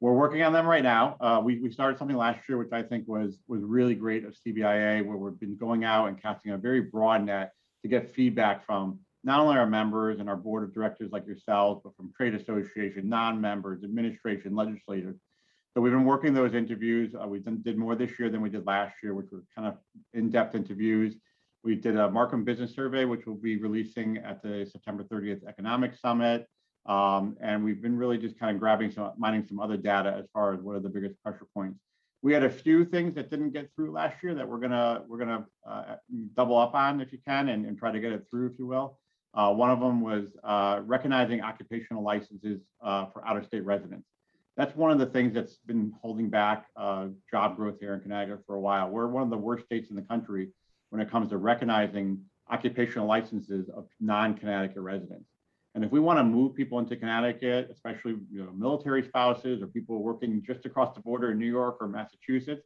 We're 0.00 0.12
working 0.12 0.42
on 0.42 0.52
them 0.52 0.66
right 0.66 0.82
now. 0.82 1.16
Uh, 1.20 1.40
we, 1.42 1.58
we 1.60 1.70
started 1.70 1.98
something 1.98 2.16
last 2.16 2.48
year, 2.48 2.58
which 2.58 2.72
I 2.72 2.82
think 2.82 3.08
was 3.08 3.38
was 3.48 3.62
really 3.62 3.94
great 3.94 4.24
of 4.24 4.34
CBIA, 4.34 5.04
where 5.04 5.16
we've 5.16 5.38
been 5.38 5.56
going 5.56 5.84
out 5.84 6.06
and 6.08 6.20
casting 6.20 6.52
a 6.52 6.58
very 6.58 6.80
broad 6.80 7.24
net 7.24 7.52
to 7.82 7.88
get 7.88 8.14
feedback 8.14 8.64
from 8.64 9.00
not 9.24 9.40
only 9.40 9.56
our 9.56 9.66
members 9.66 10.20
and 10.20 10.28
our 10.28 10.36
board 10.36 10.64
of 10.64 10.74
directors 10.74 11.10
like 11.10 11.26
yourselves, 11.26 11.80
but 11.82 11.96
from 11.96 12.12
trade 12.14 12.34
association, 12.34 13.08
non-members, 13.08 13.82
administration, 13.82 14.54
legislators. 14.54 15.16
So 15.72 15.80
we've 15.80 15.92
been 15.92 16.04
working 16.04 16.34
those 16.34 16.54
interviews. 16.54 17.14
Uh, 17.20 17.26
we 17.26 17.40
did 17.40 17.78
more 17.78 17.96
this 17.96 18.18
year 18.18 18.28
than 18.28 18.42
we 18.42 18.50
did 18.50 18.66
last 18.66 18.94
year, 19.02 19.14
which 19.14 19.26
were 19.32 19.42
kind 19.56 19.66
of 19.66 19.76
in-depth 20.12 20.54
interviews. 20.54 21.16
We 21.64 21.74
did 21.74 21.96
a 21.96 22.08
Marcum 22.08 22.44
Business 22.44 22.74
Survey, 22.74 23.06
which 23.06 23.22
we'll 23.26 23.36
be 23.36 23.56
releasing 23.56 24.18
at 24.18 24.42
the 24.42 24.68
September 24.70 25.02
30th 25.02 25.46
Economic 25.48 25.96
Summit. 25.96 26.46
Um, 26.86 27.36
and 27.40 27.64
we've 27.64 27.80
been 27.80 27.96
really 27.96 28.18
just 28.18 28.38
kind 28.38 28.54
of 28.54 28.60
grabbing 28.60 28.90
some, 28.92 29.12
mining 29.16 29.46
some 29.48 29.58
other 29.58 29.78
data 29.78 30.14
as 30.18 30.26
far 30.34 30.52
as 30.52 30.60
what 30.60 30.76
are 30.76 30.80
the 30.80 30.90
biggest 30.90 31.20
pressure 31.22 31.46
points. 31.54 31.80
We 32.20 32.34
had 32.34 32.44
a 32.44 32.50
few 32.50 32.84
things 32.84 33.14
that 33.14 33.30
didn't 33.30 33.50
get 33.50 33.70
through 33.74 33.92
last 33.92 34.22
year 34.22 34.34
that 34.34 34.48
we're 34.48 34.58
gonna 34.58 35.02
we're 35.06 35.18
gonna 35.18 35.46
uh, 35.68 35.96
double 36.34 36.56
up 36.56 36.74
on 36.74 37.00
if 37.00 37.12
you 37.12 37.18
can 37.26 37.48
and, 37.48 37.66
and 37.66 37.78
try 37.78 37.90
to 37.90 38.00
get 38.00 38.12
it 38.12 38.26
through, 38.30 38.50
if 38.50 38.58
you 38.58 38.66
will. 38.66 38.98
Uh, 39.34 39.52
one 39.52 39.70
of 39.70 39.80
them 39.80 40.00
was 40.00 40.26
uh, 40.44 40.80
recognizing 40.84 41.40
occupational 41.40 42.02
licenses 42.02 42.60
uh, 42.82 43.06
for 43.06 43.26
out-of-state 43.26 43.64
residents. 43.64 44.06
That's 44.56 44.76
one 44.76 44.92
of 44.92 44.98
the 44.98 45.06
things 45.06 45.34
that's 45.34 45.56
been 45.66 45.92
holding 46.00 46.30
back 46.30 46.66
uh, 46.76 47.08
job 47.28 47.56
growth 47.56 47.80
here 47.80 47.94
in 47.94 48.00
Connecticut 48.00 48.40
for 48.46 48.54
a 48.54 48.60
while. 48.60 48.88
We're 48.88 49.08
one 49.08 49.24
of 49.24 49.30
the 49.30 49.36
worst 49.36 49.64
states 49.64 49.90
in 49.90 49.96
the 49.96 50.02
country 50.02 50.50
when 50.90 51.00
it 51.00 51.10
comes 51.10 51.30
to 51.30 51.38
recognizing 51.38 52.20
occupational 52.50 53.08
licenses 53.08 53.68
of 53.68 53.88
non-Connecticut 54.00 54.80
residents. 54.80 55.28
And 55.74 55.84
if 55.84 55.90
we 55.90 55.98
want 55.98 56.20
to 56.20 56.24
move 56.24 56.54
people 56.54 56.78
into 56.78 56.94
Connecticut, 56.94 57.68
especially 57.72 58.16
you 58.30 58.44
know, 58.44 58.52
military 58.52 59.02
spouses 59.02 59.60
or 59.60 59.66
people 59.66 60.00
working 60.00 60.40
just 60.46 60.64
across 60.66 60.94
the 60.94 61.00
border 61.00 61.32
in 61.32 61.38
New 61.38 61.50
York 61.50 61.78
or 61.80 61.88
Massachusetts, 61.88 62.62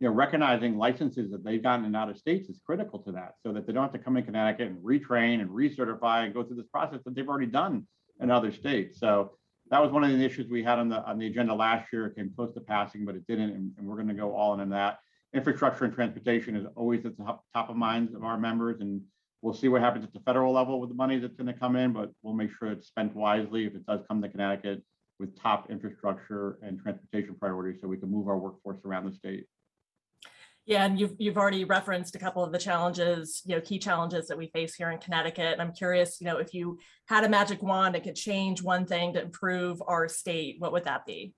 you 0.00 0.08
know, 0.08 0.14
recognizing 0.14 0.78
licenses 0.78 1.30
that 1.32 1.44
they've 1.44 1.62
gotten 1.62 1.84
in 1.84 1.94
out 1.94 2.08
of 2.08 2.16
states 2.16 2.48
is 2.48 2.60
critical 2.64 3.00
to 3.00 3.12
that 3.12 3.34
so 3.44 3.52
that 3.52 3.66
they 3.66 3.72
don't 3.72 3.82
have 3.82 3.92
to 3.92 3.98
come 3.98 4.16
in 4.16 4.24
Connecticut 4.24 4.68
and 4.68 4.78
retrain 4.78 5.40
and 5.40 5.50
recertify 5.50 6.24
and 6.24 6.32
go 6.34 6.44
through 6.44 6.56
this 6.56 6.68
process 6.72 7.00
that 7.04 7.14
they've 7.14 7.28
already 7.28 7.46
done 7.46 7.86
in 8.20 8.30
other 8.30 8.52
states. 8.52 9.00
So 9.00 9.32
that 9.70 9.82
was 9.82 9.90
one 9.90 10.04
of 10.04 10.10
the 10.10 10.24
issues 10.24 10.48
we 10.48 10.62
had 10.62 10.78
on 10.78 10.88
the 10.88 11.04
on 11.04 11.18
the 11.18 11.26
agenda 11.26 11.54
last 11.54 11.92
year. 11.92 12.06
It 12.06 12.16
came 12.16 12.32
close 12.34 12.54
to 12.54 12.60
passing, 12.60 13.04
but 13.04 13.16
it 13.16 13.26
didn't, 13.26 13.50
and, 13.50 13.72
and 13.76 13.86
we're 13.86 13.96
going 13.96 14.08
to 14.08 14.14
go 14.14 14.34
all 14.34 14.54
in 14.54 14.60
on 14.60 14.70
that. 14.70 14.98
Infrastructure 15.34 15.84
and 15.84 15.92
transportation 15.92 16.56
is 16.56 16.66
always 16.74 17.04
at 17.04 17.16
the 17.18 17.24
top 17.52 17.68
of 17.68 17.76
minds 17.76 18.14
of 18.14 18.24
our 18.24 18.38
members, 18.38 18.80
and 18.80 19.02
we'll 19.42 19.52
see 19.52 19.68
what 19.68 19.82
happens 19.82 20.04
at 20.04 20.12
the 20.12 20.20
federal 20.20 20.52
level 20.52 20.80
with 20.80 20.88
the 20.88 20.96
money 20.96 21.18
that's 21.18 21.36
going 21.36 21.52
to 21.52 21.58
come 21.58 21.76
in, 21.76 21.92
but 21.92 22.10
we'll 22.22 22.34
make 22.34 22.50
sure 22.58 22.70
it's 22.70 22.88
spent 22.88 23.14
wisely 23.14 23.66
if 23.66 23.74
it 23.74 23.84
does 23.84 24.00
come 24.08 24.22
to 24.22 24.28
Connecticut 24.28 24.82
with 25.18 25.38
top 25.38 25.70
infrastructure 25.70 26.58
and 26.62 26.80
transportation 26.80 27.34
priorities 27.38 27.80
so 27.80 27.88
we 27.88 27.96
can 27.98 28.10
move 28.10 28.28
our 28.28 28.38
workforce 28.38 28.78
around 28.84 29.04
the 29.04 29.12
state. 29.12 29.44
Yeah, 30.68 30.84
and 30.84 31.00
you've 31.00 31.14
you've 31.16 31.38
already 31.38 31.64
referenced 31.64 32.14
a 32.14 32.18
couple 32.18 32.44
of 32.44 32.52
the 32.52 32.58
challenges, 32.58 33.40
you 33.46 33.54
know, 33.54 33.60
key 33.62 33.78
challenges 33.78 34.28
that 34.28 34.36
we 34.36 34.48
face 34.48 34.74
here 34.74 34.90
in 34.90 34.98
Connecticut. 34.98 35.54
And 35.54 35.62
I'm 35.62 35.72
curious, 35.72 36.20
you 36.20 36.26
know, 36.26 36.36
if 36.36 36.52
you 36.52 36.78
had 37.06 37.24
a 37.24 37.28
magic 37.28 37.62
wand 37.62 37.94
and 37.94 38.04
could 38.04 38.14
change 38.14 38.62
one 38.62 38.84
thing 38.84 39.14
to 39.14 39.22
improve 39.22 39.82
our 39.86 40.08
state, 40.08 40.56
what 40.58 40.72
would 40.72 40.84
that 40.84 41.06
be? 41.06 41.32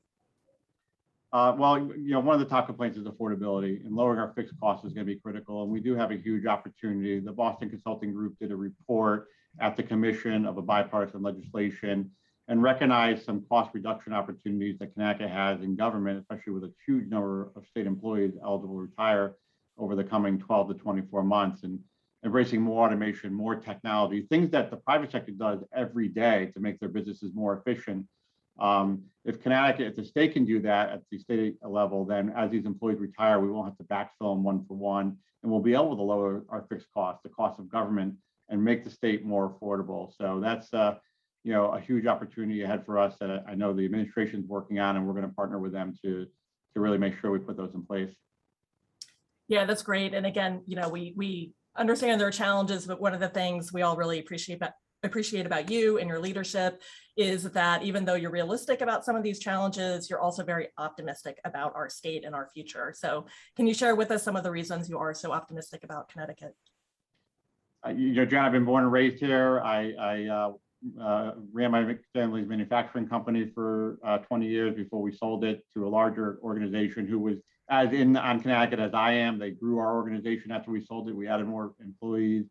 Uh, 1.32 1.54
well, 1.56 1.78
you 1.78 2.10
know, 2.10 2.18
one 2.18 2.34
of 2.34 2.40
the 2.40 2.52
top 2.52 2.66
complaints 2.66 2.98
is 2.98 3.06
affordability, 3.06 3.86
and 3.86 3.94
lowering 3.94 4.18
our 4.18 4.32
fixed 4.34 4.52
costs 4.58 4.84
is 4.84 4.92
going 4.92 5.06
to 5.06 5.14
be 5.14 5.20
critical. 5.20 5.62
And 5.62 5.70
we 5.70 5.78
do 5.78 5.94
have 5.94 6.10
a 6.10 6.16
huge 6.16 6.46
opportunity. 6.46 7.20
The 7.20 7.30
Boston 7.30 7.70
Consulting 7.70 8.12
Group 8.12 8.36
did 8.40 8.50
a 8.50 8.56
report 8.56 9.28
at 9.60 9.76
the 9.76 9.84
commission 9.84 10.44
of 10.44 10.58
a 10.58 10.62
bipartisan 10.62 11.22
legislation 11.22 12.10
and 12.50 12.64
recognize 12.64 13.24
some 13.24 13.44
cost 13.48 13.70
reduction 13.72 14.12
opportunities 14.12 14.76
that 14.80 14.92
Connecticut 14.92 15.30
has 15.30 15.60
in 15.62 15.76
government, 15.76 16.18
especially 16.18 16.52
with 16.52 16.64
a 16.64 16.72
huge 16.84 17.08
number 17.08 17.52
of 17.54 17.64
state 17.64 17.86
employees 17.86 18.32
eligible 18.44 18.74
to 18.74 18.80
retire 18.80 19.36
over 19.78 19.94
the 19.94 20.02
coming 20.02 20.36
12 20.36 20.68
to 20.68 20.74
24 20.74 21.22
months 21.22 21.62
and 21.62 21.78
embracing 22.24 22.60
more 22.60 22.84
automation, 22.84 23.32
more 23.32 23.54
technology, 23.54 24.26
things 24.28 24.50
that 24.50 24.68
the 24.68 24.76
private 24.76 25.12
sector 25.12 25.30
does 25.30 25.60
every 25.72 26.08
day 26.08 26.50
to 26.52 26.58
make 26.58 26.80
their 26.80 26.88
businesses 26.88 27.32
more 27.34 27.56
efficient. 27.56 28.04
Um, 28.58 29.04
if 29.24 29.40
Connecticut, 29.40 29.86
if 29.86 29.96
the 29.96 30.04
state 30.04 30.32
can 30.32 30.44
do 30.44 30.60
that 30.62 30.90
at 30.90 31.02
the 31.08 31.18
state 31.20 31.54
level, 31.62 32.04
then 32.04 32.32
as 32.36 32.50
these 32.50 32.66
employees 32.66 32.98
retire, 32.98 33.38
we 33.38 33.48
won't 33.48 33.68
have 33.68 33.78
to 33.78 33.84
backfill 33.84 34.34
them 34.34 34.42
one 34.42 34.64
for 34.66 34.74
one, 34.74 35.16
and 35.44 35.52
we'll 35.52 35.60
be 35.60 35.74
able 35.74 35.94
to 35.94 36.02
lower 36.02 36.42
our 36.48 36.66
fixed 36.68 36.88
costs, 36.92 37.22
the 37.22 37.28
cost 37.28 37.60
of 37.60 37.70
government, 37.70 38.16
and 38.48 38.62
make 38.62 38.82
the 38.82 38.90
state 38.90 39.24
more 39.24 39.48
affordable. 39.48 40.10
So 40.18 40.40
that's 40.40 40.74
uh, 40.74 40.96
you 41.42 41.52
know, 41.52 41.66
a 41.68 41.80
huge 41.80 42.06
opportunity 42.06 42.62
ahead 42.62 42.84
for 42.84 42.98
us 42.98 43.14
that 43.20 43.44
I 43.48 43.54
know 43.54 43.72
the 43.72 43.84
administration 43.84 44.40
is 44.40 44.46
working 44.46 44.78
on, 44.78 44.96
and 44.96 45.06
we're 45.06 45.14
going 45.14 45.28
to 45.28 45.34
partner 45.34 45.58
with 45.58 45.72
them 45.72 45.94
to 46.04 46.26
to 46.74 46.80
really 46.80 46.98
make 46.98 47.18
sure 47.20 47.30
we 47.30 47.38
put 47.40 47.56
those 47.56 47.74
in 47.74 47.84
place. 47.84 48.14
Yeah, 49.48 49.64
that's 49.64 49.82
great. 49.82 50.14
And 50.14 50.26
again, 50.26 50.62
you 50.66 50.76
know, 50.76 50.88
we 50.88 51.14
we 51.16 51.52
understand 51.76 52.20
there 52.20 52.28
are 52.28 52.32
challenges, 52.32 52.86
but 52.86 53.00
one 53.00 53.14
of 53.14 53.20
the 53.20 53.28
things 53.28 53.72
we 53.72 53.82
all 53.82 53.96
really 53.96 54.18
appreciate 54.18 54.56
about 54.56 54.72
appreciate 55.02 55.46
about 55.46 55.70
you 55.70 55.98
and 55.98 56.08
your 56.08 56.18
leadership 56.18 56.82
is 57.16 57.44
that 57.44 57.82
even 57.82 58.04
though 58.04 58.14
you're 58.14 58.30
realistic 58.30 58.82
about 58.82 59.04
some 59.04 59.16
of 59.16 59.22
these 59.22 59.38
challenges, 59.38 60.10
you're 60.10 60.20
also 60.20 60.44
very 60.44 60.68
optimistic 60.76 61.40
about 61.44 61.74
our 61.74 61.88
state 61.88 62.22
and 62.24 62.34
our 62.34 62.48
future. 62.52 62.94
So 62.96 63.24
can 63.56 63.66
you 63.66 63.72
share 63.72 63.94
with 63.94 64.10
us 64.10 64.22
some 64.22 64.36
of 64.36 64.44
the 64.44 64.50
reasons 64.50 64.90
you 64.90 64.98
are 64.98 65.14
so 65.14 65.32
optimistic 65.32 65.84
about 65.84 66.10
Connecticut? 66.10 66.54
Uh, 67.84 67.90
you 67.90 68.12
know, 68.12 68.26
John, 68.26 68.44
I've 68.44 68.52
been 68.52 68.66
born 68.66 68.84
and 68.84 68.92
raised 68.92 69.20
here. 69.20 69.60
I, 69.60 69.92
I 69.98 70.24
uh, 70.26 70.52
uh, 71.00 71.32
ran 71.52 71.70
my 71.70 71.96
family's 72.14 72.48
manufacturing 72.48 73.08
company 73.08 73.50
for 73.54 73.98
uh, 74.04 74.18
20 74.18 74.46
years 74.46 74.74
before 74.74 75.02
we 75.02 75.12
sold 75.12 75.44
it 75.44 75.62
to 75.74 75.86
a 75.86 75.88
larger 75.88 76.38
organization 76.42 77.06
who 77.06 77.18
was 77.18 77.38
as 77.68 77.92
in 77.92 78.16
on 78.16 78.40
Connecticut 78.40 78.80
as 78.80 78.94
I 78.94 79.12
am. 79.12 79.38
They 79.38 79.50
grew 79.50 79.78
our 79.78 79.94
organization 79.94 80.50
after 80.50 80.70
we 80.70 80.84
sold 80.84 81.08
it. 81.08 81.14
We 81.14 81.28
added 81.28 81.46
more 81.46 81.72
employees. 81.80 82.46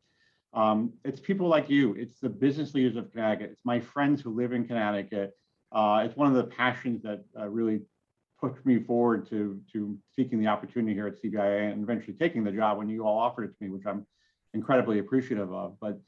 Um, 0.53 0.93
it's 1.03 1.19
people 1.19 1.47
like 1.47 1.69
you. 1.69 1.93
It's 1.95 2.19
the 2.19 2.29
business 2.29 2.73
leaders 2.73 2.95
of 2.95 3.11
Connecticut. 3.11 3.51
It's 3.51 3.65
my 3.65 3.79
friends 3.79 4.21
who 4.21 4.33
live 4.33 4.53
in 4.53 4.65
Connecticut 4.65 5.33
uh, 5.71 6.01
it's 6.05 6.15
one 6.15 6.27
of 6.27 6.33
the 6.33 6.43
passions 6.43 7.03
that 7.03 7.23
uh, 7.39 7.47
really 7.47 7.81
pushed 8.39 8.65
me 8.65 8.79
forward 8.79 9.29
to 9.29 9.59
to 9.71 9.97
seeking 10.15 10.39
the 10.39 10.47
opportunity 10.47 10.93
here 10.93 11.07
at 11.07 11.21
CBIA 11.21 11.71
and 11.71 11.83
eventually 11.83 12.13
taking 12.13 12.43
the 12.43 12.51
job 12.51 12.77
when 12.77 12.89
you 12.89 13.05
all 13.05 13.19
offered 13.19 13.43
it 13.43 13.47
to 13.49 13.63
me, 13.63 13.69
which 13.69 13.85
I'm 13.85 14.05
incredibly 14.53 14.99
appreciative 14.99 15.53
of. 15.53 15.77
But 15.79 15.99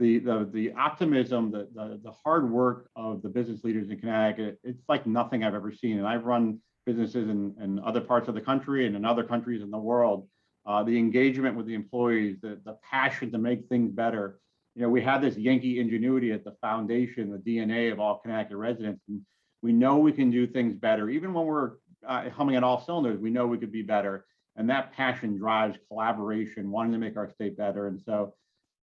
the 0.00 0.18
the 0.18 0.48
the 0.52 0.72
optimism, 0.72 1.52
the 1.52 1.68
the, 1.74 2.00
the 2.02 2.10
hard 2.10 2.50
work 2.50 2.90
of 2.96 3.22
the 3.22 3.28
business 3.28 3.62
leaders 3.62 3.90
in 3.90 4.00
Connecticut, 4.00 4.58
it's 4.64 4.82
like 4.88 5.06
nothing 5.06 5.44
I've 5.44 5.54
ever 5.54 5.72
seen. 5.72 5.98
And 5.98 6.06
I've 6.06 6.24
run 6.24 6.58
businesses 6.86 7.28
in, 7.28 7.54
in 7.60 7.78
other 7.80 8.00
parts 8.00 8.26
of 8.26 8.34
the 8.34 8.40
country 8.40 8.86
and 8.86 8.96
in 8.96 9.04
other 9.04 9.22
countries 9.22 9.62
in 9.62 9.70
the 9.70 9.78
world. 9.78 10.26
Uh, 10.66 10.82
the 10.82 10.96
engagement 10.98 11.56
with 11.56 11.66
the 11.66 11.74
employees, 11.74 12.38
the, 12.42 12.60
the 12.64 12.76
passion 12.82 13.30
to 13.32 13.38
make 13.38 13.66
things 13.68 13.92
better. 13.92 14.40
You 14.74 14.82
know, 14.82 14.88
we 14.88 15.02
have 15.02 15.20
this 15.22 15.36
Yankee 15.36 15.80
ingenuity 15.80 16.32
at 16.32 16.44
the 16.44 16.54
foundation, 16.60 17.30
the 17.30 17.38
DNA 17.38 17.92
of 17.92 18.00
all 18.00 18.18
Connecticut 18.18 18.56
residents. 18.56 19.02
And 19.08 19.20
we 19.62 19.72
know 19.72 19.98
we 19.98 20.12
can 20.12 20.30
do 20.30 20.46
things 20.46 20.74
better. 20.74 21.10
Even 21.10 21.32
when 21.32 21.44
we're 21.44 21.72
uh, 22.06 22.30
humming 22.30 22.56
at 22.56 22.64
all 22.64 22.80
cylinders, 22.80 23.20
we 23.20 23.30
know 23.30 23.46
we 23.46 23.58
could 23.58 23.72
be 23.72 23.82
better. 23.82 24.26
And 24.56 24.68
that 24.70 24.92
passion 24.92 25.36
drives 25.36 25.78
collaboration, 25.88 26.70
wanting 26.70 26.92
to 26.92 26.98
make 26.98 27.16
our 27.16 27.30
state 27.30 27.56
better. 27.56 27.86
And 27.86 28.00
so 28.00 28.34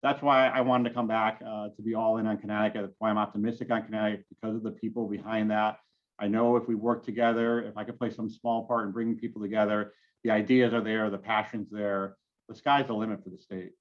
that's 0.07 0.23
why 0.23 0.47
I 0.47 0.61
wanted 0.61 0.89
to 0.89 0.95
come 0.95 1.09
back 1.09 1.43
uh, 1.45 1.69
to 1.75 1.83
be 1.83 1.95
all 1.95 2.19
in 2.19 2.29
on 2.29 2.39
Connecticut. 2.39 2.83
That's 2.83 2.95
why 2.99 3.11
I'm 3.11 3.19
optimistic 3.19 3.73
on 3.73 3.83
Connecticut 3.83 4.25
because 4.29 4.55
of 4.55 4.63
the 4.63 4.71
people 4.71 5.09
behind 5.09 5.51
that. 5.51 5.79
I 6.21 6.29
know 6.29 6.57
if 6.57 6.69
we 6.69 6.77
work 6.77 7.05
together, 7.05 7.63
if 7.63 7.77
I 7.77 7.83
could 7.83 7.99
play 7.99 8.11
some 8.11 8.31
small 8.31 8.67
part 8.67 8.87
in 8.87 8.93
bringing 8.93 9.17
people 9.17 9.43
together, 9.43 9.93
the 10.23 10.31
ideas 10.31 10.73
are 10.73 10.81
there, 10.81 11.11
the 11.11 11.19
passion's 11.19 11.69
there. 11.71 12.17
The 12.49 12.55
sky's 12.55 12.87
the 12.87 12.95
limit 12.95 13.25
for 13.25 13.31
the 13.31 13.39
state. 13.39 13.73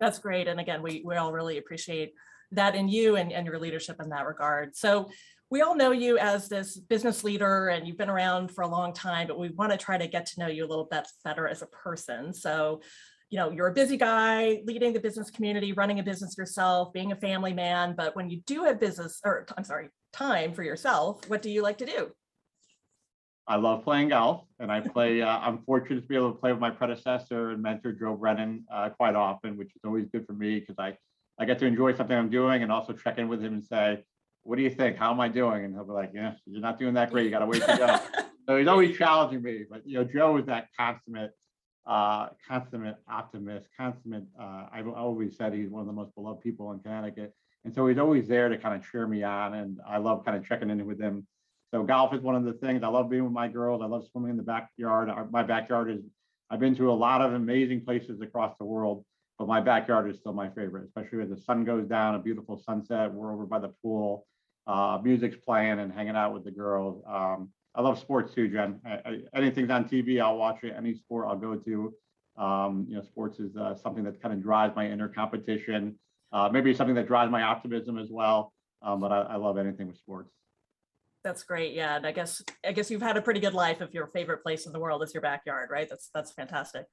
That's 0.00 0.18
great. 0.18 0.48
And 0.48 0.58
again, 0.58 0.82
we, 0.82 1.02
we 1.06 1.14
all 1.14 1.32
really 1.32 1.58
appreciate 1.58 2.14
that 2.50 2.74
in 2.74 2.88
you 2.88 3.14
and, 3.14 3.32
and 3.32 3.46
your 3.46 3.60
leadership 3.60 4.00
in 4.02 4.08
that 4.08 4.26
regard. 4.26 4.74
So 4.74 5.08
we 5.48 5.62
all 5.62 5.76
know 5.76 5.92
you 5.92 6.18
as 6.18 6.48
this 6.48 6.76
business 6.76 7.22
leader 7.22 7.68
and 7.68 7.86
you've 7.86 7.96
been 7.96 8.10
around 8.10 8.50
for 8.50 8.62
a 8.62 8.68
long 8.68 8.92
time, 8.92 9.28
but 9.28 9.38
we 9.38 9.50
want 9.50 9.70
to 9.70 9.78
try 9.78 9.96
to 9.96 10.08
get 10.08 10.26
to 10.26 10.40
know 10.40 10.48
you 10.48 10.64
a 10.64 10.66
little 10.66 10.88
bit 10.90 11.06
better 11.24 11.46
as 11.46 11.62
a 11.62 11.66
person. 11.66 12.34
So, 12.34 12.80
you 13.30 13.38
know, 13.38 13.50
you're 13.50 13.66
a 13.66 13.72
busy 13.72 13.96
guy 13.96 14.62
leading 14.64 14.92
the 14.92 15.00
business 15.00 15.30
community, 15.30 15.72
running 15.72 15.98
a 15.98 16.02
business 16.02 16.36
yourself, 16.38 16.92
being 16.92 17.12
a 17.12 17.16
family 17.16 17.52
man. 17.52 17.94
But 17.96 18.14
when 18.14 18.30
you 18.30 18.40
do 18.46 18.64
have 18.64 18.78
business, 18.78 19.20
or 19.24 19.46
I'm 19.56 19.64
sorry, 19.64 19.88
time 20.12 20.52
for 20.52 20.62
yourself, 20.62 21.28
what 21.28 21.42
do 21.42 21.50
you 21.50 21.62
like 21.62 21.78
to 21.78 21.86
do? 21.86 22.12
I 23.48 23.56
love 23.56 23.84
playing 23.84 24.08
golf, 24.08 24.44
and 24.58 24.72
I 24.72 24.80
play. 24.80 25.22
Uh, 25.22 25.38
I'm 25.42 25.58
fortunate 25.64 26.02
to 26.02 26.06
be 26.06 26.16
able 26.16 26.32
to 26.32 26.38
play 26.38 26.52
with 26.52 26.60
my 26.60 26.70
predecessor 26.70 27.50
and 27.50 27.62
mentor 27.62 27.92
Joe 27.92 28.14
Brennan 28.14 28.64
uh, 28.72 28.90
quite 28.90 29.14
often, 29.14 29.56
which 29.56 29.68
is 29.68 29.82
always 29.84 30.06
good 30.12 30.26
for 30.26 30.32
me 30.32 30.60
because 30.60 30.76
I 30.78 30.96
I 31.38 31.44
get 31.44 31.58
to 31.60 31.66
enjoy 31.66 31.94
something 31.94 32.16
I'm 32.16 32.30
doing 32.30 32.62
and 32.62 32.72
also 32.72 32.92
check 32.92 33.18
in 33.18 33.28
with 33.28 33.42
him 33.42 33.54
and 33.54 33.64
say, 33.64 34.04
"What 34.42 34.56
do 34.56 34.62
you 34.62 34.70
think? 34.70 34.96
How 34.96 35.12
am 35.12 35.20
I 35.20 35.28
doing?" 35.28 35.64
And 35.64 35.74
he'll 35.74 35.84
be 35.84 35.92
like, 35.92 36.12
"Yeah, 36.14 36.34
you're 36.46 36.60
not 36.60 36.78
doing 36.78 36.94
that 36.94 37.12
great. 37.12 37.24
You 37.24 37.30
got 37.30 37.40
to 37.40 37.46
wait 37.46 37.62
to 37.62 37.76
go." 37.76 38.22
so 38.48 38.56
he's 38.56 38.68
always 38.68 38.96
challenging 38.96 39.42
me. 39.42 39.64
But 39.68 39.86
you 39.86 39.98
know, 39.98 40.04
Joe 40.04 40.36
is 40.38 40.46
that 40.46 40.68
consummate, 40.78 41.32
uh, 41.86 42.28
consummate 42.46 42.96
optimist, 43.08 43.68
consummate. 43.76 44.24
Uh, 44.38 44.66
I've 44.72 44.88
always 44.88 45.36
said 45.36 45.52
he's 45.52 45.70
one 45.70 45.80
of 45.80 45.86
the 45.86 45.92
most 45.92 46.14
beloved 46.14 46.40
people 46.42 46.72
in 46.72 46.80
Connecticut, 46.80 47.34
and 47.64 47.74
so 47.74 47.86
he's 47.86 47.98
always 47.98 48.28
there 48.28 48.48
to 48.48 48.58
kind 48.58 48.74
of 48.74 48.90
cheer 48.90 49.06
me 49.06 49.22
on. 49.22 49.54
And 49.54 49.80
I 49.86 49.98
love 49.98 50.24
kind 50.24 50.36
of 50.36 50.46
checking 50.46 50.70
in 50.70 50.84
with 50.86 51.00
him 51.00 51.26
so 51.72 51.82
golf 51.82 52.14
is 52.14 52.20
one 52.20 52.36
of 52.36 52.44
the 52.44 52.52
things 52.52 52.82
I 52.82 52.88
love 52.88 53.10
being 53.10 53.24
with 53.24 53.32
my 53.32 53.48
girls. 53.48 53.82
I 53.82 53.86
love 53.86 54.06
swimming 54.10 54.30
in 54.30 54.36
the 54.36 54.42
backyard. 54.42 55.10
My 55.30 55.42
backyard 55.42 55.90
is, 55.90 56.00
I've 56.48 56.60
been 56.60 56.76
to 56.76 56.90
a 56.90 56.92
lot 56.92 57.22
of 57.22 57.32
amazing 57.32 57.84
places 57.84 58.20
across 58.20 58.56
the 58.58 58.64
world, 58.64 59.04
but 59.38 59.48
my 59.48 59.60
backyard 59.60 60.08
is 60.08 60.18
still 60.18 60.32
my 60.32 60.48
favorite, 60.48 60.84
especially 60.86 61.18
when 61.18 61.30
the 61.30 61.36
sun 61.36 61.64
goes 61.64 61.86
down, 61.86 62.14
a 62.14 62.18
beautiful 62.20 62.62
sunset. 62.64 63.12
We're 63.12 63.32
over 63.32 63.46
by 63.46 63.58
the 63.58 63.74
pool, 63.82 64.26
uh, 64.66 65.00
music's 65.02 65.36
playing 65.44 65.80
and 65.80 65.92
hanging 65.92 66.16
out 66.16 66.32
with 66.32 66.44
the 66.44 66.52
girls. 66.52 67.02
Um, 67.06 67.50
I 67.76 67.82
love 67.82 67.98
sports 67.98 68.34
too, 68.34 68.48
Jen. 68.48 68.80
Anything's 69.34 69.70
on 69.70 69.84
TV, 69.84 70.20
I'll 70.20 70.38
watch 70.38 70.64
it. 70.64 70.74
Any 70.76 70.94
sport 70.94 71.26
I'll 71.28 71.36
go 71.36 71.56
to. 71.56 71.94
Um, 72.38 72.86
you 72.88 72.96
know, 72.96 73.02
sports 73.02 73.38
is 73.38 73.54
uh, 73.56 73.74
something 73.74 74.02
that 74.04 74.20
kind 74.20 74.34
of 74.34 74.42
drives 74.42 74.74
my 74.74 74.90
inner 74.90 75.08
competition. 75.08 75.98
Uh, 76.32 76.48
maybe 76.50 76.74
something 76.74 76.94
that 76.96 77.06
drives 77.06 77.30
my 77.30 77.42
optimism 77.42 77.98
as 77.98 78.08
well. 78.10 78.52
Um, 78.82 79.00
but 79.00 79.12
I, 79.12 79.20
I 79.22 79.36
love 79.36 79.58
anything 79.58 79.88
with 79.88 79.98
sports. 79.98 80.30
That's 81.22 81.42
great. 81.42 81.74
Yeah. 81.74 81.96
And 81.96 82.06
I 82.06 82.12
guess 82.12 82.42
I 82.64 82.72
guess 82.72 82.90
you've 82.90 83.02
had 83.02 83.16
a 83.16 83.22
pretty 83.22 83.40
good 83.40 83.54
life 83.54 83.82
if 83.82 83.92
your 83.92 84.06
favorite 84.06 84.44
place 84.44 84.64
in 84.64 84.72
the 84.72 84.78
world 84.78 85.02
is 85.02 85.12
your 85.12 85.22
backyard, 85.22 85.70
right? 85.70 85.88
That's 85.88 86.08
that's 86.14 86.30
fantastic. 86.32 86.86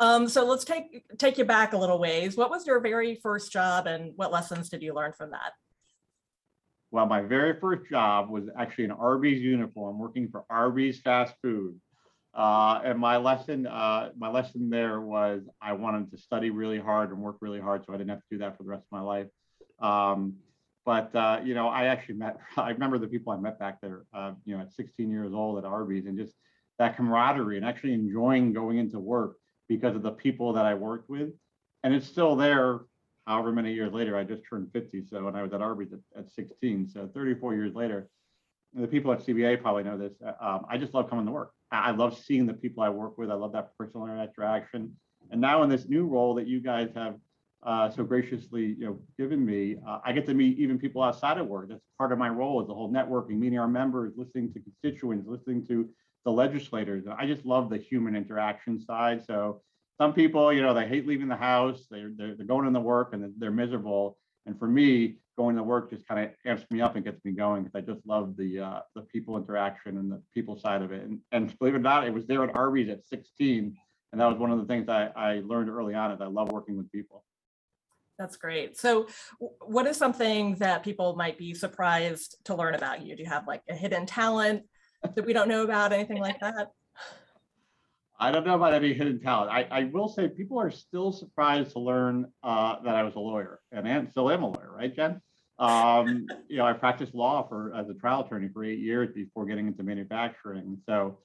Um, 0.00 0.26
so 0.26 0.46
let's 0.46 0.64
take 0.64 1.04
take 1.18 1.36
you 1.36 1.44
back 1.44 1.74
a 1.74 1.76
little 1.76 1.98
ways. 1.98 2.34
What 2.34 2.50
was 2.50 2.66
your 2.66 2.80
very 2.80 3.16
first 3.16 3.52
job 3.52 3.86
and 3.86 4.12
what 4.16 4.32
lessons 4.32 4.70
did 4.70 4.82
you 4.82 4.94
learn 4.94 5.12
from 5.12 5.32
that? 5.32 5.52
Well, 6.94 7.06
my 7.06 7.22
very 7.22 7.58
first 7.58 7.90
job 7.90 8.30
was 8.30 8.44
actually 8.56 8.84
an 8.84 8.92
Arby's 8.92 9.42
uniform, 9.42 9.98
working 9.98 10.28
for 10.28 10.44
Arby's 10.48 11.00
fast 11.00 11.34
food. 11.42 11.80
Uh, 12.32 12.82
and 12.84 13.00
my 13.00 13.16
lesson, 13.16 13.66
uh, 13.66 14.10
my 14.16 14.30
lesson 14.30 14.70
there 14.70 15.00
was 15.00 15.42
I 15.60 15.72
wanted 15.72 16.12
to 16.12 16.18
study 16.18 16.50
really 16.50 16.78
hard 16.78 17.10
and 17.10 17.18
work 17.18 17.38
really 17.40 17.58
hard, 17.58 17.84
so 17.84 17.92
I 17.92 17.96
didn't 17.96 18.10
have 18.10 18.20
to 18.20 18.26
do 18.30 18.38
that 18.38 18.56
for 18.56 18.62
the 18.62 18.68
rest 18.68 18.84
of 18.84 18.92
my 18.92 19.00
life. 19.00 19.26
Um, 19.80 20.36
but 20.86 21.12
uh, 21.16 21.40
you 21.42 21.54
know, 21.54 21.66
I 21.66 21.86
actually 21.86 22.14
met. 22.14 22.38
I 22.56 22.70
remember 22.70 22.98
the 22.98 23.08
people 23.08 23.32
I 23.32 23.38
met 23.38 23.58
back 23.58 23.80
there. 23.80 24.04
Uh, 24.14 24.34
you 24.44 24.56
know, 24.56 24.62
at 24.62 24.72
16 24.72 25.10
years 25.10 25.32
old 25.34 25.58
at 25.58 25.64
Arby's, 25.64 26.06
and 26.06 26.16
just 26.16 26.34
that 26.78 26.96
camaraderie 26.96 27.56
and 27.56 27.66
actually 27.66 27.94
enjoying 27.94 28.52
going 28.52 28.78
into 28.78 29.00
work 29.00 29.34
because 29.68 29.96
of 29.96 30.02
the 30.04 30.12
people 30.12 30.52
that 30.52 30.64
I 30.64 30.74
worked 30.74 31.10
with. 31.10 31.30
And 31.82 31.92
it's 31.92 32.06
still 32.06 32.36
there. 32.36 32.82
However 33.26 33.52
many 33.52 33.72
years 33.72 33.92
later, 33.92 34.16
I 34.16 34.24
just 34.24 34.42
turned 34.48 34.70
50. 34.72 35.06
So 35.06 35.24
when 35.24 35.36
I 35.36 35.42
was 35.42 35.52
at 35.52 35.62
Arby's 35.62 35.92
at, 35.92 36.00
at 36.18 36.30
16, 36.30 36.88
so 36.88 37.08
34 37.14 37.54
years 37.54 37.74
later, 37.74 38.08
the 38.74 38.86
people 38.86 39.12
at 39.12 39.20
CBA 39.20 39.62
probably 39.62 39.84
know 39.84 39.96
this. 39.96 40.12
Uh, 40.24 40.32
um, 40.40 40.66
I 40.68 40.78
just 40.78 40.94
love 40.94 41.08
coming 41.08 41.26
to 41.26 41.32
work. 41.32 41.52
I 41.70 41.92
love 41.92 42.18
seeing 42.18 42.46
the 42.46 42.54
people 42.54 42.82
I 42.82 42.88
work 42.88 43.16
with. 43.18 43.30
I 43.30 43.34
love 43.34 43.52
that 43.52 43.76
personal 43.78 44.06
interaction. 44.06 44.94
And 45.30 45.40
now 45.40 45.62
in 45.62 45.70
this 45.70 45.88
new 45.88 46.06
role 46.06 46.34
that 46.34 46.46
you 46.46 46.60
guys 46.60 46.90
have 46.94 47.16
uh, 47.64 47.88
so 47.90 48.04
graciously, 48.04 48.76
you 48.78 48.84
know, 48.84 49.00
given 49.18 49.44
me. 49.44 49.76
Uh, 49.86 49.98
I 50.04 50.12
get 50.12 50.26
to 50.26 50.34
meet 50.34 50.58
even 50.58 50.78
people 50.78 51.02
outside 51.02 51.38
of 51.38 51.46
work. 51.46 51.68
That's 51.70 51.80
part 51.98 52.12
of 52.12 52.18
my 52.18 52.28
role 52.28 52.60
is 52.60 52.68
the 52.68 52.74
whole 52.74 52.92
networking, 52.92 53.38
meeting 53.38 53.58
our 53.58 53.68
members, 53.68 54.12
listening 54.16 54.52
to 54.52 54.60
constituents, 54.60 55.26
listening 55.26 55.66
to 55.68 55.88
the 56.24 56.30
legislators. 56.30 57.04
I 57.10 57.26
just 57.26 57.46
love 57.46 57.70
the 57.70 57.78
human 57.78 58.16
interaction 58.16 58.78
side. 58.78 59.24
So 59.24 59.62
some 59.98 60.12
people, 60.12 60.52
you 60.52 60.62
know, 60.62 60.74
they 60.74 60.86
hate 60.86 61.06
leaving 61.06 61.28
the 61.28 61.36
house. 61.36 61.86
They're 61.90 62.10
they're, 62.14 62.34
they're 62.34 62.46
going 62.46 62.66
into 62.66 62.80
work 62.80 63.12
and 63.12 63.32
they're 63.38 63.50
miserable. 63.50 64.18
And 64.46 64.58
for 64.58 64.68
me, 64.68 65.16
going 65.36 65.56
to 65.56 65.62
work 65.62 65.90
just 65.90 66.06
kind 66.06 66.24
of 66.24 66.30
amps 66.46 66.64
me 66.70 66.80
up 66.80 66.96
and 66.96 67.04
gets 67.04 67.24
me 67.24 67.32
going 67.32 67.64
because 67.64 67.76
I 67.76 67.80
just 67.92 68.06
love 68.06 68.36
the 68.36 68.60
uh, 68.60 68.80
the 68.94 69.02
people 69.02 69.36
interaction 69.36 69.98
and 69.98 70.10
the 70.10 70.22
people 70.32 70.58
side 70.58 70.82
of 70.82 70.92
it. 70.92 71.02
And, 71.02 71.20
and 71.32 71.58
believe 71.58 71.74
it 71.74 71.78
or 71.78 71.80
not, 71.80 72.06
it 72.06 72.14
was 72.14 72.26
there 72.26 72.44
at 72.44 72.54
Arby's 72.54 72.88
at 72.88 73.04
16. 73.06 73.76
And 74.12 74.20
that 74.20 74.26
was 74.26 74.38
one 74.38 74.52
of 74.52 74.58
the 74.58 74.64
things 74.64 74.88
I, 74.88 75.10
I 75.16 75.42
learned 75.44 75.68
early 75.68 75.94
on 75.94 76.12
is 76.12 76.20
I 76.20 76.26
love 76.26 76.52
working 76.52 76.76
with 76.76 76.90
people. 76.92 77.24
That's 78.16 78.36
great. 78.36 78.76
So 78.78 79.08
what 79.40 79.86
is 79.86 79.96
something 79.96 80.54
that 80.56 80.84
people 80.84 81.16
might 81.16 81.36
be 81.36 81.52
surprised 81.52 82.36
to 82.44 82.54
learn 82.54 82.76
about 82.76 83.04
you? 83.04 83.16
Do 83.16 83.22
you 83.24 83.28
have 83.28 83.48
like 83.48 83.62
a 83.68 83.74
hidden 83.74 84.06
talent 84.06 84.62
that 85.02 85.26
we 85.26 85.32
don't 85.32 85.48
know 85.48 85.64
about, 85.64 85.92
anything 85.92 86.18
like 86.18 86.38
that? 86.38 86.68
I 88.18 88.30
don't 88.30 88.46
know 88.46 88.54
about 88.54 88.74
any 88.74 88.94
hidden 88.94 89.20
talent. 89.20 89.50
I, 89.50 89.66
I 89.70 89.84
will 89.84 90.08
say 90.08 90.28
people 90.28 90.60
are 90.60 90.70
still 90.70 91.12
surprised 91.12 91.72
to 91.72 91.80
learn 91.80 92.26
uh, 92.42 92.76
that 92.84 92.94
I 92.94 93.02
was 93.02 93.14
a 93.16 93.20
lawyer 93.20 93.60
and 93.72 93.88
I 93.88 94.06
still 94.06 94.30
am 94.30 94.42
a 94.42 94.48
lawyer, 94.48 94.72
right, 94.76 94.94
Jen? 94.94 95.20
Um, 95.58 96.26
you 96.48 96.58
know, 96.58 96.66
I 96.66 96.72
practiced 96.74 97.14
law 97.14 97.46
for 97.48 97.74
as 97.74 97.88
a 97.88 97.94
trial 97.94 98.24
attorney 98.24 98.48
for 98.52 98.64
eight 98.64 98.78
years 98.78 99.10
before 99.14 99.46
getting 99.46 99.66
into 99.66 99.82
manufacturing. 99.82 100.78
So 100.86 101.18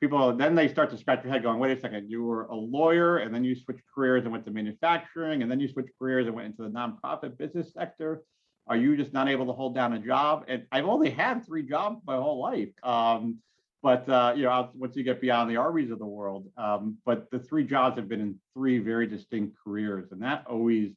people 0.00 0.34
then 0.36 0.54
they 0.54 0.68
start 0.68 0.90
to 0.90 0.96
scratch 0.96 1.22
their 1.22 1.32
head 1.32 1.42
going 1.42 1.58
wait 1.58 1.76
a 1.76 1.80
second 1.80 2.08
you 2.10 2.22
were 2.22 2.44
a 2.44 2.54
lawyer 2.54 3.18
and 3.18 3.34
then 3.34 3.44
you 3.44 3.54
switched 3.54 3.82
careers 3.92 4.24
and 4.24 4.32
went 4.32 4.44
to 4.44 4.50
manufacturing 4.50 5.42
and 5.42 5.50
then 5.50 5.58
you 5.58 5.68
switched 5.68 5.90
careers 5.98 6.26
and 6.26 6.34
went 6.34 6.46
into 6.46 6.62
the 6.62 6.68
nonprofit 6.68 7.36
business 7.36 7.72
sector 7.72 8.22
are 8.68 8.76
you 8.76 8.96
just 8.96 9.12
not 9.12 9.28
able 9.28 9.46
to 9.46 9.52
hold 9.52 9.74
down 9.74 9.92
a 9.94 9.98
job 9.98 10.44
and 10.48 10.64
i've 10.72 10.86
only 10.86 11.10
had 11.10 11.44
three 11.44 11.62
jobs 11.62 12.00
my 12.06 12.16
whole 12.16 12.40
life 12.40 12.70
um, 12.82 13.38
but 13.82 14.08
uh, 14.08 14.32
you 14.36 14.44
know 14.44 14.70
once 14.74 14.96
you 14.96 15.02
get 15.02 15.20
beyond 15.20 15.50
the 15.50 15.56
arby's 15.56 15.90
of 15.90 15.98
the 15.98 16.06
world 16.06 16.46
um, 16.56 16.96
but 17.04 17.30
the 17.30 17.38
three 17.38 17.64
jobs 17.64 17.96
have 17.96 18.08
been 18.08 18.20
in 18.20 18.34
three 18.54 18.78
very 18.78 19.06
distinct 19.06 19.56
careers 19.62 20.10
and 20.12 20.22
that 20.22 20.44
always 20.48 20.92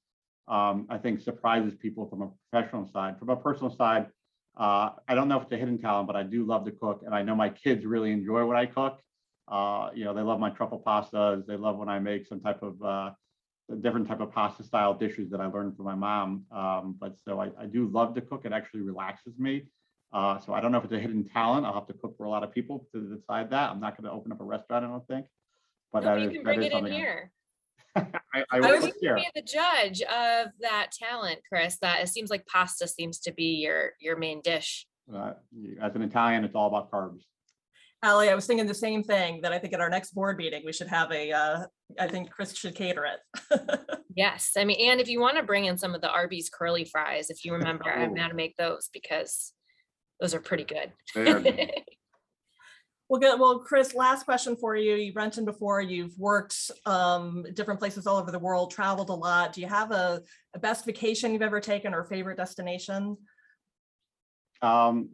um, 0.48 0.88
i 0.90 0.98
think 0.98 1.22
surprises 1.22 1.76
people 1.76 2.08
from 2.08 2.22
a 2.22 2.30
professional 2.50 2.90
side 2.92 3.18
from 3.20 3.30
a 3.30 3.36
personal 3.36 3.76
side 3.76 4.08
uh, 4.58 4.90
I 5.08 5.16
don't 5.16 5.28
know 5.28 5.38
if 5.38 5.44
it's 5.44 5.52
a 5.54 5.58
hidden 5.58 5.78
talent, 5.78 6.08
but 6.08 6.16
I 6.16 6.24
do 6.24 6.44
love 6.44 6.66
to 6.66 6.72
cook, 6.72 7.04
and 7.06 7.16
I 7.16 7.22
know 7.22 7.36
my 7.36 7.50
kids 7.50 7.86
really 7.86 8.12
enjoy 8.12 8.46
what 8.46 8.58
I 8.58 8.66
cook. 8.66 9.00
Uh, 9.48 9.90
you 9.94 10.06
know, 10.06 10.14
they 10.14 10.22
love 10.22 10.40
my 10.40 10.50
truffle 10.50 10.82
pastas. 10.86 11.46
They 11.46 11.56
love 11.56 11.78
when 11.78 11.90
I 11.90 12.00
make 12.00 12.28
some 12.28 12.42
type 12.42 12.62
of 12.62 12.82
uh, 12.82 13.12
different 13.80 14.08
type 14.08 14.20
of 14.20 14.32
pasta 14.32 14.64
style 14.64 14.94
dishes 14.94 15.30
that 15.32 15.42
I 15.42 15.46
learned 15.46 15.76
from 15.76 15.86
my 15.86 15.96
mom. 15.96 16.44
Um, 16.52 16.96
but 17.00 17.18
so 17.24 17.40
I, 17.40 17.52
I, 17.60 17.66
do 17.66 17.88
love 17.88 18.14
to 18.16 18.22
cook. 18.22 18.46
It 18.46 18.52
actually 18.54 18.82
relaxes 18.82 19.38
me. 19.38 19.68
Uh, 20.14 20.40
so 20.40 20.54
I 20.54 20.60
don't 20.60 20.72
know 20.72 20.78
if 20.78 20.84
it's 20.84 20.94
a 20.94 21.00
hidden 21.00 21.28
talent. 21.30 21.66
I'll 21.66 21.74
have 21.74 21.88
to 21.88 21.94
cook 21.94 22.18
for 22.18 22.26
a 22.26 22.30
lot 22.30 22.44
of 22.44 22.52
people 22.54 22.86
to 22.94 23.16
decide 23.16 23.50
that. 23.52 23.72
I'm 23.72 23.80
not 23.80 23.96
going 23.96 24.06
to 24.10 24.12
open 24.12 24.32
up 24.32 24.42
a 24.42 24.44
restaurant, 24.44 24.86
I 24.86 24.88
don't 24.90 25.08
think. 25.08 25.26
But 25.94 26.04
no, 26.04 26.16
you 26.16 26.28
is, 26.30 26.34
can 26.34 26.44
bring 26.44 26.64
it 26.64 26.72
in 26.74 26.86
here. 26.86 27.32
I, 27.96 28.06
I, 28.34 28.44
I 28.54 28.60
was 28.60 28.86
be 28.86 29.30
the 29.36 29.42
judge 29.42 30.02
of 30.02 30.48
that 30.62 30.92
talent, 30.98 31.40
Chris. 31.48 31.78
That 31.82 32.02
it 32.02 32.10
seems 32.10 32.30
like 32.30 32.46
pasta 32.46 32.88
seems 32.88 33.20
to 33.22 33.34
be 33.34 33.56
your 33.56 33.92
your 34.00 34.18
main 34.18 34.42
dish. 34.42 34.86
uh, 35.14 35.34
as 35.82 35.96
an 35.96 36.02
Italian, 36.02 36.46
it's 36.46 36.56
all 36.56 36.68
about 36.68 36.92
carbs. 36.92 37.22
Allie, 38.04 38.30
I 38.30 38.36
was 38.36 38.48
thinking 38.48 38.66
the 38.66 38.74
same 38.74 39.04
thing, 39.04 39.42
that 39.42 39.54
I 39.54 39.60
think 39.60 39.74
at 39.74 39.80
our 39.82 39.90
next 39.90 40.16
board 40.16 40.38
meeting, 40.38 40.64
we 40.66 40.74
should 40.74 40.88
have 40.88 41.12
a, 41.12 41.32
uh, 41.32 41.66
I 42.00 42.08
think 42.08 42.32
Chris 42.32 42.56
should 42.56 42.74
cater 42.76 43.06
it. 43.06 43.80
Yes, 44.14 44.52
I 44.58 44.66
mean, 44.66 44.90
and 44.90 45.00
if 45.00 45.08
you 45.08 45.22
want 45.22 45.38
to 45.38 45.44
bring 45.44 45.66
in 45.66 45.78
some 45.78 45.96
of 45.96 46.02
the 46.02 46.10
Arby's 46.12 46.50
curly 46.50 46.84
fries, 46.84 47.30
if 47.30 47.46
you 47.46 47.54
remember, 47.54 47.86
I 47.90 48.04
Oh. 48.04 48.08
know 48.08 48.22
how 48.22 48.28
to 48.28 48.34
make 48.34 48.58
those 48.58 48.90
because 48.92 49.54
those 50.22 50.34
are 50.34 50.40
pretty 50.40 50.64
good. 50.64 50.94
There. 51.14 51.44
Well, 53.10 53.20
good. 53.20 53.42
Well, 53.42 53.60
Chris, 53.60 53.94
last 53.94 54.24
question 54.24 54.56
for 54.56 54.78
you. 54.78 54.96
You 54.96 55.12
mentioned 55.14 55.46
before 55.46 55.82
you've 55.82 56.18
worked 56.18 56.72
um, 56.86 57.46
different 57.56 57.78
places 57.78 58.08
all 58.08 58.16
over 58.16 58.32
the 58.32 58.40
world, 58.40 58.72
traveled 58.72 59.10
a 59.10 59.14
lot. 59.14 59.52
Do 59.52 59.60
you 59.60 59.68
have 59.68 59.92
a, 59.92 60.22
a 60.56 60.60
best 60.60 60.86
vacation 60.86 61.34
you've 61.34 61.42
ever 61.42 61.60
taken 61.60 61.94
or 61.94 62.06
favorite 62.06 62.38
destination? 62.38 63.18
Um, 64.62 65.10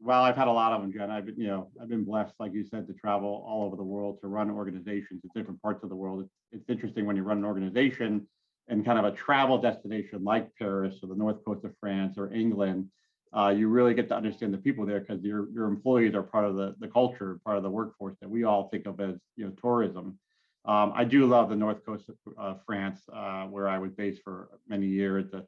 well, 0.00 0.24
I've 0.24 0.34
had 0.34 0.48
a 0.48 0.52
lot 0.52 0.72
of 0.72 0.80
them, 0.80 0.92
Jen. 0.92 1.12
I've 1.12 1.26
been, 1.26 1.36
you 1.38 1.46
know, 1.46 1.70
I've 1.80 1.88
been 1.88 2.02
blessed, 2.02 2.34
like 2.40 2.54
you 2.54 2.64
said, 2.64 2.88
to 2.88 2.92
travel 2.92 3.44
all 3.46 3.64
over 3.66 3.76
the 3.76 3.84
world 3.84 4.18
to 4.22 4.26
run 4.26 4.50
organizations 4.50 5.22
in 5.22 5.30
different 5.32 5.62
parts 5.62 5.84
of 5.84 5.90
the 5.90 5.94
world. 5.94 6.24
It's, 6.24 6.32
it's 6.50 6.70
interesting 6.70 7.06
when 7.06 7.14
you 7.14 7.22
run 7.22 7.38
an 7.38 7.44
organization 7.44 8.26
in 8.66 8.82
kind 8.82 8.98
of 8.98 9.04
a 9.04 9.16
travel 9.16 9.58
destination 9.58 10.24
like 10.24 10.48
Paris 10.58 10.96
or 11.04 11.08
the 11.08 11.14
north 11.14 11.44
coast 11.44 11.64
of 11.64 11.72
France 11.78 12.18
or 12.18 12.32
England. 12.32 12.88
Uh, 13.36 13.48
you 13.48 13.68
really 13.68 13.94
get 13.94 14.08
to 14.08 14.14
understand 14.14 14.52
the 14.52 14.58
people 14.58 14.84
there 14.84 15.00
because 15.00 15.22
your 15.22 15.50
your 15.50 15.66
employees 15.66 16.14
are 16.14 16.22
part 16.22 16.44
of 16.44 16.54
the 16.56 16.74
the 16.80 16.88
culture, 16.88 17.40
part 17.44 17.56
of 17.56 17.62
the 17.62 17.70
workforce 17.70 18.16
that 18.20 18.28
we 18.28 18.44
all 18.44 18.68
think 18.68 18.86
of 18.86 19.00
as 19.00 19.16
you 19.36 19.44
know 19.46 19.52
tourism. 19.52 20.18
Um, 20.64 20.92
I 20.94 21.04
do 21.04 21.26
love 21.26 21.48
the 21.48 21.56
north 21.56 21.84
coast 21.84 22.08
of 22.08 22.16
uh, 22.38 22.54
France, 22.66 23.00
uh, 23.12 23.44
where 23.46 23.68
I 23.68 23.78
was 23.78 23.92
based 23.92 24.22
for 24.22 24.50
many 24.68 24.86
years. 24.86 25.30
The 25.30 25.46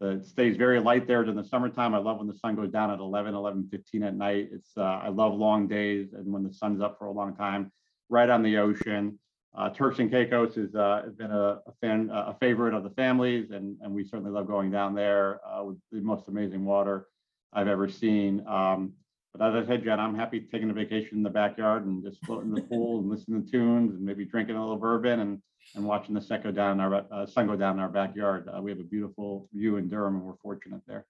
the- 0.00 0.18
It 0.18 0.26
stays 0.26 0.56
very 0.56 0.80
light 0.80 1.06
there 1.06 1.22
during 1.24 1.36
the 1.36 1.44
summertime. 1.44 1.94
I 1.94 1.98
love 1.98 2.18
when 2.18 2.26
the 2.26 2.34
sun 2.34 2.54
goes 2.56 2.70
down 2.70 2.90
at 2.90 2.98
11, 2.98 3.34
11, 3.34 3.68
15 3.70 4.02
at 4.02 4.14
night. 4.16 4.48
It's, 4.52 4.72
uh, 4.76 4.82
I 4.82 5.08
love 5.08 5.32
long 5.34 5.68
days 5.68 6.12
and 6.12 6.26
when 6.32 6.42
the 6.42 6.52
sun's 6.52 6.80
up 6.80 6.98
for 6.98 7.06
a 7.06 7.12
long 7.12 7.34
time, 7.36 7.72
right 8.08 8.28
on 8.28 8.42
the 8.42 8.58
ocean. 8.58 9.18
Uh, 9.54 9.70
Turks 9.70 9.98
and 10.00 10.10
Caicos 10.10 10.56
uh, 10.74 11.02
has 11.04 11.14
been 11.14 11.30
a, 11.30 11.60
a 11.66 11.72
fan, 11.80 12.10
a 12.12 12.34
favorite 12.40 12.74
of 12.74 12.82
the 12.82 12.90
families 12.90 13.52
and, 13.52 13.76
and 13.80 13.92
we 13.94 14.02
certainly 14.04 14.32
love 14.32 14.46
going 14.48 14.70
down 14.72 14.94
there, 14.94 15.40
with 15.64 15.78
the 15.92 16.00
most 16.00 16.26
amazing 16.28 16.64
water 16.64 17.06
I've 17.52 17.68
ever 17.68 17.88
seen. 17.88 18.46
Um, 18.46 18.92
but 19.34 19.42
as 19.54 19.64
I 19.64 19.66
said, 19.66 19.84
Jen, 19.84 19.98
I'm 19.98 20.14
happy 20.14 20.40
taking 20.40 20.70
a 20.70 20.74
vacation 20.74 21.16
in 21.18 21.22
the 21.22 21.30
backyard 21.30 21.86
and 21.86 22.02
just 22.02 22.24
floating 22.24 22.50
in 22.50 22.54
the 22.54 22.62
pool 22.70 23.00
and 23.00 23.08
listening 23.08 23.44
to 23.44 23.50
tunes 23.50 23.94
and 23.94 24.04
maybe 24.04 24.24
drinking 24.24 24.56
a 24.56 24.60
little 24.60 24.76
bourbon 24.76 25.20
and 25.20 25.42
and 25.76 25.84
watching 25.84 26.12
the 26.14 26.20
sun 26.20 26.42
go 26.42 26.50
down 26.50 26.72
in 26.72 26.80
our 26.80 27.04
uh, 27.12 27.24
sun 27.24 27.46
go 27.46 27.54
down 27.56 27.76
in 27.76 27.80
our 27.80 27.88
backyard. 27.88 28.48
Uh, 28.54 28.60
we 28.60 28.70
have 28.70 28.80
a 28.80 28.84
beautiful 28.84 29.48
view 29.54 29.76
in 29.76 29.88
Durham, 29.88 30.16
and 30.16 30.24
we're 30.24 30.36
fortunate 30.42 30.80
there. 30.88 31.06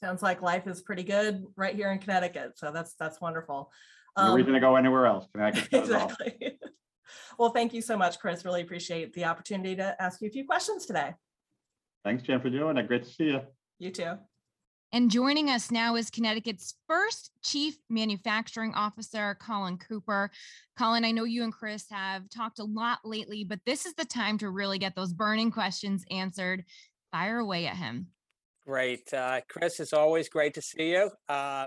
Sounds 0.00 0.22
like 0.22 0.42
life 0.42 0.66
is 0.66 0.82
pretty 0.82 1.04
good 1.04 1.44
right 1.56 1.74
here 1.74 1.92
in 1.92 1.98
Connecticut. 1.98 2.58
So 2.58 2.72
that's, 2.72 2.94
that's 2.94 3.20
wonderful. 3.20 3.70
No 4.18 4.24
Um, 4.24 4.34
reason 4.34 4.54
to 4.54 4.60
go 4.60 4.74
anywhere 4.76 5.06
else. 5.06 5.28
Connecticut's 5.32 5.90
all. 5.92 6.10
Exactly. 6.10 6.58
Well, 7.38 7.50
thank 7.50 7.74
you 7.74 7.82
so 7.82 7.96
much, 7.96 8.20
Chris. 8.20 8.44
Really 8.44 8.62
appreciate 8.62 9.12
the 9.14 9.24
opportunity 9.24 9.74
to 9.74 10.00
ask 10.00 10.20
you 10.20 10.28
a 10.28 10.30
few 10.30 10.46
questions 10.46 10.86
today. 10.86 11.14
Thanks, 12.04 12.22
Jen, 12.22 12.40
for 12.40 12.50
doing 12.50 12.76
it. 12.76 12.86
Great 12.86 13.02
to 13.02 13.10
see 13.10 13.24
you. 13.24 13.40
You 13.80 13.90
too. 13.90 14.12
And 14.92 15.08
joining 15.08 15.50
us 15.50 15.70
now 15.70 15.94
is 15.94 16.10
Connecticut's 16.10 16.74
first 16.88 17.30
Chief 17.42 17.76
Manufacturing 17.88 18.74
Officer, 18.74 19.36
Colin 19.40 19.78
Cooper. 19.78 20.32
Colin, 20.76 21.04
I 21.04 21.12
know 21.12 21.22
you 21.22 21.44
and 21.44 21.52
Chris 21.52 21.86
have 21.90 22.28
talked 22.28 22.58
a 22.58 22.64
lot 22.64 22.98
lately, 23.04 23.44
but 23.44 23.60
this 23.64 23.86
is 23.86 23.94
the 23.94 24.04
time 24.04 24.36
to 24.38 24.50
really 24.50 24.78
get 24.78 24.96
those 24.96 25.12
burning 25.12 25.52
questions 25.52 26.04
answered. 26.10 26.64
Fire 27.12 27.38
away 27.38 27.66
at 27.66 27.76
him. 27.76 28.08
Great. 28.66 29.12
Uh, 29.14 29.40
Chris, 29.48 29.78
it's 29.78 29.92
always 29.92 30.28
great 30.28 30.54
to 30.54 30.62
see 30.62 30.90
you. 30.90 31.08
Um, 31.28 31.66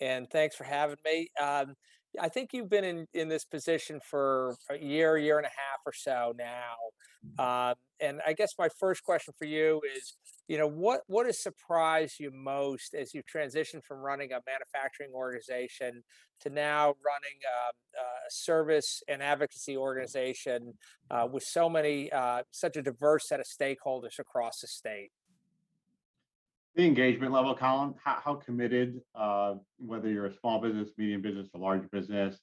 and 0.00 0.28
thanks 0.30 0.56
for 0.56 0.64
having 0.64 0.96
me. 1.04 1.30
Um, 1.40 1.76
I 2.18 2.28
think 2.28 2.52
you've 2.52 2.70
been 2.70 2.84
in, 2.84 3.06
in 3.14 3.28
this 3.28 3.44
position 3.44 4.00
for 4.00 4.56
a 4.70 4.78
year, 4.78 5.16
year 5.16 5.38
and 5.38 5.46
a 5.46 5.50
half 5.50 5.80
or 5.86 5.92
so 5.92 6.32
now. 6.36 6.76
Um, 7.38 7.74
and 8.00 8.20
I 8.26 8.32
guess 8.32 8.54
my 8.58 8.68
first 8.78 9.04
question 9.04 9.34
for 9.38 9.44
you 9.44 9.80
is, 9.96 10.16
you 10.48 10.58
know, 10.58 10.66
what 10.66 11.02
what 11.06 11.26
has 11.26 11.40
surprised 11.40 12.18
you 12.18 12.30
most 12.32 12.94
as 12.94 13.14
you 13.14 13.22
transition 13.22 13.80
from 13.86 13.98
running 13.98 14.32
a 14.32 14.40
manufacturing 14.46 15.10
organization 15.14 16.02
to 16.40 16.50
now 16.50 16.86
running 16.86 17.38
um, 17.46 17.74
a 17.98 18.30
service 18.30 19.02
and 19.06 19.22
advocacy 19.22 19.76
organization 19.76 20.72
uh, 21.10 21.28
with 21.30 21.44
so 21.44 21.68
many, 21.68 22.10
uh, 22.10 22.42
such 22.50 22.76
a 22.76 22.82
diverse 22.82 23.28
set 23.28 23.38
of 23.38 23.46
stakeholders 23.46 24.18
across 24.18 24.60
the 24.60 24.66
state? 24.66 25.10
The 26.76 26.86
engagement 26.86 27.32
level, 27.32 27.54
Colin, 27.56 27.94
how, 28.02 28.18
how 28.24 28.34
committed, 28.34 29.00
uh, 29.16 29.54
whether 29.78 30.08
you're 30.08 30.26
a 30.26 30.34
small 30.38 30.60
business, 30.60 30.88
medium 30.96 31.20
business, 31.20 31.48
or 31.52 31.60
large 31.60 31.90
business, 31.90 32.38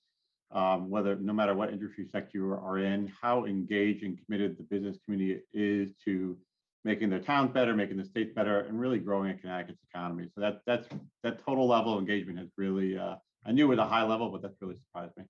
um, 0.52 0.90
whether 0.90 1.16
no 1.16 1.32
matter 1.32 1.54
what 1.54 1.72
industry 1.72 2.06
sector 2.12 2.38
you 2.38 2.52
are 2.52 2.78
in, 2.80 3.12
how 3.22 3.46
engaged 3.46 4.04
and 4.04 4.20
committed 4.26 4.58
the 4.58 4.64
business 4.64 4.98
community 5.06 5.42
is 5.54 5.94
to 6.04 6.38
making 6.84 7.10
their 7.10 7.20
towns 7.20 7.52
better, 7.54 7.74
making 7.74 7.98
the 7.98 8.06
state 8.06 8.36
better, 8.36 8.62
and 8.62 8.80
really 8.80 9.00
growing 9.00 9.32
a 9.32 9.34
Connecticut's 9.34 9.82
economy. 9.94 10.28
So 10.36 10.42
that 10.42 10.60
that's 10.66 10.88
that 11.24 11.44
total 11.46 11.68
level 11.68 11.94
of 11.94 12.00
engagement 12.00 12.38
has 12.40 12.50
really, 12.58 12.98
uh, 12.98 13.16
I 13.46 13.52
knew 13.54 13.66
it 13.66 13.76
was 13.76 13.80
a 13.80 13.88
high 13.88 14.04
level, 14.04 14.30
but 14.30 14.42
that's 14.42 14.56
really 14.62 14.78
surprised 14.78 15.16
me. 15.18 15.24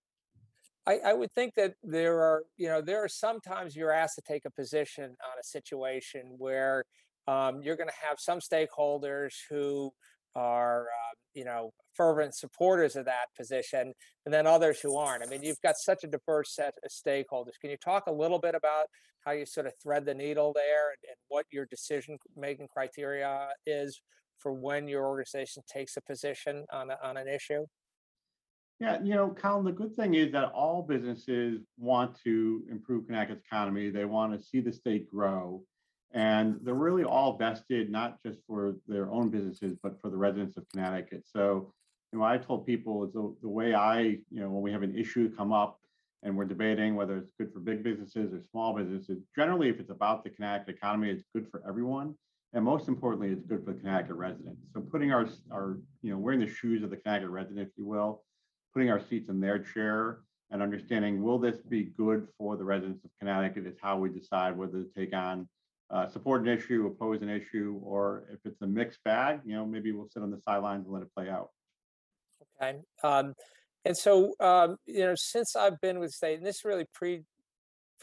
I, 0.88 1.00
I 1.06 1.14
would 1.14 1.34
think 1.34 1.54
that 1.56 1.74
there 1.84 2.22
are, 2.22 2.44
you 2.56 2.68
know, 2.68 2.82
there 2.82 3.04
are 3.04 3.10
sometimes 3.10 3.76
you're 3.76 3.92
asked 3.92 4.16
to 4.16 4.22
take 4.22 4.46
a 4.46 4.52
position 4.52 5.06
on 5.06 5.40
a 5.40 5.44
situation 5.44 6.36
where 6.38 6.84
um, 7.28 7.62
you're 7.62 7.76
going 7.76 7.90
to 7.90 8.08
have 8.08 8.18
some 8.20 8.40
stakeholders 8.40 9.34
who 9.50 9.92
are, 10.36 10.84
uh, 10.84 11.16
you 11.34 11.44
know, 11.46 11.72
fervent 11.96 12.36
supporters 12.36 12.96
of 12.96 13.06
that 13.06 13.26
position, 13.38 13.94
and 14.26 14.34
then 14.34 14.46
others 14.48 14.80
who 14.80 14.96
aren't. 14.96 15.24
I 15.24 15.28
mean, 15.28 15.44
you've 15.44 15.62
got 15.62 15.76
such 15.78 16.04
a 16.04 16.08
diverse 16.08 16.54
set 16.56 16.74
of 16.84 16.92
stakeholders. 16.92 17.60
Can 17.60 17.72
you 17.72 17.78
talk 17.78 18.04
a 18.08 18.12
little 18.12 18.40
bit 18.40 18.56
about 18.56 18.86
how 19.26 19.32
you 19.32 19.46
sort 19.46 19.66
of 19.66 19.74
thread 19.82 20.06
the 20.06 20.14
needle 20.14 20.54
there 20.54 20.92
and, 20.92 21.10
and 21.10 21.18
what 21.28 21.46
your 21.52 21.66
decision 21.66 22.18
making 22.36 22.68
criteria 22.68 23.50
is 23.66 24.00
for 24.38 24.54
when 24.54 24.88
your 24.88 25.06
organization 25.06 25.64
takes 25.72 25.98
a 25.98 26.02
position 26.02 26.66
on, 26.72 26.92
a, 26.92 26.98
on 27.04 27.18
an 27.18 27.28
issue? 27.28 27.66
Yeah, 28.80 29.00
you 29.04 29.16
know, 29.16 29.30
Colin, 29.30 29.66
the 29.66 29.72
good 29.72 29.96
thing 29.96 30.14
is 30.14 30.32
that 30.34 30.52
all 30.52 30.84
businesses 30.84 31.62
want 31.80 32.16
to 32.24 32.64
improve 32.70 33.08
Connecticut's 33.08 33.44
economy. 33.52 33.90
They 33.90 34.06
want 34.06 34.40
to 34.40 34.46
see 34.46 34.60
the 34.60 34.72
state 34.72 35.10
grow. 35.10 35.64
And 36.14 36.60
they're 36.64 36.74
really 36.74 37.04
all 37.04 37.38
vested, 37.38 37.90
not 37.90 38.22
just 38.24 38.40
for 38.48 38.76
their 38.88 39.12
own 39.12 39.30
businesses, 39.30 39.78
but 39.82 40.00
for 40.02 40.10
the 40.10 40.18
residents 40.18 40.58
of 40.58 40.68
Connecticut. 40.70 41.24
So, 41.26 41.74
you 42.12 42.20
know, 42.20 42.26
I 42.26 42.38
told 42.38 42.66
people 42.66 43.04
is 43.04 43.14
the, 43.14 43.36
the 43.42 43.50
way 43.50 43.76
I, 43.76 44.00
you 44.00 44.40
know, 44.40 44.50
when 44.50 44.62
we 44.62 44.72
have 44.72 44.84
an 44.84 44.98
issue 44.98 45.30
come 45.36 45.52
up 45.52 45.80
and 46.24 46.36
we're 46.36 46.46
debating 46.46 46.96
whether 46.96 47.18
it's 47.18 47.32
good 47.38 47.52
for 47.52 47.60
big 47.60 47.84
businesses 47.84 48.34
or 48.34 48.42
small 48.52 48.74
businesses, 48.74 49.22
generally, 49.36 49.70
if 49.70 49.80
it's 49.80 49.92
about 49.92 50.24
the 50.24 50.30
Connecticut 50.30 50.76
economy, 50.76 51.10
it's 51.10 51.26
good 51.36 51.48
for 51.52 51.62
everyone. 51.68 52.16
And 52.54 52.64
most 52.64 52.88
importantly, 52.88 53.30
it's 53.30 53.46
good 53.46 53.66
for 53.66 53.74
the 53.74 53.80
Connecticut 53.80 54.16
residents. 54.16 54.62
So 54.74 54.80
putting 54.80 55.12
our, 55.12 55.28
our, 55.52 55.78
you 56.02 56.12
know, 56.12 56.18
wearing 56.18 56.40
the 56.40 56.48
shoes 56.48 56.82
of 56.82 56.90
the 56.90 56.98
Connecticut 56.98 57.32
resident, 57.32 57.68
if 57.68 57.74
you 57.78 57.86
will, 57.86 58.24
putting 58.74 58.90
our 58.90 59.02
seats 59.02 59.30
in 59.30 59.42
their 59.42 59.60
chair 59.60 60.20
and 60.52 60.62
understanding 60.62 61.22
will 61.22 61.38
this 61.38 61.58
be 61.58 61.84
good 61.98 62.28
for 62.38 62.56
the 62.56 62.64
residents 62.64 63.04
of 63.04 63.12
Connecticut 63.20 63.68
is 63.68 63.76
how 63.82 63.98
we 63.98 64.10
decide 64.10 64.58
whether 64.58 64.84
to 64.84 64.90
take 64.96 65.14
on 65.14 65.48
uh, 65.90 66.08
support 66.08 66.42
an 66.42 66.48
issue, 66.48 66.86
oppose 66.86 67.22
an 67.22 67.30
issue, 67.30 67.80
or 67.84 68.26
if 68.32 68.40
it's 68.46 68.62
a 68.62 68.68
mixed 68.68 69.04
bag, 69.04 69.40
you 69.46 69.56
know, 69.56 69.66
maybe 69.66 69.92
we'll 69.92 70.10
sit 70.10 70.22
on 70.22 70.32
the 70.32 70.40
sidelines 70.42 70.86
and 70.86 70.94
let 70.94 71.02
it 71.02 71.14
play 71.16 71.30
out. 71.30 71.50
Okay. 72.62 72.80
Um, 73.04 73.34
and 73.86 73.96
so, 73.96 74.34
um, 74.40 74.76
you 74.86 75.06
know, 75.06 75.14
since 75.16 75.56
I've 75.56 75.80
been 75.80 76.00
with 76.00 76.12
state, 76.12 76.38
and 76.38 76.46
this 76.46 76.66
really 76.66 76.86
pre 76.94 77.24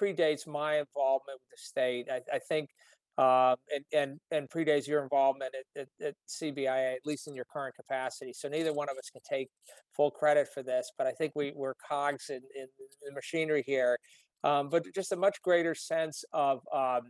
predates 0.00 0.46
my 0.46 0.78
involvement 0.78 1.38
with 1.40 1.50
the 1.50 1.58
state, 1.58 2.08
I, 2.10 2.20
I 2.32 2.38
think, 2.38 2.68
um, 3.16 3.54
and, 3.72 3.84
and, 3.92 4.20
and 4.32 4.50
predates 4.50 4.88
your 4.88 5.02
involvement 5.02 5.54
at, 5.54 5.82
at, 5.82 5.88
at 6.04 6.14
CBIA, 6.28 6.94
at 6.94 7.00
least 7.04 7.28
in 7.28 7.34
your 7.34 7.44
current 7.44 7.76
capacity. 7.76 8.32
So 8.32 8.48
neither 8.48 8.72
one 8.72 8.88
of 8.88 8.96
us 8.96 9.10
can 9.10 9.20
take 9.28 9.48
full 9.94 10.10
credit 10.10 10.48
for 10.52 10.64
this, 10.64 10.90
but 10.98 11.06
I 11.06 11.12
think 11.12 11.32
we, 11.36 11.52
we're 11.54 11.74
cogs 11.74 12.30
in, 12.30 12.40
in 12.56 12.66
the 13.06 13.12
machinery 13.12 13.62
here. 13.64 13.98
Um, 14.42 14.68
but 14.68 14.84
just 14.94 15.12
a 15.12 15.16
much 15.16 15.40
greater 15.42 15.74
sense 15.74 16.24
of 16.32 16.60
um, 16.72 17.02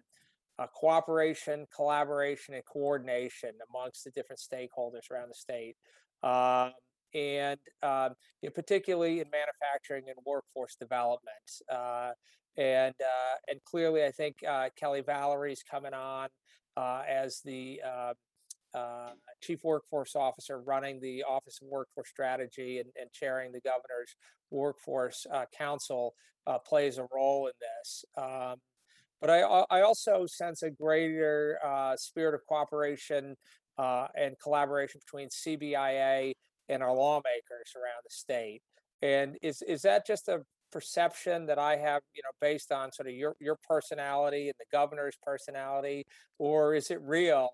uh, 0.58 0.66
cooperation, 0.74 1.66
collaboration, 1.74 2.54
and 2.54 2.64
coordination 2.64 3.50
amongst 3.70 4.04
the 4.04 4.10
different 4.10 4.40
stakeholders 4.40 5.10
around 5.10 5.28
the 5.28 5.34
state. 5.34 5.76
Um, 6.22 6.72
and 7.14 7.60
um, 7.82 8.14
you 8.42 8.48
know, 8.48 8.52
particularly 8.54 9.20
in 9.20 9.26
manufacturing 9.30 10.04
and 10.08 10.16
workforce 10.26 10.76
development. 10.76 11.50
Uh, 11.70 12.10
and 12.56 12.94
uh, 13.00 13.36
and 13.48 13.60
clearly, 13.64 14.04
I 14.04 14.10
think 14.10 14.36
uh, 14.46 14.68
Kelli 14.80 15.04
Vallieres 15.04 15.60
coming 15.68 15.94
on 15.94 16.28
uh, 16.76 17.02
as 17.08 17.40
the 17.44 17.80
uh, 17.84 18.14
uh, 18.76 19.10
chief 19.42 19.64
workforce 19.64 20.14
officer, 20.16 20.60
running 20.60 21.00
the 21.00 21.24
Office 21.24 21.58
of 21.62 21.68
Workforce 21.68 22.08
Strategy 22.08 22.78
and, 22.78 22.90
and 23.00 23.10
chairing 23.12 23.52
the 23.52 23.60
governor's 23.60 24.14
workforce 24.50 25.26
council 25.56 26.14
plays 26.66 26.98
a 26.98 27.06
role 27.12 27.46
in 27.46 27.52
this. 27.60 28.04
Um, 28.16 28.56
but 29.24 29.30
I, 29.30 29.78
I 29.78 29.80
also 29.80 30.26
sense 30.26 30.62
a 30.62 30.70
greater 30.70 31.58
spirit 31.96 32.34
of 32.34 32.42
cooperation 32.46 33.34
uh, 33.78 34.06
and 34.14 34.34
collaboration 34.42 35.00
between 35.02 35.30
CBIA 35.30 36.34
and 36.68 36.82
our 36.82 36.94
lawmakers 36.94 37.72
around 37.74 38.02
the 38.04 38.10
state. 38.10 38.60
And 39.00 39.38
is 39.40 39.62
is 39.62 39.80
that 39.82 40.06
just 40.06 40.28
a 40.28 40.42
perception 40.70 41.46
that 41.46 41.58
I 41.58 41.76
have, 41.76 42.02
you 42.14 42.20
know, 42.22 42.30
based 42.38 42.70
on 42.70 42.92
sort 42.92 43.08
of 43.08 43.14
your 43.14 43.34
your 43.40 43.56
personality 43.66 44.48
and 44.48 44.54
the 44.58 44.66
governor's 44.70 45.16
personality, 45.22 46.04
or 46.38 46.74
is 46.74 46.90
it 46.90 47.00
real? 47.00 47.48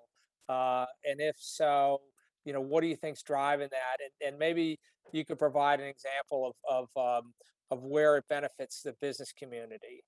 Uh, 0.48 0.86
and 1.04 1.20
if 1.20 1.36
so, 1.38 2.00
you 2.44 2.52
know, 2.52 2.60
what 2.60 2.80
do 2.80 2.88
you 2.88 2.96
think's 2.96 3.22
driving 3.22 3.68
that? 3.70 3.98
And 4.00 4.28
and 4.32 4.38
maybe 4.40 4.80
you 5.12 5.24
could 5.24 5.38
provide 5.38 5.78
an 5.78 5.86
example 5.86 6.52
of 6.68 6.88
of 6.96 7.22
um, 7.24 7.32
of 7.70 7.84
where 7.84 8.16
it 8.16 8.24
benefits 8.28 8.82
the 8.82 8.92
business 9.00 9.32
community. 9.32 10.02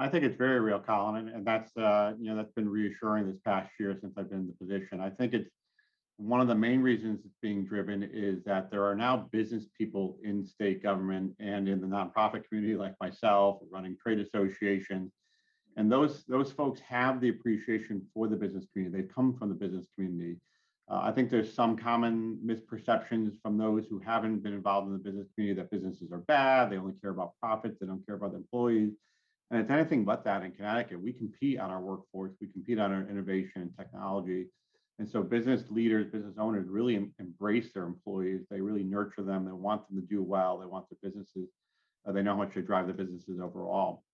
I 0.00 0.08
think 0.08 0.24
it's 0.24 0.36
very 0.36 0.60
real, 0.60 0.80
Colin, 0.80 1.28
and, 1.28 1.46
that's 1.46 1.76
uh, 1.76 2.14
you 2.18 2.30
know 2.30 2.36
that's 2.36 2.52
been 2.52 2.68
reassuring 2.68 3.26
this 3.26 3.38
past 3.44 3.70
year 3.78 3.96
since 4.00 4.14
I've 4.16 4.30
been 4.30 4.40
in 4.40 4.46
the 4.46 4.54
position. 4.54 4.98
I 5.00 5.10
think 5.10 5.34
it's 5.34 5.50
one 6.16 6.40
of 6.40 6.48
the 6.48 6.54
main 6.54 6.80
reasons 6.80 7.20
it's 7.24 7.36
being 7.42 7.64
driven 7.66 8.02
is 8.02 8.42
that 8.44 8.70
there 8.70 8.84
are 8.84 8.94
now 8.94 9.28
business 9.30 9.66
people 9.76 10.18
in 10.22 10.46
state 10.46 10.82
government 10.82 11.34
and 11.38 11.68
in 11.68 11.80
the 11.80 11.86
nonprofit 11.86 12.44
community 12.48 12.76
like 12.76 12.94
myself 13.00 13.58
running 13.70 13.96
trade 14.02 14.18
associations 14.20 15.12
and 15.76 15.90
those 15.90 16.24
those 16.28 16.50
folks 16.52 16.80
have 16.80 17.20
the 17.20 17.28
appreciation 17.28 18.02
for 18.12 18.28
the 18.28 18.36
business 18.36 18.66
community. 18.72 19.02
They 19.02 19.08
come 19.08 19.34
from 19.34 19.48
the 19.48 19.54
business 19.54 19.86
community. 19.94 20.36
Uh, 20.90 21.00
i 21.04 21.12
think 21.12 21.30
there's 21.30 21.52
some 21.52 21.76
common 21.76 22.38
misperceptions 22.44 23.40
from 23.42 23.56
those 23.56 23.86
who 23.88 23.98
haven't 24.00 24.42
been 24.42 24.52
involved 24.52 24.88
in 24.88 24.92
the 24.92 24.98
business 24.98 25.28
community 25.34 25.60
that 25.60 25.70
businesses 25.70 26.10
are 26.10 26.24
bad 26.26 26.68
they 26.68 26.78
only 26.78 26.94
care 27.00 27.10
about 27.10 27.32
profits 27.40 27.78
they 27.78 27.86
don't 27.86 28.04
care 28.04 28.16
about 28.16 28.34
employees 28.34 28.92
and 29.50 29.60
it's 29.60 29.70
anything 29.70 30.04
but 30.04 30.24
that 30.24 30.42
in 30.42 30.52
connecticut 30.52 31.00
we 31.00 31.12
compete 31.12 31.58
on 31.58 31.70
our 31.70 31.80
workforce 31.80 32.32
we 32.40 32.46
compete 32.46 32.78
on 32.78 32.92
our 32.92 33.08
innovation 33.08 33.62
and 33.62 33.76
technology 33.76 34.46
and 35.00 35.08
so 35.08 35.22
business 35.22 35.62
leaders, 35.70 36.12
business 36.12 36.34
owners 36.38 36.68
really 36.68 36.94
em- 36.94 37.14
embrace 37.18 37.72
their 37.72 37.84
employees. 37.84 38.42
They 38.50 38.60
really 38.60 38.82
nurture 38.82 39.22
them. 39.22 39.46
They 39.46 39.52
want 39.52 39.88
them 39.88 39.98
to 39.98 40.06
do 40.06 40.22
well. 40.22 40.58
They 40.58 40.66
want 40.66 40.84
their 40.90 40.98
businesses. 41.10 41.48
Uh, 42.06 42.12
they 42.12 42.22
know 42.22 42.32
how 42.32 42.36
much 42.36 42.54
they 42.54 42.60
drive 42.60 42.86
the 42.86 42.92
businesses 42.92 43.40
overall. 43.40 44.04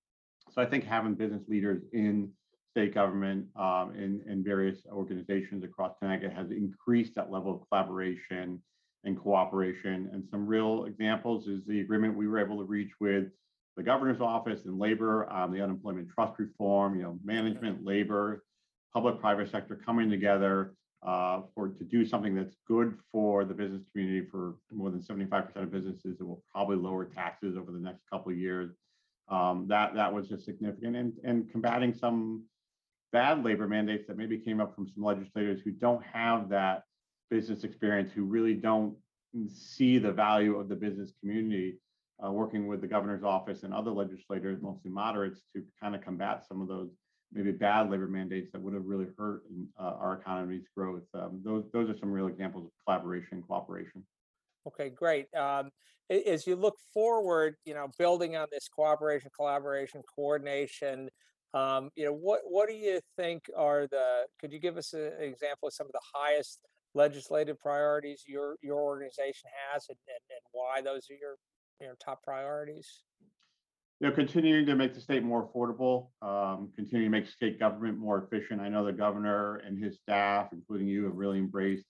So 0.53 0.63
I 0.63 0.67
think 0.67 0.85
having 0.85 1.15
business 1.15 1.43
leaders 1.49 1.83
in 1.93 2.31
state 2.71 2.95
government 2.95 3.47
um, 3.57 3.97
in 3.97 4.45
various 4.45 4.79
organizations 4.93 5.65
across 5.65 5.97
Connecticut 6.01 6.33
has 6.35 6.53
increased 6.53 7.17
that 7.17 7.33
level 7.33 7.53
of 7.53 7.69
collaboration 7.69 8.63
and 9.03 9.19
cooperation. 9.19 10.09
And 10.13 10.23
some 10.31 10.47
real 10.47 10.85
examples 10.85 11.49
is 11.49 11.65
the 11.67 11.81
agreement 11.81 12.17
we 12.17 12.29
were 12.29 12.39
able 12.39 12.59
to 12.59 12.65
reach 12.65 12.93
with 13.01 13.25
the 13.77 13.83
governor's 13.83 14.21
office 14.21 14.65
and 14.65 14.79
labor, 14.79 15.31
um, 15.31 15.53
the 15.53 15.63
unemployment 15.63 16.09
trust 16.09 16.39
reform, 16.39 16.97
you 16.97 17.03
know, 17.03 17.19
management, 17.25 17.85
labor, 17.85 18.43
public-private 18.95 19.51
sector 19.51 19.77
coming 19.77 20.09
together 20.09 20.75
uh, 21.07 21.43
for 21.55 21.69
to 21.69 21.85
do 21.85 22.05
something 22.07 22.35
that's 22.35 22.57
good 22.67 22.97
for 23.13 23.45
the 23.45 23.53
business 23.53 23.83
community 23.93 24.27
for 24.31 24.57
more 24.73 24.91
than 24.91 25.01
75% 25.01 25.55
of 25.57 25.71
businesses 25.71 26.17
that 26.19 26.25
will 26.25 26.43
probably 26.51 26.77
lower 26.77 27.05
taxes 27.05 27.57
over 27.57 27.71
the 27.71 27.79
next 27.79 28.03
couple 28.11 28.33
of 28.33 28.39
years. 28.39 28.73
Um, 29.29 29.67
that 29.69 29.95
that 29.95 30.13
was 30.13 30.29
just 30.29 30.45
significant 30.45 30.97
and, 30.97 31.13
and 31.25 31.51
combating 31.51 31.93
some 31.93 32.45
bad 33.13 33.45
labor 33.45 33.67
mandates 33.67 34.07
that 34.07 34.17
maybe 34.17 34.39
came 34.39 34.61
up 34.61 34.75
from 34.75 34.89
some 34.89 35.03
legislators 35.05 35.61
who 35.63 35.73
don't 35.73 36.03
have 36.05 36.49
that 36.49 36.85
business 37.29 37.65
experience, 37.65 38.13
who 38.13 38.25
really 38.25 38.55
don't 38.55 38.97
see 39.49 39.99
the 39.99 40.13
value 40.13 40.57
of 40.57 40.69
the 40.69 40.77
business 40.77 41.13
community, 41.21 41.77
uh, 42.25 42.31
working 42.31 42.67
with 42.67 42.81
the 42.81 42.87
governor's 42.87 43.23
office 43.23 43.63
and 43.63 43.75
other 43.75 43.91
legislators, 43.91 44.61
mostly 44.63 44.91
moderates, 44.91 45.43
to 45.55 45.63
kind 45.81 45.95
of 45.95 46.03
combat 46.03 46.45
some 46.47 46.61
of 46.61 46.69
those 46.69 46.91
maybe 47.33 47.53
bad 47.53 47.91
labor 47.91 48.07
mandates 48.07 48.51
that 48.53 48.61
would 48.61 48.75
have 48.75 48.85
really 48.87 49.07
hurt 49.19 49.43
uh, 49.79 49.83
our 49.83 50.21
economy's 50.21 50.65
growth. 50.77 51.03
Um, 51.15 51.41
those 51.45 51.65
those 51.73 51.91
are 51.91 51.99
some 51.99 52.11
real 52.11 52.29
examples 52.29 52.67
of 52.67 52.71
collaboration 52.85 53.29
and 53.33 53.47
cooperation. 53.47 54.05
Okay, 54.67 54.91
great. 54.91 55.27
Um, 55.35 55.71
as 56.09 56.47
you 56.47 56.57
look 56.57 56.77
forward, 56.95 57.57
you 57.65 57.75
know, 57.75 57.89
building 57.99 58.37
on 58.37 58.47
this 58.53 58.69
cooperation, 58.69 59.31
collaboration, 59.37 60.03
coordination, 60.15 61.09
um, 61.55 61.91
you 61.97 62.05
know, 62.05 62.13
what 62.13 62.41
what 62.45 62.69
do 62.69 62.75
you 62.75 63.01
think 63.17 63.43
are 63.57 63.87
the? 63.89 64.25
Could 64.41 64.53
you 64.53 64.59
give 64.59 64.77
us 64.77 64.95
a, 64.95 65.07
an 65.19 65.23
example 65.23 65.69
of 65.69 65.75
some 65.75 65.87
of 65.87 65.93
the 65.93 66.01
highest 66.15 66.61
legislative 66.95 67.59
priorities 67.59 68.25
your 68.27 68.57
your 68.63 68.79
organization 68.79 69.51
has, 69.73 69.87
and, 69.89 69.99
and, 70.09 70.23
and 70.31 70.41
why 70.53 70.81
those 70.81 71.09
are 71.11 71.15
your 71.15 71.37
your 71.81 71.97
top 71.97 72.23
priorities? 72.23 73.03
you 74.01 74.09
know, 74.09 74.15
continuing 74.15 74.67
to 74.67 74.75
make 74.75 74.95
the 74.95 75.01
state 75.01 75.23
more 75.23 75.49
affordable, 75.49 76.09
um, 76.21 76.71
continuing 76.77 77.11
to 77.11 77.19
make 77.19 77.29
state 77.29 77.59
government 77.59 77.97
more 77.97 78.23
efficient. 78.23 78.61
I 78.61 78.69
know 78.69 78.85
the 78.85 78.93
governor 78.93 79.57
and 79.57 79.83
his 79.83 79.97
staff, 79.97 80.49
including 80.53 80.87
you, 80.87 81.05
have 81.05 81.15
really 81.15 81.39
embraced 81.39 81.87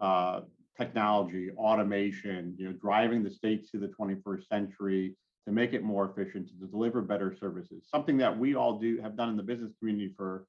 uh, 0.00 0.40
technology, 0.78 1.50
automation, 1.58 2.54
you 2.58 2.66
know, 2.66 2.72
driving 2.72 3.22
the 3.22 3.30
state 3.30 3.68
to 3.70 3.78
the 3.78 3.88
21st 3.88 4.48
century 4.48 5.14
to 5.46 5.52
make 5.52 5.74
it 5.74 5.82
more 5.82 6.10
efficient, 6.10 6.48
to 6.48 6.66
deliver 6.66 7.02
better 7.02 7.36
services. 7.38 7.86
Something 7.90 8.16
that 8.18 8.38
we 8.38 8.54
all 8.54 8.78
do 8.78 8.98
have 9.02 9.16
done 9.16 9.28
in 9.28 9.36
the 9.36 9.42
business 9.42 9.72
community 9.78 10.14
for 10.16 10.46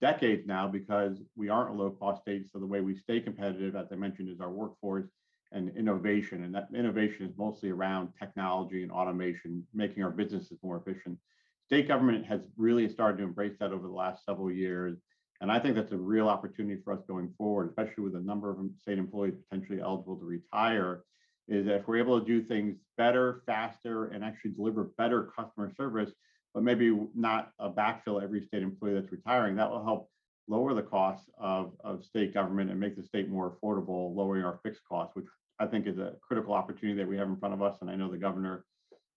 decades 0.00 0.46
now 0.46 0.68
because 0.68 1.18
we 1.34 1.50
aren't 1.50 1.70
a 1.70 1.74
low 1.74 1.90
cost 1.90 2.22
state. 2.22 2.46
So 2.50 2.58
the 2.58 2.66
way 2.66 2.80
we 2.80 2.96
stay 2.96 3.20
competitive, 3.20 3.76
as 3.76 3.88
I 3.92 3.96
mentioned, 3.96 4.30
is 4.30 4.40
our 4.40 4.50
workforce 4.50 5.08
and 5.52 5.76
innovation. 5.76 6.44
And 6.44 6.54
that 6.54 6.68
innovation 6.74 7.26
is 7.26 7.36
mostly 7.36 7.70
around 7.70 8.10
technology 8.18 8.82
and 8.82 8.92
automation, 8.92 9.66
making 9.74 10.02
our 10.02 10.10
businesses 10.10 10.58
more 10.62 10.82
efficient. 10.84 11.18
State 11.66 11.88
government 11.88 12.26
has 12.26 12.42
really 12.56 12.88
started 12.88 13.18
to 13.18 13.24
embrace 13.24 13.56
that 13.60 13.72
over 13.72 13.86
the 13.86 13.92
last 13.92 14.24
several 14.24 14.50
years. 14.50 14.98
And 15.40 15.52
I 15.52 15.58
think 15.58 15.74
that's 15.74 15.92
a 15.92 15.96
real 15.96 16.28
opportunity 16.28 16.80
for 16.82 16.92
us 16.92 17.00
going 17.06 17.32
forward, 17.36 17.68
especially 17.68 18.04
with 18.04 18.16
a 18.16 18.20
number 18.20 18.50
of 18.50 18.58
state 18.80 18.98
employees 18.98 19.34
potentially 19.48 19.80
eligible 19.80 20.16
to 20.16 20.24
retire, 20.24 21.02
is 21.48 21.66
that 21.66 21.76
if 21.76 21.88
we're 21.88 21.98
able 21.98 22.18
to 22.18 22.26
do 22.26 22.42
things 22.42 22.76
better, 22.96 23.42
faster, 23.46 24.06
and 24.06 24.24
actually 24.24 24.52
deliver 24.52 24.90
better 24.96 25.30
customer 25.36 25.70
service, 25.76 26.10
but 26.54 26.62
maybe 26.62 26.98
not 27.14 27.50
a 27.58 27.68
backfill 27.70 28.22
every 28.22 28.42
state 28.42 28.62
employee 28.62 28.94
that's 28.94 29.12
retiring, 29.12 29.56
that 29.56 29.70
will 29.70 29.84
help 29.84 30.10
lower 30.48 30.74
the 30.74 30.82
costs 30.82 31.28
of, 31.38 31.72
of 31.80 32.04
state 32.04 32.32
government 32.32 32.70
and 32.70 32.78
make 32.78 32.96
the 32.96 33.02
state 33.02 33.28
more 33.28 33.50
affordable, 33.50 34.14
lowering 34.14 34.44
our 34.44 34.60
fixed 34.62 34.82
costs, 34.88 35.16
which 35.16 35.26
I 35.58 35.66
think 35.66 35.86
is 35.86 35.98
a 35.98 36.14
critical 36.20 36.54
opportunity 36.54 36.98
that 36.98 37.08
we 37.08 37.16
have 37.16 37.28
in 37.28 37.36
front 37.36 37.54
of 37.54 37.62
us. 37.62 37.78
And 37.80 37.90
I 37.90 37.96
know 37.96 38.10
the 38.10 38.18
governor 38.18 38.64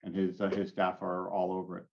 and 0.02 0.14
his 0.14 0.40
uh, 0.40 0.48
his 0.48 0.70
staff 0.70 1.02
are 1.02 1.28
all 1.30 1.52
over 1.52 1.78
it. 1.78 1.84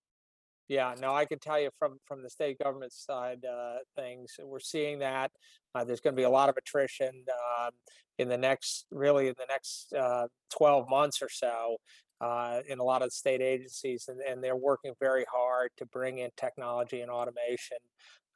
Yeah, 0.67 0.95
no, 0.99 1.13
I 1.13 1.25
can 1.25 1.39
tell 1.39 1.59
you 1.59 1.69
from 1.77 1.97
from 2.05 2.23
the 2.23 2.29
state 2.29 2.59
government 2.59 2.93
side 2.93 3.45
uh, 3.45 3.77
things, 3.95 4.35
we're 4.41 4.59
seeing 4.59 4.99
that 4.99 5.31
uh, 5.75 5.83
there's 5.83 6.01
going 6.01 6.15
to 6.15 6.19
be 6.19 6.23
a 6.23 6.29
lot 6.29 6.49
of 6.49 6.57
attrition 6.57 7.23
um, 7.59 7.71
in 8.17 8.29
the 8.29 8.37
next, 8.37 8.85
really 8.91 9.27
in 9.27 9.35
the 9.37 9.45
next 9.49 9.93
uh, 9.93 10.27
12 10.57 10.89
months 10.89 11.21
or 11.21 11.29
so. 11.29 11.77
Uh, 12.19 12.61
in 12.67 12.79
a 12.79 12.83
lot 12.83 13.03
of 13.03 13.13
state 13.13 13.41
agencies, 13.41 14.07
and, 14.07 14.19
and 14.21 14.43
they're 14.43 14.55
working 14.55 14.91
very 14.99 15.23
hard 15.31 15.69
to 15.77 15.85
bring 15.85 16.17
in 16.17 16.31
technology 16.35 17.01
and 17.01 17.11
automation 17.11 17.77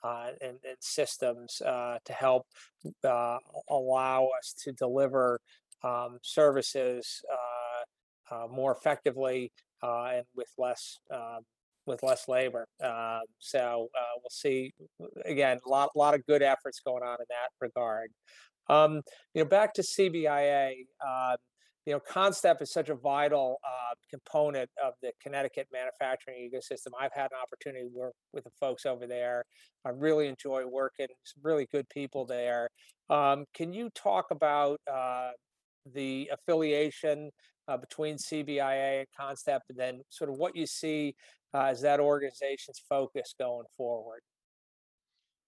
uh, 0.04 0.28
and, 0.42 0.58
and, 0.68 0.78
systems 0.80 1.62
uh, 1.62 1.98
to 2.06 2.14
help 2.14 2.46
uh, 3.04 3.38
allow 3.70 4.30
us 4.40 4.56
to 4.64 4.72
deliver 4.72 5.40
um, 5.84 6.18
services 6.24 7.22
uh, 7.32 8.36
uh, 8.36 8.48
more 8.48 8.72
effectively 8.72 9.52
and 9.84 10.26
with 10.36 10.50
less 10.58 11.00
with 11.88 12.04
less 12.04 12.28
labor. 12.28 12.66
So 13.40 13.90
we'll 14.18 14.30
see 14.30 14.74
again 15.26 15.60
a 15.66 15.70
lot 15.70 15.90
lot 15.96 16.14
of 16.14 16.26
good 16.26 16.42
efforts 16.42 16.82
going 16.86 17.04
on 17.04 17.18
in 17.20 17.26
that 17.30 17.50
regard. 17.60 18.12
Um, 18.70 19.02
you 19.34 19.44
know, 19.44 19.46
back 19.46 19.74
to 19.74 19.82
CBIA 19.82 20.86
you 21.86 21.94
know, 21.94 22.00
CONNSTEP 22.00 22.62
is 22.62 22.72
such 22.72 22.90
a 22.90 22.96
vital 22.96 23.58
uh, 23.66 23.96
component 24.10 24.70
of 24.84 24.94
the 25.02 25.12
Connecticut 25.22 25.68
manufacturing 25.74 26.50
ecosystem. 26.50 26.90
I've 27.00 27.14
had 27.14 27.26
an 27.32 27.40
opportunity 27.42 27.90
to 27.90 27.98
work 27.98 28.14
with 28.34 28.44
the 28.44 28.52
folks 28.60 28.86
over 28.86 29.08
there. 29.08 29.46
I 29.84 29.90
really 29.90 30.28
enjoy 30.28 30.66
working. 30.66 31.08
Some 31.24 31.42
really 31.44 31.68
good 31.72 31.90
people 31.90 32.26
there. 32.26 32.70
Um, 33.10 33.46
can 33.56 33.74
you 33.74 33.90
talk 33.96 34.28
about 34.30 34.80
uh, 34.92 35.32
the 35.92 36.30
affiliation 36.32 37.32
uh, 37.68 37.78
between 37.78 38.18
CBIA 38.18 39.00
and 39.00 39.08
CONNSTEP, 39.20 39.60
and 39.70 39.78
then 39.78 40.02
sort 40.10 40.30
of 40.30 40.38
what 40.38 40.56
you 40.56 40.68
see 40.68 41.16
uh, 41.54 41.64
as 41.64 41.82
that 41.82 42.00
organization's 42.00 42.82
focus 42.88 43.34
going 43.40 43.66
forward? 43.76 44.22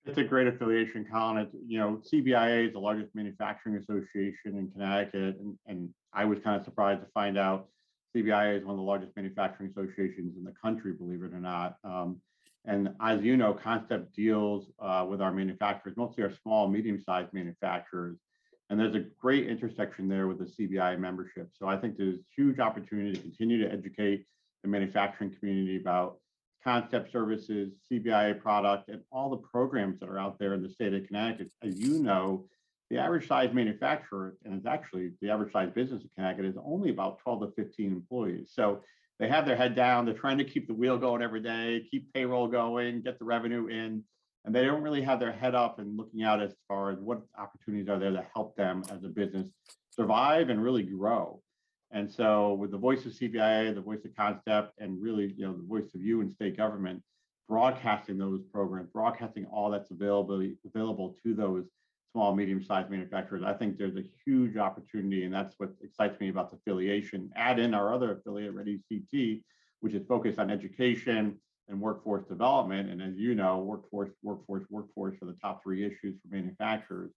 It's 0.06 0.18
a 0.18 0.24
great 0.24 0.48
affiliation, 0.48 1.06
Colin. 1.10 1.38
It's, 1.38 1.56
you 1.66 1.80
know, 1.80 2.02
CBIA 2.12 2.68
is 2.68 2.74
the 2.74 2.80
largest 2.80 3.16
manufacturing 3.16 3.78
association 3.78 4.58
in 4.58 4.70
Connecticut, 4.72 5.38
and, 5.40 5.58
and 5.66 5.90
I 6.14 6.26
was 6.26 6.40
kind 6.40 6.60
of 6.60 6.66
surprised 6.66 7.02
to 7.02 7.08
find 7.14 7.38
out 7.38 7.68
CBI 8.16 8.58
is 8.58 8.64
one 8.64 8.76
of 8.76 8.78
the 8.78 8.84
largest 8.84 9.16
manufacturing 9.16 9.70
associations 9.72 10.38
in 10.38 10.44
the 10.44 10.54
country, 10.62 10.94
believe 10.94 11.24
it 11.24 11.34
or 11.34 11.40
not. 11.40 11.78
Um, 11.84 12.22
and 12.66 12.94
as 13.02 13.22
you 13.22 13.36
know, 13.36 13.54
CONNSTEP 13.54 14.14
deals 14.14 14.72
uh, 14.80 15.06
with 15.10 15.22
our 15.22 15.32
manufacturers, 15.32 15.98
mostly 15.98 16.24
our 16.24 16.32
small, 16.44 16.68
medium-sized 16.68 17.34
manufacturers. 17.34 18.18
And 18.70 18.80
there's 18.80 18.96
a 18.96 19.06
great 19.20 19.48
intersection 19.48 20.08
there 20.08 20.28
with 20.28 20.40
the 20.40 20.46
CBI 20.46 20.98
membership. 20.98 21.50
So 21.60 21.68
I 21.68 21.76
think 21.76 21.98
there's 21.98 22.16
a 22.16 22.24
huge 22.36 22.60
opportunity 22.60 23.14
to 23.14 23.20
continue 23.20 23.62
to 23.62 23.72
educate 23.72 24.26
the 24.62 24.70
manufacturing 24.70 25.36
community 25.38 25.78
about 25.78 26.20
CONNSTEP 26.66 27.12
services, 27.12 27.74
CBIA 27.92 28.40
product, 28.40 28.88
and 28.88 29.02
all 29.12 29.30
the 29.30 29.38
programs 29.38 30.00
that 30.00 30.08
are 30.08 30.20
out 30.20 30.40
there 30.40 30.54
in 30.54 30.64
the 30.64 30.70
state 30.70 30.94
of 30.94 31.06
Connecticut. 31.08 31.52
As 31.62 31.78
you 31.78 32.02
know, 32.02 32.46
the 32.90 32.98
average 32.98 33.28
size 33.28 33.54
manufacturer, 33.54 34.36
and 34.44 34.54
it's 34.54 34.66
actually 34.66 35.12
the 35.22 35.30
average 35.30 35.52
size 35.52 35.72
business 35.74 36.04
in 36.04 36.10
Connecticut 36.16 36.46
is 36.46 36.58
only 36.64 36.90
about 36.90 37.20
12 37.20 37.42
to 37.42 37.64
15 37.64 37.92
employees. 37.92 38.52
So 38.54 38.82
they 39.20 39.28
have 39.28 39.46
their 39.46 39.56
head 39.56 39.76
down. 39.76 40.06
They're 40.06 40.14
trying 40.14 40.38
to 40.40 40.44
keep 40.44 40.68
the 40.68 40.74
wheel 40.74 40.98
going 40.98 41.22
every 41.22 41.42
day, 41.42 41.86
keep 41.90 42.14
payroll 42.14 42.48
going, 42.48 43.02
get 43.02 43.20
the 43.20 43.26
revenue 43.26 43.68
in, 43.68 44.04
and 44.46 44.54
they 44.54 44.66
don't 44.66 44.82
really 44.82 45.02
have 45.02 45.20
their 45.20 45.32
head 45.32 45.56
up 45.56 45.80
and 45.80 45.98
looking 45.98 46.24
out 46.24 46.42
as 46.42 46.54
far 46.68 46.92
as 46.92 47.00
what 47.00 47.22
opportunities 47.38 47.88
are 47.90 48.00
there 48.00 48.12
to 48.12 48.26
help 48.34 48.56
them 48.56 48.84
as 48.92 49.04
a 49.04 49.08
business 49.08 49.48
survive 49.92 50.50
and 50.50 50.62
really 50.62 50.84
grow. 50.84 51.42
And 51.92 52.12
so 52.12 52.54
with 52.54 52.72
the 52.72 52.78
voice 52.78 53.06
of 53.06 53.14
CBIA, 53.14 53.74
the 53.74 53.82
voice 53.82 54.04
of 54.04 54.12
CONNSTEP, 54.16 54.70
and 54.80 55.02
really, 55.02 55.34
you 55.38 55.46
know, 55.46 55.54
the 55.54 55.64
voice 55.64 55.94
of 55.94 56.02
you 56.02 56.22
and 56.22 56.34
state 56.34 56.58
government, 56.58 57.02
broadcasting 57.48 58.18
those 58.18 58.42
programs, 58.52 58.90
broadcasting 58.92 59.46
all 59.46 59.70
that's 59.70 59.92
available 59.92 60.50
available 60.66 61.16
to 61.24 61.36
those 61.36 61.66
small, 62.14 62.34
medium-sized 62.34 62.90
manufacturers, 62.90 63.44
I 63.44 63.54
think 63.54 63.78
there's 63.78 63.98
a 63.98 64.04
huge 64.26 64.56
opportunity, 64.56 65.26
and 65.26 65.34
that's 65.34 65.56
what 65.58 65.72
excites 65.84 66.20
me 66.22 66.30
about 66.30 66.52
the 66.52 66.58
affiliation. 66.58 67.30
Add 67.36 67.60
in 67.60 67.74
our 67.74 67.94
other 67.94 68.14
affiliate, 68.14 68.54
Ready 68.54 68.82
CT, 68.90 69.44
which 69.82 69.94
is 69.94 70.08
focused 70.08 70.40
on 70.40 70.50
education 70.50 71.38
and 71.68 71.82
workforce 71.82 72.24
development. 72.26 72.90
And 72.90 73.02
as 73.02 73.18
you 73.18 73.36
know, 73.36 73.60
workforce, 73.60 74.12
workforce, 74.22 74.64
workforce 74.70 75.16
are 75.22 75.26
the 75.26 75.38
top 75.42 75.64
three 75.64 75.84
issues 75.84 76.16
for 76.22 76.34
manufacturers 76.34 77.12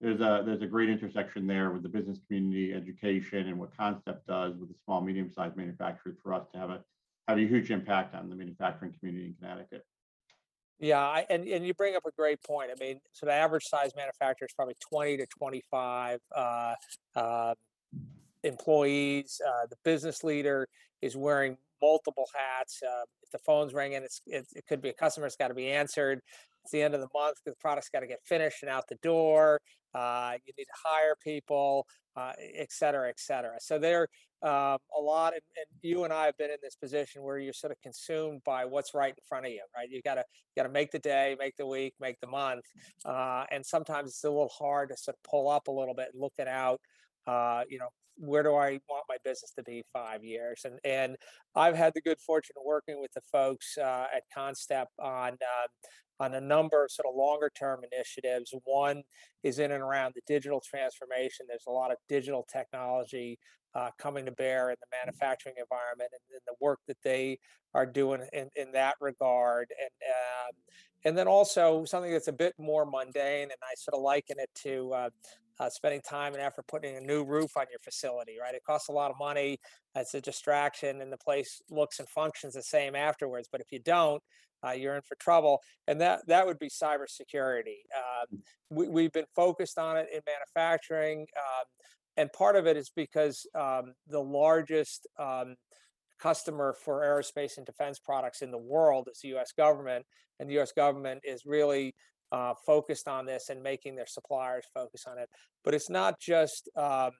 there's 0.00 0.20
a 0.20 0.42
there's 0.44 0.62
a 0.62 0.66
great 0.66 0.90
intersection 0.90 1.46
there 1.46 1.70
with 1.70 1.82
the 1.82 1.88
business 1.88 2.18
community, 2.26 2.74
education, 2.74 3.48
and 3.48 3.58
what 3.58 3.76
CONNSTEP 3.76 4.18
does 4.26 4.54
with 4.56 4.68
the 4.68 4.74
small, 4.84 5.00
medium-sized 5.00 5.56
manufacturers 5.56 6.16
for 6.22 6.34
us 6.34 6.46
to 6.52 6.58
have 6.58 6.70
a 6.70 6.84
have 7.28 7.38
a 7.38 7.46
huge 7.46 7.70
impact 7.70 8.14
on 8.14 8.28
the 8.28 8.36
manufacturing 8.36 8.94
community 8.98 9.26
in 9.26 9.34
Connecticut. 9.34 9.86
Yeah, 10.80 10.98
I, 11.00 11.24
and 11.30 11.46
and 11.46 11.66
you 11.66 11.72
bring 11.72 11.94
up 11.96 12.04
a 12.06 12.10
great 12.10 12.42
point. 12.42 12.70
I 12.70 12.84
mean, 12.84 13.00
so 13.12 13.26
the 13.26 13.32
average 13.32 13.64
size 13.64 13.92
manufacturer 13.96 14.46
is 14.46 14.52
probably 14.54 14.74
20 14.90 15.18
to 15.18 15.26
25 15.38 16.18
uh, 16.34 16.74
uh, 17.14 17.54
employees. 18.42 19.40
Uh, 19.46 19.66
the 19.70 19.76
business 19.84 20.24
leader 20.24 20.66
is 21.00 21.16
wearing 21.16 21.56
multiple 21.80 22.26
hats. 22.34 22.80
Uh, 22.82 23.04
if 23.22 23.30
the 23.30 23.38
phone's 23.38 23.72
ringing, 23.72 24.02
it's 24.02 24.20
it, 24.26 24.46
it 24.54 24.66
could 24.66 24.82
be 24.82 24.88
a 24.88 24.94
customer. 24.94 25.26
It's 25.26 25.36
got 25.36 25.48
to 25.48 25.54
be 25.54 25.70
answered. 25.70 26.20
It's 26.64 26.72
the 26.72 26.82
end 26.82 26.94
of 26.94 27.00
the 27.00 27.08
month. 27.14 27.36
The 27.44 27.52
product's 27.60 27.90
got 27.90 28.00
to 28.00 28.06
get 28.06 28.20
finished 28.24 28.62
and 28.62 28.70
out 28.70 28.84
the 28.88 28.96
door. 28.96 29.60
Uh, 29.94 30.32
you 30.44 30.52
need 30.58 30.64
to 30.64 30.72
hire 30.84 31.14
people, 31.22 31.86
uh, 32.16 32.32
et 32.38 32.72
cetera, 32.72 33.08
et 33.08 33.18
cetera. 33.18 33.56
So 33.60 33.78
there 33.78 34.08
um, 34.42 34.78
a 34.96 35.00
lot, 35.00 35.32
and, 35.32 35.42
and, 35.56 35.66
you 35.82 36.04
and 36.04 36.12
I 36.12 36.26
have 36.26 36.36
been 36.36 36.50
in 36.50 36.58
this 36.62 36.76
position 36.76 37.22
where 37.22 37.38
you're 37.38 37.52
sort 37.52 37.72
of 37.72 37.80
consumed 37.82 38.42
by 38.44 38.64
what's 38.64 38.94
right 38.94 39.10
in 39.10 39.24
front 39.26 39.46
of 39.46 39.52
you, 39.52 39.62
right? 39.74 39.88
You 39.90 40.02
gotta 40.02 40.24
gotta 40.56 40.68
make 40.68 40.90
the 40.90 40.98
day, 40.98 41.34
make 41.38 41.56
the 41.56 41.66
week, 41.66 41.94
make 41.98 42.20
the 42.20 42.26
month, 42.26 42.64
uh, 43.04 43.44
and 43.50 43.64
sometimes 43.64 44.10
it's 44.10 44.24
a 44.24 44.30
little 44.30 44.52
hard 44.56 44.90
to 44.90 44.96
sort 44.96 45.16
of 45.16 45.30
pull 45.30 45.48
up 45.48 45.68
a 45.68 45.72
little 45.72 45.94
bit 45.94 46.08
and 46.12 46.20
look 46.20 46.34
it 46.38 46.48
out. 46.48 46.80
Uh, 47.26 47.62
you 47.70 47.78
know, 47.78 47.88
where 48.16 48.42
do 48.42 48.54
I 48.54 48.78
want 48.88 49.04
my 49.08 49.16
business 49.24 49.52
to 49.56 49.62
be 49.62 49.82
five 49.92 50.22
years? 50.22 50.62
And 50.64 50.78
and 50.84 51.16
I've 51.56 51.76
had 51.76 51.94
the 51.94 52.02
good 52.02 52.20
fortune 52.20 52.54
of 52.58 52.64
working 52.66 53.00
with 53.00 53.12
the 53.14 53.22
folks 53.32 53.78
uh, 53.78 54.06
at 54.14 54.24
CONNSTEP 54.36 54.86
on 54.98 55.30
um, 55.30 55.38
on 56.20 56.34
a 56.34 56.40
number 56.40 56.84
of 56.84 56.90
sort 56.90 57.06
of 57.08 57.14
longer 57.14 57.50
term 57.56 57.80
initiatives. 57.92 58.54
One 58.64 59.02
is 59.42 59.58
in 59.58 59.72
and 59.72 59.82
around 59.82 60.14
the 60.14 60.22
digital 60.26 60.60
transformation. 60.60 61.46
There's 61.48 61.66
a 61.66 61.72
lot 61.72 61.90
of 61.90 61.98
digital 62.08 62.46
technology 62.50 63.38
uh, 63.74 63.90
coming 63.98 64.24
to 64.24 64.32
bear 64.32 64.70
in 64.70 64.76
the 64.80 64.96
manufacturing 65.04 65.56
environment 65.58 66.10
and, 66.12 66.20
and, 66.32 66.40
the 66.46 66.54
work 66.64 66.78
that 66.86 66.96
they 67.02 67.38
are 67.74 67.84
doing 67.84 68.20
in, 68.32 68.48
in 68.54 68.70
that 68.72 68.94
regard. 69.00 69.66
And 69.80 69.90
um, 70.08 70.52
and 71.04 71.18
then 71.18 71.28
also 71.28 71.84
something 71.84 72.12
that's 72.12 72.28
a 72.28 72.32
bit 72.32 72.54
more 72.58 72.86
mundane, 72.86 73.42
and 73.42 73.60
I 73.62 73.74
sort 73.76 73.94
of 73.94 74.00
liken 74.00 74.36
it 74.38 74.48
to 74.62 74.92
uh, 74.94 75.10
uh, 75.60 75.68
spending 75.68 76.00
time 76.00 76.32
and 76.32 76.42
effort 76.42 76.66
putting 76.66 76.96
a 76.96 77.00
new 77.00 77.24
roof 77.24 77.56
on 77.56 77.66
your 77.70 77.78
facility, 77.80 78.36
right? 78.40 78.54
It 78.54 78.64
costs 78.64 78.88
a 78.88 78.92
lot 78.92 79.10
of 79.10 79.18
money. 79.18 79.58
It's 79.94 80.14
a 80.14 80.20
distraction, 80.20 81.00
and 81.00 81.12
the 81.12 81.18
place 81.18 81.60
looks 81.70 81.98
and 81.98 82.08
functions 82.08 82.54
the 82.54 82.62
same 82.62 82.94
afterwards. 82.94 83.48
But 83.50 83.60
if 83.60 83.70
you 83.70 83.80
don't, 83.80 84.22
uh, 84.64 84.72
you're 84.72 84.96
in 84.96 85.02
for 85.02 85.16
trouble. 85.16 85.60
And 85.86 86.00
that 86.00 86.26
that 86.28 86.46
would 86.46 86.58
be 86.58 86.68
cybersecurity. 86.68 87.82
Um, 87.96 88.42
we, 88.70 88.88
we've 88.88 89.12
been 89.12 89.26
focused 89.34 89.78
on 89.78 89.96
it 89.96 90.08
in 90.12 90.20
manufacturing, 90.26 91.26
um, 91.36 91.64
and 92.16 92.32
part 92.32 92.56
of 92.56 92.66
it 92.66 92.76
is 92.76 92.90
because 92.94 93.46
um, 93.54 93.94
the 94.08 94.20
largest 94.20 95.06
um, 95.18 95.56
customer 96.20 96.74
for 96.84 97.02
aerospace 97.02 97.56
and 97.56 97.66
defense 97.66 97.98
products 97.98 98.42
in 98.42 98.50
the 98.50 98.58
world 98.58 99.08
is 99.10 99.20
the 99.20 99.28
U.S. 99.28 99.52
government, 99.56 100.06
and 100.38 100.48
the 100.48 100.54
U.S. 100.54 100.72
government 100.72 101.20
is 101.24 101.44
really 101.44 101.94
uh, 102.32 102.54
focused 102.66 103.08
on 103.08 103.26
this 103.26 103.48
and 103.48 103.62
making 103.62 103.94
their 103.94 104.06
suppliers 104.06 104.64
focus 104.72 105.04
on 105.06 105.18
it. 105.18 105.28
But 105.64 105.74
it's 105.74 105.90
not 105.90 106.20
just 106.20 106.68
um, 106.76 107.10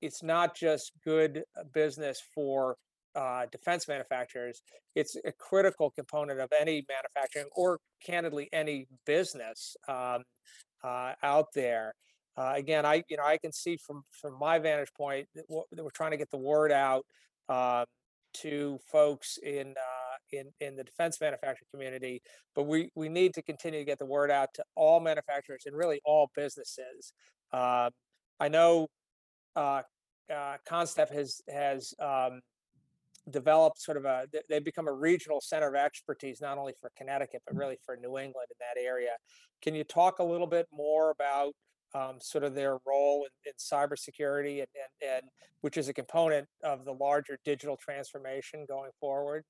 it's 0.00 0.22
not 0.22 0.56
just 0.56 0.92
good 1.04 1.44
uh, 1.58 1.64
business 1.72 2.18
for 2.34 2.76
uh, 3.14 3.46
defense 3.50 3.88
manufacturers, 3.88 4.62
it's 4.94 5.16
a 5.24 5.32
critical 5.32 5.90
component 5.90 6.40
of 6.40 6.52
any 6.58 6.84
manufacturing 6.88 7.46
or 7.54 7.78
candidly 8.04 8.48
any 8.52 8.86
business 9.06 9.76
um, 9.88 10.22
uh, 10.82 11.12
out 11.22 11.46
there. 11.54 11.94
Uh, 12.36 12.52
again, 12.56 12.84
I 12.84 13.04
you 13.08 13.16
know 13.16 13.24
I 13.24 13.38
can 13.38 13.52
see 13.52 13.76
from 13.76 14.02
from 14.10 14.38
my 14.38 14.58
vantage 14.58 14.92
point 14.96 15.28
that, 15.34 15.44
we're 15.48 15.90
trying 15.90 16.10
to 16.10 16.16
get 16.16 16.30
the 16.30 16.38
word 16.38 16.72
out 16.72 17.06
um, 17.48 17.84
to 18.34 18.78
folks 18.90 19.38
in 19.38 19.70
uh, 19.70 20.16
in 20.32 20.50
in 20.60 20.76
the 20.76 20.82
defense 20.82 21.20
manufacturing 21.20 21.68
community, 21.72 22.20
but 22.54 22.64
we 22.64 22.90
we 22.96 23.08
need 23.08 23.34
to 23.34 23.42
continue 23.42 23.78
to 23.78 23.84
get 23.84 23.98
the 23.98 24.06
word 24.06 24.30
out 24.30 24.48
to 24.54 24.64
all 24.74 24.98
manufacturers 25.00 25.62
and 25.66 25.76
really 25.76 26.00
all 26.04 26.30
businesses. 26.34 27.12
Um, 27.52 27.90
I 28.40 28.48
know 28.48 28.88
uh, 29.54 29.82
uh, 30.32 30.56
CONNSTEP 30.68 31.10
has 31.10 31.40
has 31.48 31.94
um, 32.00 32.40
developed 33.30 33.80
sort 33.80 33.96
of 33.96 34.04
a 34.04 34.26
they've 34.48 34.64
become 34.64 34.86
a 34.86 34.92
regional 34.92 35.40
center 35.40 35.68
of 35.68 35.74
expertise 35.74 36.40
not 36.40 36.58
only 36.58 36.74
for 36.80 36.90
Connecticut 36.96 37.42
but 37.46 37.56
really 37.56 37.78
for 37.84 37.96
New 37.96 38.18
England 38.18 38.48
in 38.50 38.56
that 38.60 38.80
area. 38.80 39.12
Can 39.62 39.74
you 39.74 39.84
talk 39.84 40.18
a 40.18 40.24
little 40.24 40.46
bit 40.46 40.66
more 40.72 41.10
about 41.10 41.52
um, 41.94 42.18
sort 42.20 42.44
of 42.44 42.54
their 42.54 42.78
role 42.86 43.24
in, 43.24 43.50
in 43.50 43.52
cybersecurity 43.58 44.58
and, 44.58 44.68
and, 45.00 45.10
and 45.14 45.22
which 45.62 45.76
is 45.76 45.88
a 45.88 45.94
component 45.94 46.46
of 46.62 46.84
the 46.84 46.92
larger 46.92 47.38
digital 47.44 47.76
transformation 47.76 48.66
going 48.68 48.90
forward? 49.00 49.44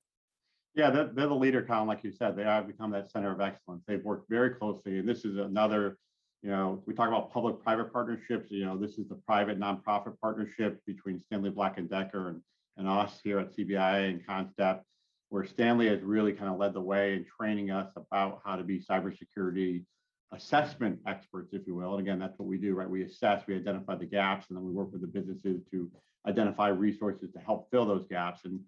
Yeah, 0.74 0.90
they're, 0.90 1.10
they're 1.12 1.28
the 1.28 1.34
leader, 1.34 1.62
Colin, 1.62 1.86
like 1.86 2.04
you 2.04 2.12
said. 2.12 2.36
They 2.36 2.42
have 2.42 2.66
become 2.66 2.90
that 2.90 3.10
center 3.10 3.32
of 3.32 3.40
excellence. 3.40 3.84
They've 3.86 4.04
worked 4.04 4.28
very 4.28 4.50
closely, 4.50 4.98
and 4.98 5.08
this 5.08 5.24
is 5.24 5.38
another 5.38 5.96
you 6.44 6.50
know, 6.50 6.82
we 6.84 6.92
talk 6.92 7.08
about 7.08 7.32
public-private 7.32 7.90
partnerships. 7.90 8.50
You 8.50 8.66
know, 8.66 8.76
this 8.76 8.98
is 8.98 9.08
the 9.08 9.14
private 9.14 9.58
nonprofit 9.58 10.20
partnership 10.20 10.78
between 10.86 11.22
Stanley 11.22 11.48
Black 11.48 11.78
and 11.78 11.88
Decker 11.88 12.28
and 12.28 12.42
and 12.76 12.88
us 12.88 13.20
here 13.22 13.38
at 13.38 13.56
CBIA 13.56 14.10
and 14.10 14.26
CONNSTEP, 14.26 14.80
where 15.28 15.44
Stanley 15.44 15.88
has 15.88 16.00
really 16.00 16.32
kind 16.32 16.50
of 16.50 16.58
led 16.58 16.74
the 16.74 16.80
way 16.80 17.14
in 17.14 17.24
training 17.40 17.70
us 17.70 17.90
about 17.96 18.40
how 18.44 18.56
to 18.56 18.64
be 18.64 18.80
cybersecurity 18.80 19.84
assessment 20.32 20.98
experts, 21.06 21.52
if 21.52 21.66
you 21.66 21.74
will. 21.74 21.92
And 21.92 22.00
again, 22.00 22.18
that's 22.18 22.38
what 22.38 22.48
we 22.48 22.58
do, 22.58 22.74
right? 22.74 22.88
We 22.88 23.04
assess, 23.04 23.42
we 23.46 23.54
identify 23.54 23.94
the 23.96 24.06
gaps, 24.06 24.46
and 24.48 24.56
then 24.56 24.64
we 24.64 24.72
work 24.72 24.92
with 24.92 25.00
the 25.00 25.06
businesses 25.06 25.62
to 25.70 25.90
identify 26.26 26.68
resources 26.68 27.30
to 27.32 27.38
help 27.38 27.70
fill 27.70 27.86
those 27.86 28.06
gaps. 28.06 28.40
And 28.44 28.60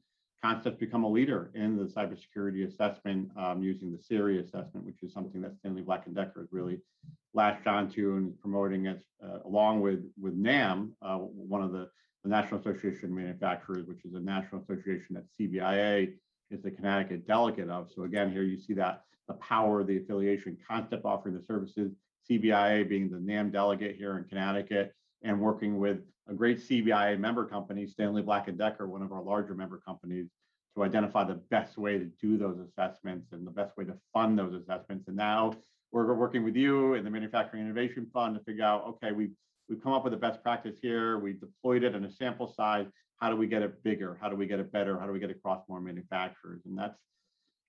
CONNSTEP's 0.45 0.79
become 0.79 1.05
a 1.05 1.09
leader 1.09 1.51
in 1.55 1.77
the 1.77 1.85
cybersecurity 1.85 2.67
assessment 2.67 3.31
um, 3.37 3.63
using 3.63 3.91
the 3.91 3.99
CIRI 3.99 4.39
assessment, 4.39 4.87
which 4.87 5.03
is 5.03 5.13
something 5.13 5.41
that 5.41 5.57
Stanley 5.59 5.83
Black 5.83 6.05
& 6.13 6.15
Decker 6.15 6.41
has 6.41 6.49
really 6.53 6.79
latched 7.35 7.67
onto 7.67 8.17
and 8.17 8.39
promoting 8.41 8.87
it 8.87 9.03
uh, 9.25 9.39
along 9.45 9.81
with 9.81 10.01
with 10.21 10.35
NAM, 10.35 10.93
uh, 11.03 11.17
one 11.17 11.63
of 11.63 11.73
the 11.73 11.89
the 12.27 12.31
National 12.35 12.59
Association 12.59 13.05
of 13.05 13.11
Manufacturers, 13.13 13.87
which 13.87 14.05
is 14.05 14.15
a 14.15 14.21
national 14.21 14.61
association 14.63 15.15
that 15.15 15.25
CBIA 15.39 16.15
is 16.51 16.61
the 16.61 16.71
Connecticut 16.73 17.25
delegate 17.25 17.71
of. 17.71 17.89
So 17.95 18.03
again, 18.03 18.33
here 18.33 18.43
you 18.43 18.59
see 18.59 18.75
that 18.75 19.03
the 19.29 19.35
power 19.35 19.81
of 19.81 19.87
the 19.87 19.99
affiliation 19.99 20.57
CONNSTEP 20.69 21.05
offering 21.05 21.37
the 21.37 21.43
services, 21.43 21.93
CBIA 22.29 22.89
being 22.89 23.09
the 23.09 23.21
NAM 23.21 23.53
delegate 23.53 23.95
here 23.97 24.19
in 24.19 24.25
Connecticut, 24.25 24.93
and 25.23 25.41
working 25.41 25.79
with 25.79 25.99
a 26.29 26.35
great 26.35 26.59
CBIA 26.59 27.17
member 27.19 27.45
company, 27.45 27.87
Stanley 27.87 28.23
Black 28.23 28.49
& 28.57 28.59
Decker, 28.59 28.89
one 28.89 29.03
of 29.03 29.13
our 29.13 29.23
larger 29.23 29.55
member 29.55 29.79
companies, 29.79 30.27
to 30.75 30.83
identify 30.83 31.23
the 31.23 31.41
best 31.51 31.79
way 31.79 31.97
to 31.97 32.07
do 32.21 32.37
those 32.37 32.59
assessments 32.59 33.29
and 33.31 33.47
the 33.47 33.53
best 33.53 33.77
way 33.77 33.85
to 33.85 33.95
fund 34.13 34.37
those 34.37 34.53
assessments. 34.53 35.07
And 35.07 35.17
now 35.17 35.53
we're 35.93 36.13
working 36.13 36.43
with 36.43 36.57
you 36.57 36.95
and 36.95 37.07
the 37.07 37.11
Manufacturing 37.11 37.63
Innovation 37.63 38.09
Fund 38.13 38.37
to 38.37 38.43
figure 38.43 38.65
out, 38.65 38.85
okay, 38.89 39.13
we've 39.13 39.33
we've 39.69 39.83
come 39.83 39.93
up 39.93 40.05
with 40.05 40.15
a 40.15 40.17
best 40.17 40.43
practice 40.43 40.77
here. 40.81 41.19
We 41.19 41.35
deployed 41.35 41.83
it 41.83 41.95
in 41.95 42.05
a 42.05 42.11
sample 42.11 42.53
size. 42.53 42.87
How 43.19 43.31
do 43.31 43.37
we 43.37 43.47
get 43.47 43.63
it 43.63 43.83
bigger? 43.83 44.19
How 44.21 44.29
do 44.29 44.37
we 44.37 44.47
get 44.47 44.61
it 44.61 44.73
better? 44.73 44.99
How 44.99 45.07
do 45.07 45.13
we 45.13 45.19
get 45.19 45.31
across 45.31 45.63
more 45.69 45.81
manufacturers? 45.81 46.63
And 46.67 46.79
that's, 46.79 46.99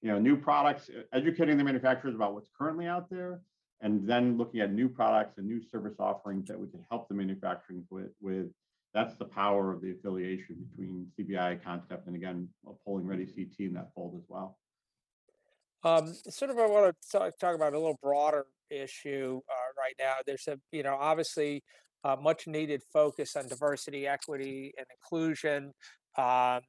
you 0.02 0.12
know, 0.12 0.20
new 0.20 0.36
products, 0.36 0.90
educating 1.14 1.58
the 1.58 1.64
manufacturers 1.64 2.16
about 2.16 2.34
what's 2.34 2.50
currently 2.58 2.86
out 2.86 3.10
there, 3.10 3.42
and 3.82 4.08
then 4.08 4.38
looking 4.38 4.60
at 4.60 4.72
new 4.72 4.90
products 4.90 5.38
and 5.38 5.48
new 5.48 5.62
service 5.62 5.96
offerings 6.00 6.48
that 6.48 6.60
we 6.60 6.68
can 6.68 6.84
help 6.90 7.08
the 7.08 7.16
manufacturing 7.16 7.84
with. 7.90 8.12
with 8.22 8.48
that's 8.94 9.16
the 9.16 9.26
power 9.26 9.72
of 9.72 9.82
the 9.82 9.92
affiliation 9.92 10.56
between 10.72 11.08
CBI 11.20 11.62
CONNSTEP 11.62 12.08
and 12.08 12.16
again, 12.16 12.50
pulling 12.86 13.06
Ready 13.06 13.26
CT 13.26 13.68
in 13.68 13.74
that 13.74 13.90
fold 13.94 14.16
as 14.18 14.24
well. 14.28 14.58
Um, 15.84 16.16
sort 16.30 16.50
of, 16.52 16.58
I 16.58 16.66
want 16.66 16.96
to 17.02 17.10
talk, 17.12 17.38
talk 17.38 17.56
about 17.56 17.74
a 17.74 17.78
little 17.78 18.00
broader 18.02 18.46
issue 18.70 19.40
uh, 19.50 19.82
right 19.82 19.94
now. 20.00 20.16
There's 20.26 20.48
a, 20.48 20.58
you 20.72 20.84
know, 20.84 20.96
obviously 21.00 21.64
uh, 22.08 22.16
much 22.16 22.48
needed 22.48 22.82
focus 22.94 23.36
on 23.36 23.48
diversity, 23.48 24.08
equity, 24.08 24.74
and 24.78 24.88
inclusion. 24.96 25.74
Um, 26.18 26.62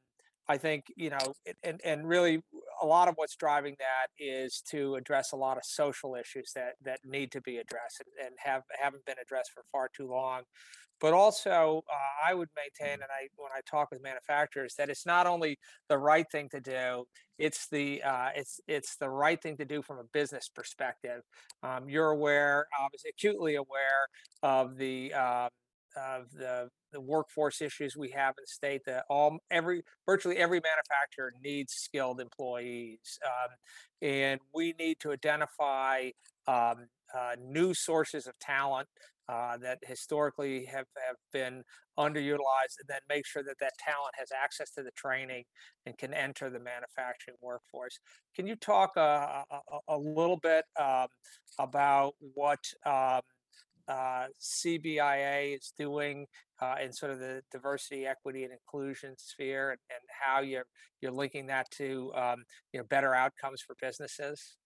I 0.49 0.57
think 0.59 0.87
you 0.97 1.11
know, 1.11 1.33
and 1.63 1.81
and 1.85 2.09
really, 2.09 2.43
a 2.83 2.87
lot 2.87 3.09
of 3.09 3.15
what's 3.17 3.37
driving 3.37 3.77
that 3.79 4.09
is 4.19 4.63
to 4.71 4.95
address 4.97 5.33
a 5.33 5.37
lot 5.37 5.57
of 5.57 5.65
social 5.65 6.15
issues 6.15 6.53
that 6.55 6.75
that 6.85 7.01
need 7.05 7.33
to 7.33 7.41
be 7.41 7.59
addressed 7.59 8.03
and, 8.25 8.35
have 8.39 8.63
haven't 8.81 9.05
been 9.05 9.17
addressed 9.23 9.53
for 9.53 9.65
far 9.73 9.89
too 9.97 10.09
long. 10.09 10.43
But 11.01 11.13
also, 11.15 11.85
uh, 11.93 12.29
I 12.29 12.35
would 12.35 12.49
maintain, 12.57 12.95
and 12.95 13.05
I 13.05 13.29
when 13.37 13.53
I 13.57 13.61
talk 13.71 13.91
with 13.93 14.03
manufacturers, 14.03 14.75
that 14.79 14.91
it's 14.91 15.07
not 15.07 15.27
only 15.29 15.59
the 15.89 15.99
right 15.99 16.27
thing 16.31 16.49
to 16.51 16.61
do, 16.61 17.05
it's 17.39 17.69
the 17.69 18.03
uh, 18.03 18.31
it's 18.35 18.61
it's 18.67 18.97
the 18.97 19.09
right 19.09 19.41
thing 19.41 19.57
to 19.59 19.65
do 19.65 19.81
from 19.83 19.99
a 19.99 20.05
business 20.13 20.49
perspective. 20.49 21.23
Um, 21.63 21.89
you're 21.89 22.11
aware, 22.11 22.67
obviously, 22.81 23.11
acutely 23.11 23.55
aware 23.57 24.09
of 24.43 24.77
the 24.77 25.15
um, 25.15 25.51
of 25.97 26.31
the 26.33 26.69
the 26.93 27.01
workforce 27.01 27.61
issues 27.61 27.97
we 27.97 28.11
have 28.11 28.31
in 28.39 28.43
the 28.43 28.47
state 28.47 28.81
that 28.87 29.05
all 29.11 29.39
every 29.51 29.83
virtually 30.07 30.37
every 30.37 30.61
manufacturer 30.61 31.33
needs 31.43 31.75
skilled 31.75 32.21
employees 32.21 33.19
um, 33.27 33.55
and 34.01 34.41
we 34.55 34.75
need 34.79 34.99
to 35.01 35.13
identify 35.13 36.09
um, 36.47 36.87
uh, 37.15 37.35
new 37.39 37.75
sources 37.75 38.27
of 38.27 38.39
talent 38.39 38.89
uh, 39.29 39.59
that 39.59 39.79
historically 39.83 40.65
have, 40.65 40.87
have 41.07 41.17
been 41.33 41.63
underutilized 41.99 42.79
and 42.81 42.89
then 42.89 43.01
make 43.09 43.27
sure 43.27 43.43
that 43.43 43.59
that 43.61 43.73
talent 43.79 44.15
has 44.19 44.29
access 44.33 44.71
to 44.71 44.83
the 44.83 44.91
training 44.93 45.45
and 45.85 45.99
can 45.99 46.15
enter 46.15 46.49
the 46.49 46.59
manufacturing 46.59 47.37
workforce. 47.43 47.99
Can 48.35 48.47
you 48.47 48.57
talk 48.57 48.93
uh, 48.97 49.43
a, 49.51 49.79
a, 49.89 49.99
little 49.99 50.39
bit 50.39 50.65
um, 50.81 51.09
about 51.59 52.15
what 52.35 52.61
um, 52.87 53.21
uh, 53.89 54.27
CBIA 54.41 55.57
is 55.57 55.73
doing 55.79 56.27
uh, 56.61 56.77
in 56.83 56.93
sort 56.93 57.13
of 57.13 57.19
the 57.19 57.43
diversity, 57.51 58.07
equity, 58.07 58.45
and 58.45 58.53
inclusion 58.53 59.15
sphere, 59.17 59.71
and, 59.71 59.79
and 59.91 60.01
how 60.09 60.41
you're 60.41 60.67
you're 61.01 61.13
linking 61.13 61.47
that 61.47 61.71
to 61.73 62.13
um, 62.15 62.45
you 62.73 62.81
know 62.81 62.87
better 62.89 63.15
outcomes 63.15 63.63
for 63.63 63.75
businesses? 63.81 64.57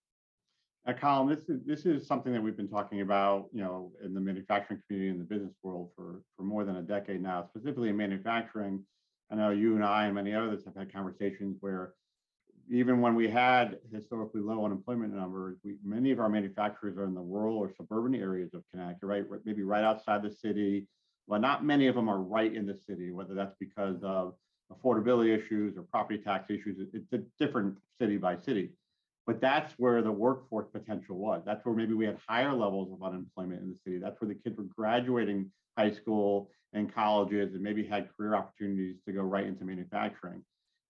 Uh, 0.84 0.92
Colin, 0.92 1.28
this 1.28 1.48
is 1.48 1.60
this 1.64 1.86
is 1.86 2.06
something 2.06 2.32
that 2.32 2.42
we've 2.42 2.56
been 2.56 2.68
talking 2.68 3.02
about, 3.02 3.46
you 3.52 3.62
know, 3.62 3.92
in 4.04 4.14
the 4.14 4.20
manufacturing 4.20 4.80
community 4.86 5.10
and 5.10 5.20
the 5.20 5.24
business 5.24 5.54
world 5.62 5.90
for 5.94 6.22
for 6.36 6.42
more 6.42 6.64
than 6.64 6.76
a 6.76 6.82
decade 6.82 7.22
now. 7.22 7.48
Specifically 7.54 7.88
in 7.88 7.96
manufacturing, 7.96 8.84
I 9.30 9.36
know 9.36 9.50
you 9.50 9.76
and 9.76 9.84
I 9.84 10.06
and 10.06 10.14
many 10.14 10.34
others 10.34 10.64
have 10.64 10.74
had 10.74 10.92
conversations 10.92 11.56
where 11.60 11.92
even 12.70 13.00
when 13.00 13.14
we 13.14 13.28
had 13.28 13.78
historically 13.92 14.40
low 14.40 14.64
unemployment 14.64 15.14
numbers, 15.14 15.58
we, 15.64 15.76
many 15.84 16.10
of 16.10 16.20
our 16.20 16.28
manufacturers 16.28 16.96
are 16.96 17.04
in 17.04 17.14
the 17.14 17.20
rural 17.20 17.56
or 17.56 17.70
suburban 17.76 18.14
areas 18.14 18.54
of 18.54 18.62
Connecticut, 18.70 19.06
right? 19.06 19.24
Maybe 19.44 19.62
right 19.62 19.84
outside 19.84 20.22
the 20.22 20.30
city. 20.30 20.86
Well, 21.26 21.40
not 21.40 21.64
many 21.64 21.86
of 21.86 21.94
them 21.94 22.08
are 22.08 22.20
right 22.20 22.54
in 22.54 22.66
the 22.66 22.76
city, 22.76 23.10
whether 23.10 23.34
that's 23.34 23.54
because 23.60 24.02
of 24.02 24.34
affordability 24.72 25.36
issues 25.36 25.76
or 25.76 25.82
property 25.82 26.18
tax 26.18 26.50
issues. 26.50 26.78
It's 26.92 27.12
a 27.12 27.18
different 27.38 27.78
city 28.00 28.16
by 28.16 28.36
city. 28.38 28.72
But 29.26 29.40
that's 29.40 29.72
where 29.78 30.02
the 30.02 30.10
workforce 30.10 30.66
potential 30.72 31.16
was. 31.16 31.42
That's 31.46 31.64
where 31.64 31.74
maybe 31.74 31.94
we 31.94 32.06
had 32.06 32.18
higher 32.26 32.52
levels 32.52 32.92
of 32.92 33.06
unemployment 33.06 33.62
in 33.62 33.68
the 33.68 33.78
city. 33.84 33.98
That's 33.98 34.20
where 34.20 34.28
the 34.28 34.34
kids 34.34 34.56
were 34.56 34.64
graduating 34.64 35.50
high 35.78 35.92
school 35.92 36.50
and 36.72 36.92
colleges 36.92 37.54
and 37.54 37.62
maybe 37.62 37.86
had 37.86 38.08
career 38.16 38.34
opportunities 38.34 38.96
to 39.06 39.12
go 39.12 39.22
right 39.22 39.46
into 39.46 39.64
manufacturing. 39.64 40.42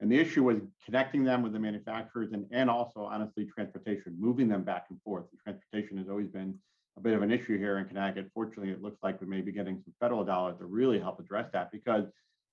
And 0.03 0.11
the 0.11 0.19
issue 0.19 0.43
was 0.43 0.59
connecting 0.85 1.23
them 1.23 1.45
with 1.45 1.53
the 1.53 1.61
manufacturers 1.61 2.33
and, 2.33 2.45
and 2.51 2.69
also, 2.69 3.03
honestly, 3.03 3.47
transportation, 3.47 4.17
moving 4.19 4.49
them 4.49 4.65
back 4.65 4.87
and 4.91 5.01
forth. 5.03 5.27
Transportation 5.45 5.97
has 5.97 6.09
always 6.09 6.27
been 6.27 6.59
a 6.97 7.01
bit 7.01 7.15
of 7.15 7.23
an 7.23 7.31
issue 7.31 7.57
here 7.57 7.79
in 7.79 7.85
Connecticut. 7.85 8.29
Fortunately, 8.35 8.73
it 8.73 8.83
looks 8.83 8.99
like 9.05 9.21
we 9.21 9.29
may 9.29 9.43
be 9.43 9.53
getting 9.53 9.77
some 9.77 9.95
federal 10.01 10.25
dollars 10.25 10.59
to 10.59 10.67
really 10.67 10.99
help 10.99 11.21
address 11.21 11.49
that 11.53 11.71
because 11.71 12.07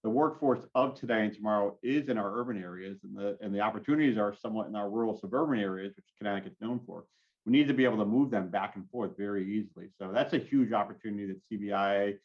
the 0.03 0.09
workforce 0.11 0.63
of 0.75 0.93
today 0.93 1.25
and 1.25 1.33
tomorrow 1.33 1.75
is 1.81 2.07
in 2.07 2.19
our 2.19 2.39
urban 2.39 2.61
areas 2.61 2.99
and 3.03 3.17
the 3.17 3.35
and 3.41 3.53
the 3.53 3.59
opportunities 3.59 4.17
are 4.19 4.33
somewhat 4.33 4.67
in 4.67 4.75
our 4.75 4.87
rural 4.87 5.17
suburban 5.17 5.59
areas, 5.59 5.93
which 5.95 6.05
Connecticut's 6.19 6.61
known 6.61 6.79
for. 6.85 7.05
We 7.47 7.51
need 7.51 7.67
to 7.67 7.73
be 7.73 7.83
able 7.83 7.97
to 7.97 8.05
move 8.05 8.29
them 8.29 8.49
back 8.49 8.75
and 8.75 8.87
forth 8.91 9.17
very 9.17 9.51
easily. 9.51 9.87
So 9.97 10.11
that's 10.13 10.33
a 10.33 10.37
huge 10.37 10.71
opportunity 10.71 11.25
that 11.25 11.41
CBIA 11.51 12.19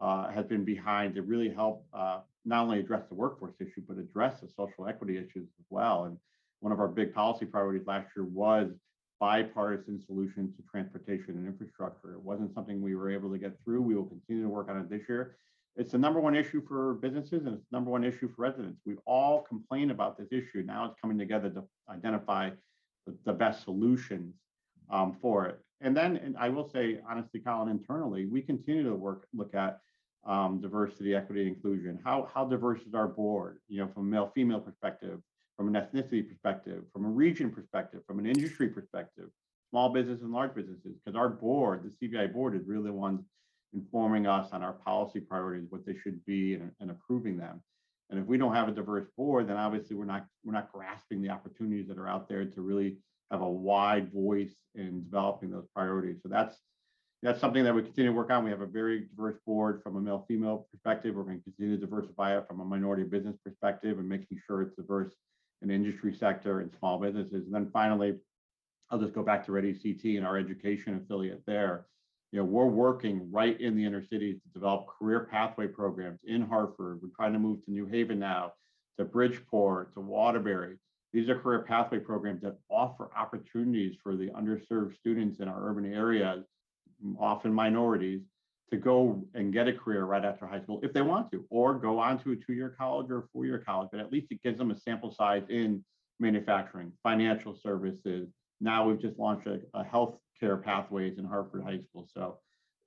uh, 0.00 0.28
has 0.30 0.46
been 0.46 0.64
behind 0.64 1.14
to 1.14 1.22
really 1.22 1.48
help 1.50 1.84
uh, 1.92 2.20
not 2.44 2.62
only 2.62 2.80
address 2.80 3.02
the 3.08 3.14
workforce 3.14 3.54
issue, 3.60 3.82
but 3.86 3.98
address 3.98 4.40
the 4.40 4.48
social 4.48 4.86
equity 4.86 5.16
issues 5.16 5.48
as 5.58 5.66
well. 5.70 6.04
And 6.04 6.16
one 6.60 6.72
of 6.72 6.80
our 6.80 6.88
big 6.88 7.14
policy 7.14 7.46
priorities 7.46 7.86
last 7.86 8.08
year 8.16 8.24
was 8.24 8.70
bipartisan 9.20 10.00
solutions 10.06 10.56
to 10.56 10.62
transportation 10.70 11.30
and 11.30 11.46
infrastructure. 11.46 12.12
It 12.12 12.22
wasn't 12.22 12.54
something 12.54 12.80
we 12.80 12.94
were 12.94 13.10
able 13.10 13.30
to 13.32 13.38
get 13.38 13.52
through. 13.64 13.82
We 13.82 13.94
will 13.94 14.06
continue 14.06 14.42
to 14.44 14.48
work 14.48 14.68
on 14.70 14.78
it 14.78 14.88
this 14.88 15.02
year. 15.08 15.36
It's 15.76 15.92
the 15.92 15.98
number 15.98 16.20
one 16.20 16.34
issue 16.34 16.62
for 16.66 16.94
businesses 16.94 17.46
and 17.46 17.54
it's 17.54 17.64
the 17.70 17.76
number 17.76 17.90
one 17.90 18.04
issue 18.04 18.28
for 18.34 18.42
residents. 18.42 18.80
We 18.84 18.96
all 19.06 19.42
complain 19.42 19.90
about 19.90 20.18
this 20.18 20.28
issue. 20.32 20.62
Now 20.64 20.86
it's 20.86 21.00
coming 21.00 21.18
together 21.18 21.50
to 21.50 21.64
identify 21.88 22.50
the, 23.06 23.16
the 23.24 23.32
best 23.32 23.64
solutions 23.64 24.34
um, 24.90 25.16
for 25.20 25.46
it. 25.46 25.60
And 25.80 25.96
then, 25.96 26.16
and 26.16 26.36
I 26.36 26.48
will 26.48 26.68
say, 26.68 26.98
honestly, 27.08 27.40
Colin, 27.40 27.68
internally, 27.68 28.26
we 28.26 28.42
continue 28.42 28.82
to 28.84 28.94
work, 28.94 29.26
look 29.32 29.54
at 29.54 29.80
um, 30.26 30.60
diversity, 30.60 31.14
equity, 31.14 31.46
inclusion. 31.46 32.00
How 32.04 32.28
how 32.34 32.44
diverse 32.44 32.80
is 32.82 32.94
our 32.94 33.06
board? 33.06 33.58
You 33.68 33.80
know, 33.80 33.88
from 33.92 34.08
a 34.08 34.10
male 34.10 34.32
female 34.34 34.60
perspective, 34.60 35.20
from 35.56 35.74
an 35.74 35.80
ethnicity 35.80 36.28
perspective, 36.28 36.84
from 36.92 37.04
a 37.04 37.08
region 37.08 37.50
perspective, 37.50 38.00
from 38.06 38.18
an 38.18 38.26
industry 38.26 38.68
perspective, 38.68 39.28
small 39.70 39.90
business 39.90 40.22
and 40.22 40.32
large 40.32 40.54
businesses. 40.54 40.96
Because 41.04 41.16
our 41.16 41.28
board, 41.28 41.82
the 41.84 42.08
CBI 42.08 42.32
board, 42.32 42.56
is 42.56 42.66
really 42.66 42.86
the 42.86 42.92
ones 42.92 43.22
informing 43.72 44.26
us 44.26 44.48
on 44.52 44.62
our 44.62 44.72
policy 44.72 45.20
priorities, 45.20 45.66
what 45.70 45.86
they 45.86 45.94
should 46.02 46.24
be, 46.24 46.54
and, 46.54 46.72
and 46.80 46.90
approving 46.90 47.36
them. 47.36 47.62
And 48.10 48.18
if 48.18 48.26
we 48.26 48.38
don't 48.38 48.54
have 48.54 48.68
a 48.68 48.72
diverse 48.72 49.06
board, 49.16 49.48
then 49.48 49.56
obviously 49.56 49.94
we're 49.94 50.04
not 50.04 50.26
we're 50.44 50.52
not 50.52 50.72
grasping 50.72 51.22
the 51.22 51.30
opportunities 51.30 51.88
that 51.88 51.98
are 51.98 52.08
out 52.08 52.28
there 52.28 52.44
to 52.44 52.60
really 52.60 52.96
have 53.30 53.42
a 53.42 53.50
wide 53.50 54.12
voice 54.12 54.54
in 54.74 55.04
developing 55.04 55.50
those 55.50 55.66
priorities. 55.74 56.16
So 56.22 56.28
that's 56.28 56.56
that's 57.22 57.40
something 57.40 57.64
that 57.64 57.74
we 57.74 57.82
continue 57.82 58.10
to 58.10 58.16
work 58.16 58.30
on. 58.30 58.44
We 58.44 58.50
have 58.50 58.60
a 58.60 58.66
very 58.66 59.00
diverse 59.00 59.36
board 59.44 59.82
from 59.82 59.96
a 59.96 60.00
male 60.00 60.24
female 60.28 60.68
perspective. 60.70 61.16
We're 61.16 61.24
going 61.24 61.38
to 61.38 61.44
continue 61.44 61.76
to 61.76 61.80
diversify 61.80 62.38
it 62.38 62.46
from 62.46 62.60
a 62.60 62.64
minority 62.64 63.02
business 63.02 63.36
perspective 63.44 63.98
and 63.98 64.08
making 64.08 64.40
sure 64.46 64.62
it's 64.62 64.76
diverse 64.76 65.12
in 65.60 65.70
industry 65.70 66.14
sector 66.14 66.60
and 66.60 66.70
small 66.78 66.98
businesses. 66.98 67.46
And 67.46 67.52
then 67.52 67.70
finally, 67.72 68.18
I'll 68.90 69.00
just 69.00 69.14
go 69.14 69.24
back 69.24 69.44
to 69.46 69.52
Ready 69.52 69.74
CT 69.74 70.16
and 70.16 70.24
our 70.24 70.38
education 70.38 71.00
affiliate 71.02 71.42
there. 71.44 71.86
You 72.30 72.38
know, 72.38 72.44
we're 72.44 72.66
working 72.66 73.28
right 73.32 73.58
in 73.60 73.74
the 73.74 73.84
inner 73.84 74.02
cities 74.02 74.36
to 74.42 74.48
develop 74.54 74.86
career 74.86 75.28
pathway 75.30 75.66
programs 75.66 76.20
in 76.24 76.42
Hartford. 76.42 77.00
We're 77.02 77.08
trying 77.16 77.32
to 77.32 77.38
move 77.38 77.64
to 77.64 77.70
New 77.72 77.86
Haven 77.86 78.18
now, 78.18 78.52
to 78.98 79.04
Bridgeport, 79.04 79.94
to 79.94 80.00
Waterbury. 80.00 80.76
These 81.12 81.28
are 81.28 81.38
career 81.38 81.60
pathway 81.62 81.98
programs 81.98 82.42
that 82.42 82.58
offer 82.70 83.10
opportunities 83.16 83.96
for 84.02 84.16
the 84.16 84.28
underserved 84.28 84.96
students 84.96 85.40
in 85.40 85.48
our 85.48 85.68
urban 85.68 85.92
areas 85.92 86.44
often 87.18 87.52
minorities, 87.52 88.22
to 88.70 88.76
go 88.76 89.24
and 89.34 89.52
get 89.52 89.66
a 89.66 89.72
career 89.72 90.04
right 90.04 90.24
after 90.24 90.46
high 90.46 90.60
school 90.60 90.80
if 90.82 90.92
they 90.92 91.00
want 91.00 91.30
to, 91.30 91.46
or 91.48 91.74
go 91.74 91.98
on 91.98 92.22
to 92.22 92.32
a 92.32 92.36
two-year 92.36 92.74
college 92.78 93.10
or 93.10 93.18
a 93.20 93.22
four-year 93.32 93.62
college. 93.66 93.88
But 93.90 94.00
at 94.00 94.12
least 94.12 94.26
it 94.30 94.42
gives 94.42 94.58
them 94.58 94.70
a 94.70 94.76
sample 94.76 95.10
size 95.10 95.44
in 95.48 95.82
manufacturing, 96.20 96.92
financial 97.02 97.54
services. 97.54 98.28
Now 98.60 98.86
we've 98.86 99.00
just 99.00 99.18
launched 99.18 99.46
a, 99.46 99.60
a 99.72 99.84
health 99.84 100.18
care 100.38 100.58
pathways 100.58 101.18
in 101.18 101.24
Hartford 101.24 101.62
High 101.62 101.80
School. 101.88 102.06
So 102.14 102.38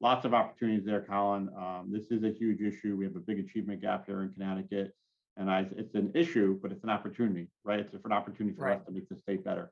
lots 0.02 0.26
of 0.26 0.34
opportunities 0.34 0.86
there, 0.86 1.02
Colin. 1.02 1.50
Um, 1.58 1.90
this 1.92 2.12
is 2.12 2.24
a 2.24 2.32
huge 2.32 2.62
issue. 2.62 2.96
We 2.96 3.06
have 3.06 3.16
a 3.16 3.20
big 3.20 3.40
achievement 3.40 3.82
gap 3.82 4.06
here 4.06 4.22
in 4.22 4.34
Connecticut. 4.34 4.94
And 5.38 5.50
I, 5.50 5.66
it's 5.76 5.96
an 5.96 6.12
issue, 6.14 6.60
but 6.62 6.72
it's 6.72 6.84
an 6.84 6.90
opportunity, 6.90 7.48
right? 7.64 7.80
It's 7.80 8.06
an 8.06 8.12
opportunity 8.12 8.56
for 8.56 8.66
right. 8.66 8.80
us 8.80 8.86
to 8.86 8.92
make 8.92 9.08
the 9.10 9.16
state 9.16 9.44
better. 9.44 9.72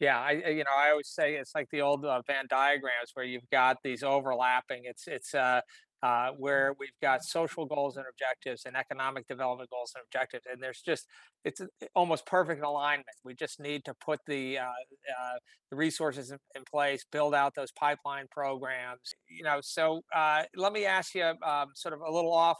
Yeah, 0.00 0.18
I 0.18 0.30
you 0.48 0.64
know 0.64 0.74
I 0.76 0.90
always 0.90 1.08
say 1.08 1.34
it's 1.34 1.54
like 1.54 1.68
the 1.70 1.82
old 1.82 2.06
uh, 2.06 2.22
Venn 2.26 2.46
diagrams 2.48 3.10
where 3.12 3.26
you've 3.26 3.48
got 3.52 3.76
these 3.84 4.02
overlapping. 4.02 4.82
It's 4.84 5.06
it's 5.06 5.34
uh, 5.34 5.60
uh, 6.02 6.30
where 6.38 6.74
we've 6.78 6.98
got 7.02 7.22
social 7.22 7.66
goals 7.66 7.98
and 7.98 8.06
objectives 8.10 8.62
and 8.64 8.74
economic 8.76 9.28
development 9.28 9.68
goals 9.68 9.92
and 9.94 10.02
objectives, 10.02 10.46
and 10.50 10.62
there's 10.62 10.80
just 10.80 11.06
it's 11.44 11.60
almost 11.94 12.24
perfect 12.24 12.62
alignment. 12.62 13.06
We 13.24 13.34
just 13.34 13.60
need 13.60 13.84
to 13.84 13.94
put 14.02 14.20
the 14.26 14.58
uh, 14.58 14.62
uh, 14.62 15.38
the 15.70 15.76
resources 15.76 16.30
in, 16.30 16.38
in, 16.54 16.62
place, 16.64 17.04
build 17.12 17.34
out 17.34 17.54
those 17.54 17.72
pipeline 17.72 18.26
programs. 18.30 19.14
You 19.28 19.44
know, 19.44 19.58
so 19.60 20.00
uh, 20.14 20.44
let 20.56 20.72
me 20.72 20.86
ask 20.86 21.14
you 21.14 21.34
um, 21.46 21.68
sort 21.74 21.92
of 21.92 22.00
a 22.00 22.10
little 22.10 22.32
off. 22.32 22.56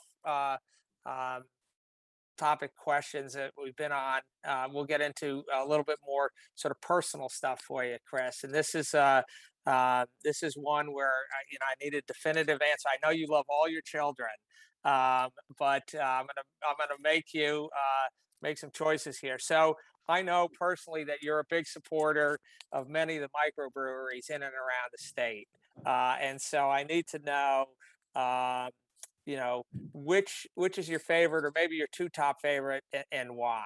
Um, 1.07 1.45
topic 2.41 2.71
questions 2.75 3.35
that 3.35 3.53
we've 3.63 3.77
been 3.77 3.93
on. 3.93 4.21
Uh, 4.47 4.67
we'll 4.73 4.87
get 4.87 5.01
into 5.01 5.45
a 5.55 5.65
little 5.65 5.85
bit 5.85 5.99
more 6.07 6.31
sort 6.55 6.73
of 6.73 6.81
personal 6.81 7.29
stuff 7.29 7.61
for 7.61 7.85
you, 7.85 7.97
Chris. 8.09 8.43
And 8.45 8.55
this 8.55 8.75
is 8.75 8.95
uh, 8.95 9.23
uh, 9.67 10.07
this 10.25 10.43
is 10.43 10.55
one 10.57 10.93
where 10.93 11.13
you 11.51 11.59
know 11.61 11.67
I 11.69 11.75
need 11.85 11.95
a 11.95 12.03
definitive 12.07 12.61
answer. 12.63 12.89
I 12.89 13.07
know 13.07 13.13
you 13.13 13.27
love 13.29 13.45
all 13.49 13.69
your 13.69 13.83
children, 13.83 14.31
um, 14.85 15.29
but 15.59 15.85
uh, 15.95 15.99
I'm 15.99 16.27
gonna 16.27 16.47
I'm 16.67 16.77
gonna 16.79 17.01
make 17.03 17.35
you 17.35 17.69
uh, 17.73 18.09
make 18.43 18.59
some 18.59 18.71
choices 18.73 19.19
here. 19.19 19.39
So 19.39 19.77
I 20.09 20.23
know 20.23 20.49
personally 20.59 21.05
that 21.05 21.19
you're 21.23 21.41
a 21.41 21.45
big 21.49 21.67
supporter 21.67 22.39
of 22.73 22.89
many 22.89 23.17
of 23.17 23.23
the 23.23 23.29
microbreweries 23.29 24.29
in 24.31 24.37
and 24.37 24.45
around 24.45 24.91
the 24.93 24.99
state. 24.99 25.49
Uh, 25.87 26.17
and 26.21 26.41
so 26.41 26.69
I 26.69 26.83
need 26.83 27.07
to 27.09 27.19
know, 27.21 27.67
um, 28.17 28.71
you 29.31 29.37
know, 29.37 29.63
which 29.93 30.49
which 30.57 30.77
is 30.77 30.89
your 30.89 30.99
favorite, 30.99 31.45
or 31.45 31.53
maybe 31.55 31.77
your 31.77 31.87
two 31.93 32.09
top 32.09 32.43
favorite, 32.43 32.83
and, 32.93 33.05
and 33.13 33.37
why. 33.37 33.65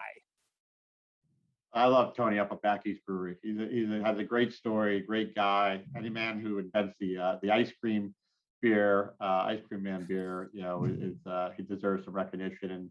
I 1.72 1.86
love 1.86 2.14
Tony 2.14 2.38
up 2.38 2.52
at 2.52 2.60
Back 2.60 2.86
East 2.86 3.00
Brewery. 3.06 3.36
He's 3.42 3.58
a, 3.58 3.66
he's 3.66 3.90
a, 3.90 4.04
has 4.04 4.18
a 4.18 4.24
great 4.24 4.52
story, 4.52 5.00
great 5.00 5.34
guy. 5.34 5.80
Any 5.96 6.10
man 6.10 6.38
who 6.38 6.58
invents 6.58 6.94
the 7.00 7.16
uh, 7.16 7.36
the 7.42 7.50
ice 7.50 7.72
cream 7.80 8.14
beer, 8.60 9.14
uh, 9.20 9.46
ice 9.46 9.60
cream 9.66 9.82
man 9.82 10.04
beer, 10.06 10.50
you 10.52 10.62
know, 10.62 10.84
is 10.84 11.16
uh, 11.26 11.50
he 11.56 11.62
deserves 11.62 12.04
some 12.04 12.14
recognition. 12.14 12.70
And 12.70 12.90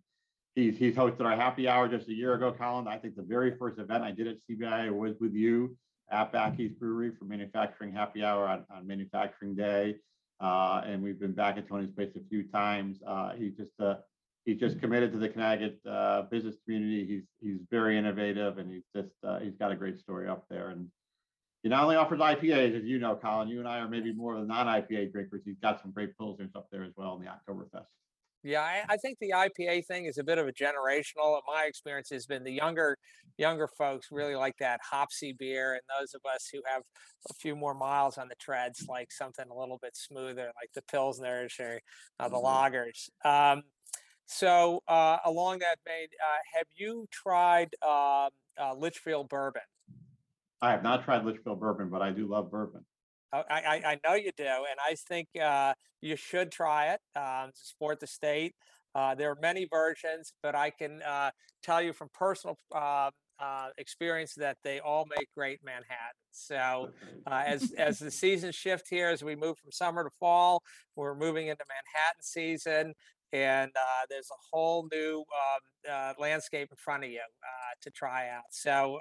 he's 0.56 0.76
he's 0.76 0.96
hosted 0.96 1.22
our 1.22 1.36
happy 1.36 1.68
hour 1.68 1.88
just 1.88 2.10
a 2.10 2.14
year 2.14 2.34
ago, 2.34 2.52
Colin. 2.52 2.88
I 2.88 2.98
think 2.98 3.16
the 3.16 3.22
very 3.22 3.56
first 3.56 3.78
event 3.78 4.04
I 4.04 4.12
did 4.12 4.28
at 4.28 4.38
CBI 4.50 4.92
was 4.92 5.14
with 5.22 5.36
you 5.36 5.78
at 6.12 6.32
Back 6.32 6.60
East 6.60 6.80
Brewery 6.80 7.12
for 7.20 7.26
manufacturing 7.26 7.94
happy 7.94 8.24
hour 8.24 8.48
on, 8.48 8.66
on 8.76 8.88
manufacturing 8.88 9.54
day. 9.54 9.98
Uh, 10.44 10.82
and 10.86 11.02
we've 11.02 11.20
been 11.20 11.32
back 11.32 11.58
at 11.58 11.70
Tony's 11.70 11.92
place 11.92 12.12
a 12.18 12.30
few 12.30 12.44
times. 12.44 13.00
Uh, 13.08 13.32
he's 13.38 13.54
just 13.54 13.72
uh, 13.80 13.96
he's 14.46 14.60
just 14.60 14.78
committed 14.82 15.14
to 15.14 15.18
the 15.18 15.30
Connecticut 15.30 15.80
uh, 15.90 16.24
business 16.24 16.58
community. 16.66 17.06
He's 17.06 17.24
he's 17.42 17.62
very 17.72 17.98
innovative, 17.98 18.58
and 18.58 18.70
he's 18.70 18.84
just 18.94 19.14
uh, 19.26 19.40
he's 19.40 19.56
got 19.56 19.72
a 19.72 19.76
great 19.76 19.98
story 19.98 20.28
up 20.28 20.46
there. 20.50 20.70
And 20.70 20.90
he 21.64 21.70
not 21.70 21.84
only 21.84 21.96
offers 21.96 22.20
IPAs, 22.20 22.78
as 22.78 22.84
you 22.84 23.00
know, 23.00 23.16
Colin. 23.16 23.48
You 23.48 23.60
and 23.60 23.68
I 23.70 23.80
are 23.80 23.88
maybe 23.88 24.12
more 24.12 24.36
of 24.36 24.42
the 24.42 24.48
non-IPA 24.48 25.14
drinkers. 25.14 25.44
He's 25.46 25.60
got 25.62 25.82
some 25.82 25.92
great 25.92 26.18
pilsners 26.18 26.54
up 26.58 26.68
there 26.74 26.84
as 26.84 26.92
well 26.98 27.16
in 27.16 27.24
the 27.24 27.32
Oktoberfest. 27.32 27.86
Yeah, 28.44 28.62
I, 28.62 28.84
I 28.90 28.98
think 28.98 29.20
the 29.20 29.34
IPA 29.34 29.82
thing 29.82 30.06
is 30.06 30.18
a 30.18 30.24
bit 30.24 30.38
of 30.38 30.48
a 30.48 30.52
generational. 30.52 31.40
My 31.48 31.64
experience 31.66 32.10
has 32.10 32.26
been 32.26 32.44
the 32.44 32.52
younger 32.52 32.98
younger 33.38 33.68
folks 33.68 34.10
really 34.12 34.36
like 34.36 34.58
that 34.60 34.82
hopsy 34.84 35.32
beer, 35.34 35.74
and 35.74 35.82
those 36.00 36.14
of 36.14 36.22
us 36.30 36.50
who 36.52 36.62
have 36.68 36.84
a 37.30 37.34
few 37.36 37.56
more 37.56 37.74
miles 37.74 38.18
on 38.18 38.28
the 38.28 38.36
treads 38.36 38.86
like 38.90 39.12
something 39.12 39.46
a 39.50 39.56
little 39.58 39.78
bit 39.82 39.96
smoother, 39.96 40.52
like 40.62 40.72
the 40.76 40.82
pilsners 40.82 41.58
or 41.60 41.80
uh, 42.20 42.28
the 42.28 42.36
Mhm. 42.36 42.38
lagers. 42.38 43.10
Um, 43.24 43.64
so 44.28 44.82
uh, 44.88 45.20
along 45.26 45.60
that 45.60 45.80
vein, 45.88 46.08
uh, 46.24 46.38
have 46.56 46.68
you 46.76 47.08
tried 47.12 47.76
um 47.84 48.32
uh, 48.60 48.76
Litchfield 48.76 49.30
bourbon? 49.30 49.64
I 50.62 50.72
have 50.72 50.82
not 50.82 51.04
tried 51.04 51.26
Litchfield 51.26 51.60
bourbon, 51.60 51.92
but 51.92 52.02
I 52.02 52.10
do 52.10 52.26
love 52.26 52.50
bourbon. 52.50 52.88
I, 53.34 53.82
I, 53.86 54.00
know 54.06 54.16
you 54.16 54.32
do, 54.38 54.44
and 54.44 54.80
I 54.86 54.96
think 54.96 55.28
uh, 55.42 55.74
you 56.02 56.16
should 56.16 56.52
try 56.52 56.94
it 56.94 57.00
um, 57.16 57.50
to 57.50 57.66
support 57.66 58.00
the 58.00 58.08
state. 58.08 58.54
Uh, 58.96 59.16
there 59.16 59.32
are 59.32 59.38
many 59.42 59.68
versions, 59.72 60.34
but 60.44 60.56
I 60.56 60.70
can 60.70 61.02
uh, 61.02 61.32
tell 61.64 61.82
you 61.82 61.94
from 61.94 62.10
personal 62.14 62.58
uh, 62.76 63.10
uh, 63.40 63.70
experience 63.78 64.36
that 64.36 64.58
they 64.64 64.80
all 64.80 65.06
make 65.18 65.28
great 65.36 65.60
Manhattan. 65.64 65.90
So 66.32 66.90
uh, 67.28 67.44
as 67.46 67.72
as 67.78 68.00
the 68.00 68.12
seasons 68.12 68.56
shift 68.56 68.88
here, 68.90 69.10
as 69.10 69.24
we 69.24 69.36
move 69.36 69.58
from 69.58 69.72
summer 69.72 70.04
to 70.04 70.10
fall, 70.20 70.62
we're 70.96 71.16
moving 71.16 71.48
into 71.48 71.64
Manhattan 71.68 72.22
season, 72.22 72.94
and 73.32 73.72
uh, 73.76 74.06
there's 74.10 74.30
a 74.32 74.42
whole 74.52 74.88
new 74.92 75.20
um, 75.20 75.92
uh, 75.92 76.14
landscape 76.20 76.68
in 76.72 76.78
front 76.78 77.04
of 77.04 77.10
you 77.10 77.20
uh, 77.20 77.74
to 77.82 77.92
try 77.92 78.30
out. 78.30 78.44
So. 78.52 79.00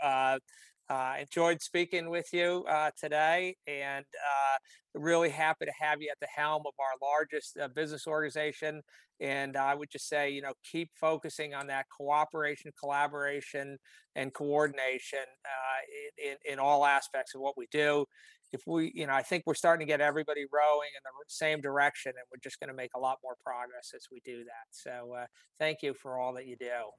Uh, 0.89 1.15
enjoyed 1.21 1.63
speaking 1.63 2.11
with 2.11 2.27
you 2.33 2.65
uh, 2.69 2.91
today, 2.99 3.57
and 3.67 4.05
uh, 4.05 4.59
really 4.95 5.31
happy 5.31 5.65
to 5.65 5.73
have 5.81 6.03
you 6.03 6.09
at 6.11 6.19
the 6.21 6.27
helm 6.35 6.63
of 6.67 6.75
our 6.79 7.09
largest 7.09 7.57
uh, 7.57 7.69
business 7.69 8.07
organization. 8.07 8.83
And 9.21 9.57
I 9.57 9.75
would 9.75 9.91
just 9.91 10.09
say, 10.09 10.31
you 10.31 10.43
know, 10.43 10.53
keep 10.71 10.91
focusing 11.01 11.55
on 11.55 11.69
that 11.69 11.87
cooperation, 11.97 12.73
collaboration, 12.79 13.79
and 14.17 14.35
coordination 14.35 15.21
uh, 15.45 15.81
in, 16.19 16.33
in 16.33 16.55
in 16.55 16.59
all 16.59 16.85
aspects 16.85 17.35
of 17.35 17.41
what 17.41 17.57
we 17.57 17.67
do. 17.71 18.05
If 18.53 18.63
we, 18.67 18.93
you 18.95 19.07
know, 19.07 19.15
I 19.15 19.23
think 19.23 19.45
we're 19.47 19.55
starting 19.55 19.87
to 19.87 19.91
get 19.91 20.03
everybody 20.03 20.45
rowing 20.53 20.91
in 20.95 21.01
the 21.05 21.11
same 21.29 21.63
direction, 21.63 22.11
and 22.11 22.27
we're 22.31 22.43
just 22.43 22.61
going 22.61 22.69
to 22.69 22.75
make 22.77 22.91
a 22.95 23.01
lot 23.01 23.19
more 23.23 23.37
progress 23.43 23.93
as 23.95 24.09
we 24.13 24.21
do 24.25 24.45
that. 24.45 24.67
So, 24.71 25.15
uh, 25.15 25.27
thank 25.59 25.79
you 25.83 25.95
for 25.95 26.19
all 26.19 26.35
that 26.35 26.47
you 26.47 26.57
do. 26.57 26.91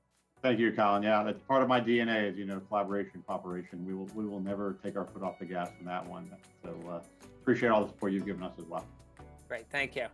Thank 0.44 0.60
you, 0.60 0.74
Colin. 0.74 1.04
Yeah, 1.04 1.24
that's 1.24 1.39
part 1.48 1.64
of 1.64 1.70
my 1.70 1.80
DNA, 1.80 2.30
is 2.30 2.38
you 2.38 2.44
know, 2.44 2.60
collaboration, 2.68 3.24
cooperation. 3.26 3.86
We 3.88 3.94
will 3.94 4.10
we 4.14 4.26
will 4.26 4.41
never 4.41 4.78
take 4.84 4.98
our 4.98 5.06
foot 5.06 5.24
off 5.24 5.39
the 5.39 5.46
gas 5.46 5.70
on 5.80 5.86
that 5.86 6.06
one. 6.06 6.30
So 6.62 6.76
uh, 6.89 7.00
appreciate 7.41 7.70
all 7.70 7.86
the 7.86 7.88
support 7.88 8.12
you've 8.12 8.26
given 8.26 8.44
us 8.44 8.52
as 8.60 8.66
well. 8.66 8.86
Great, 9.48 9.66
thank 9.72 9.96
you. 9.96 10.08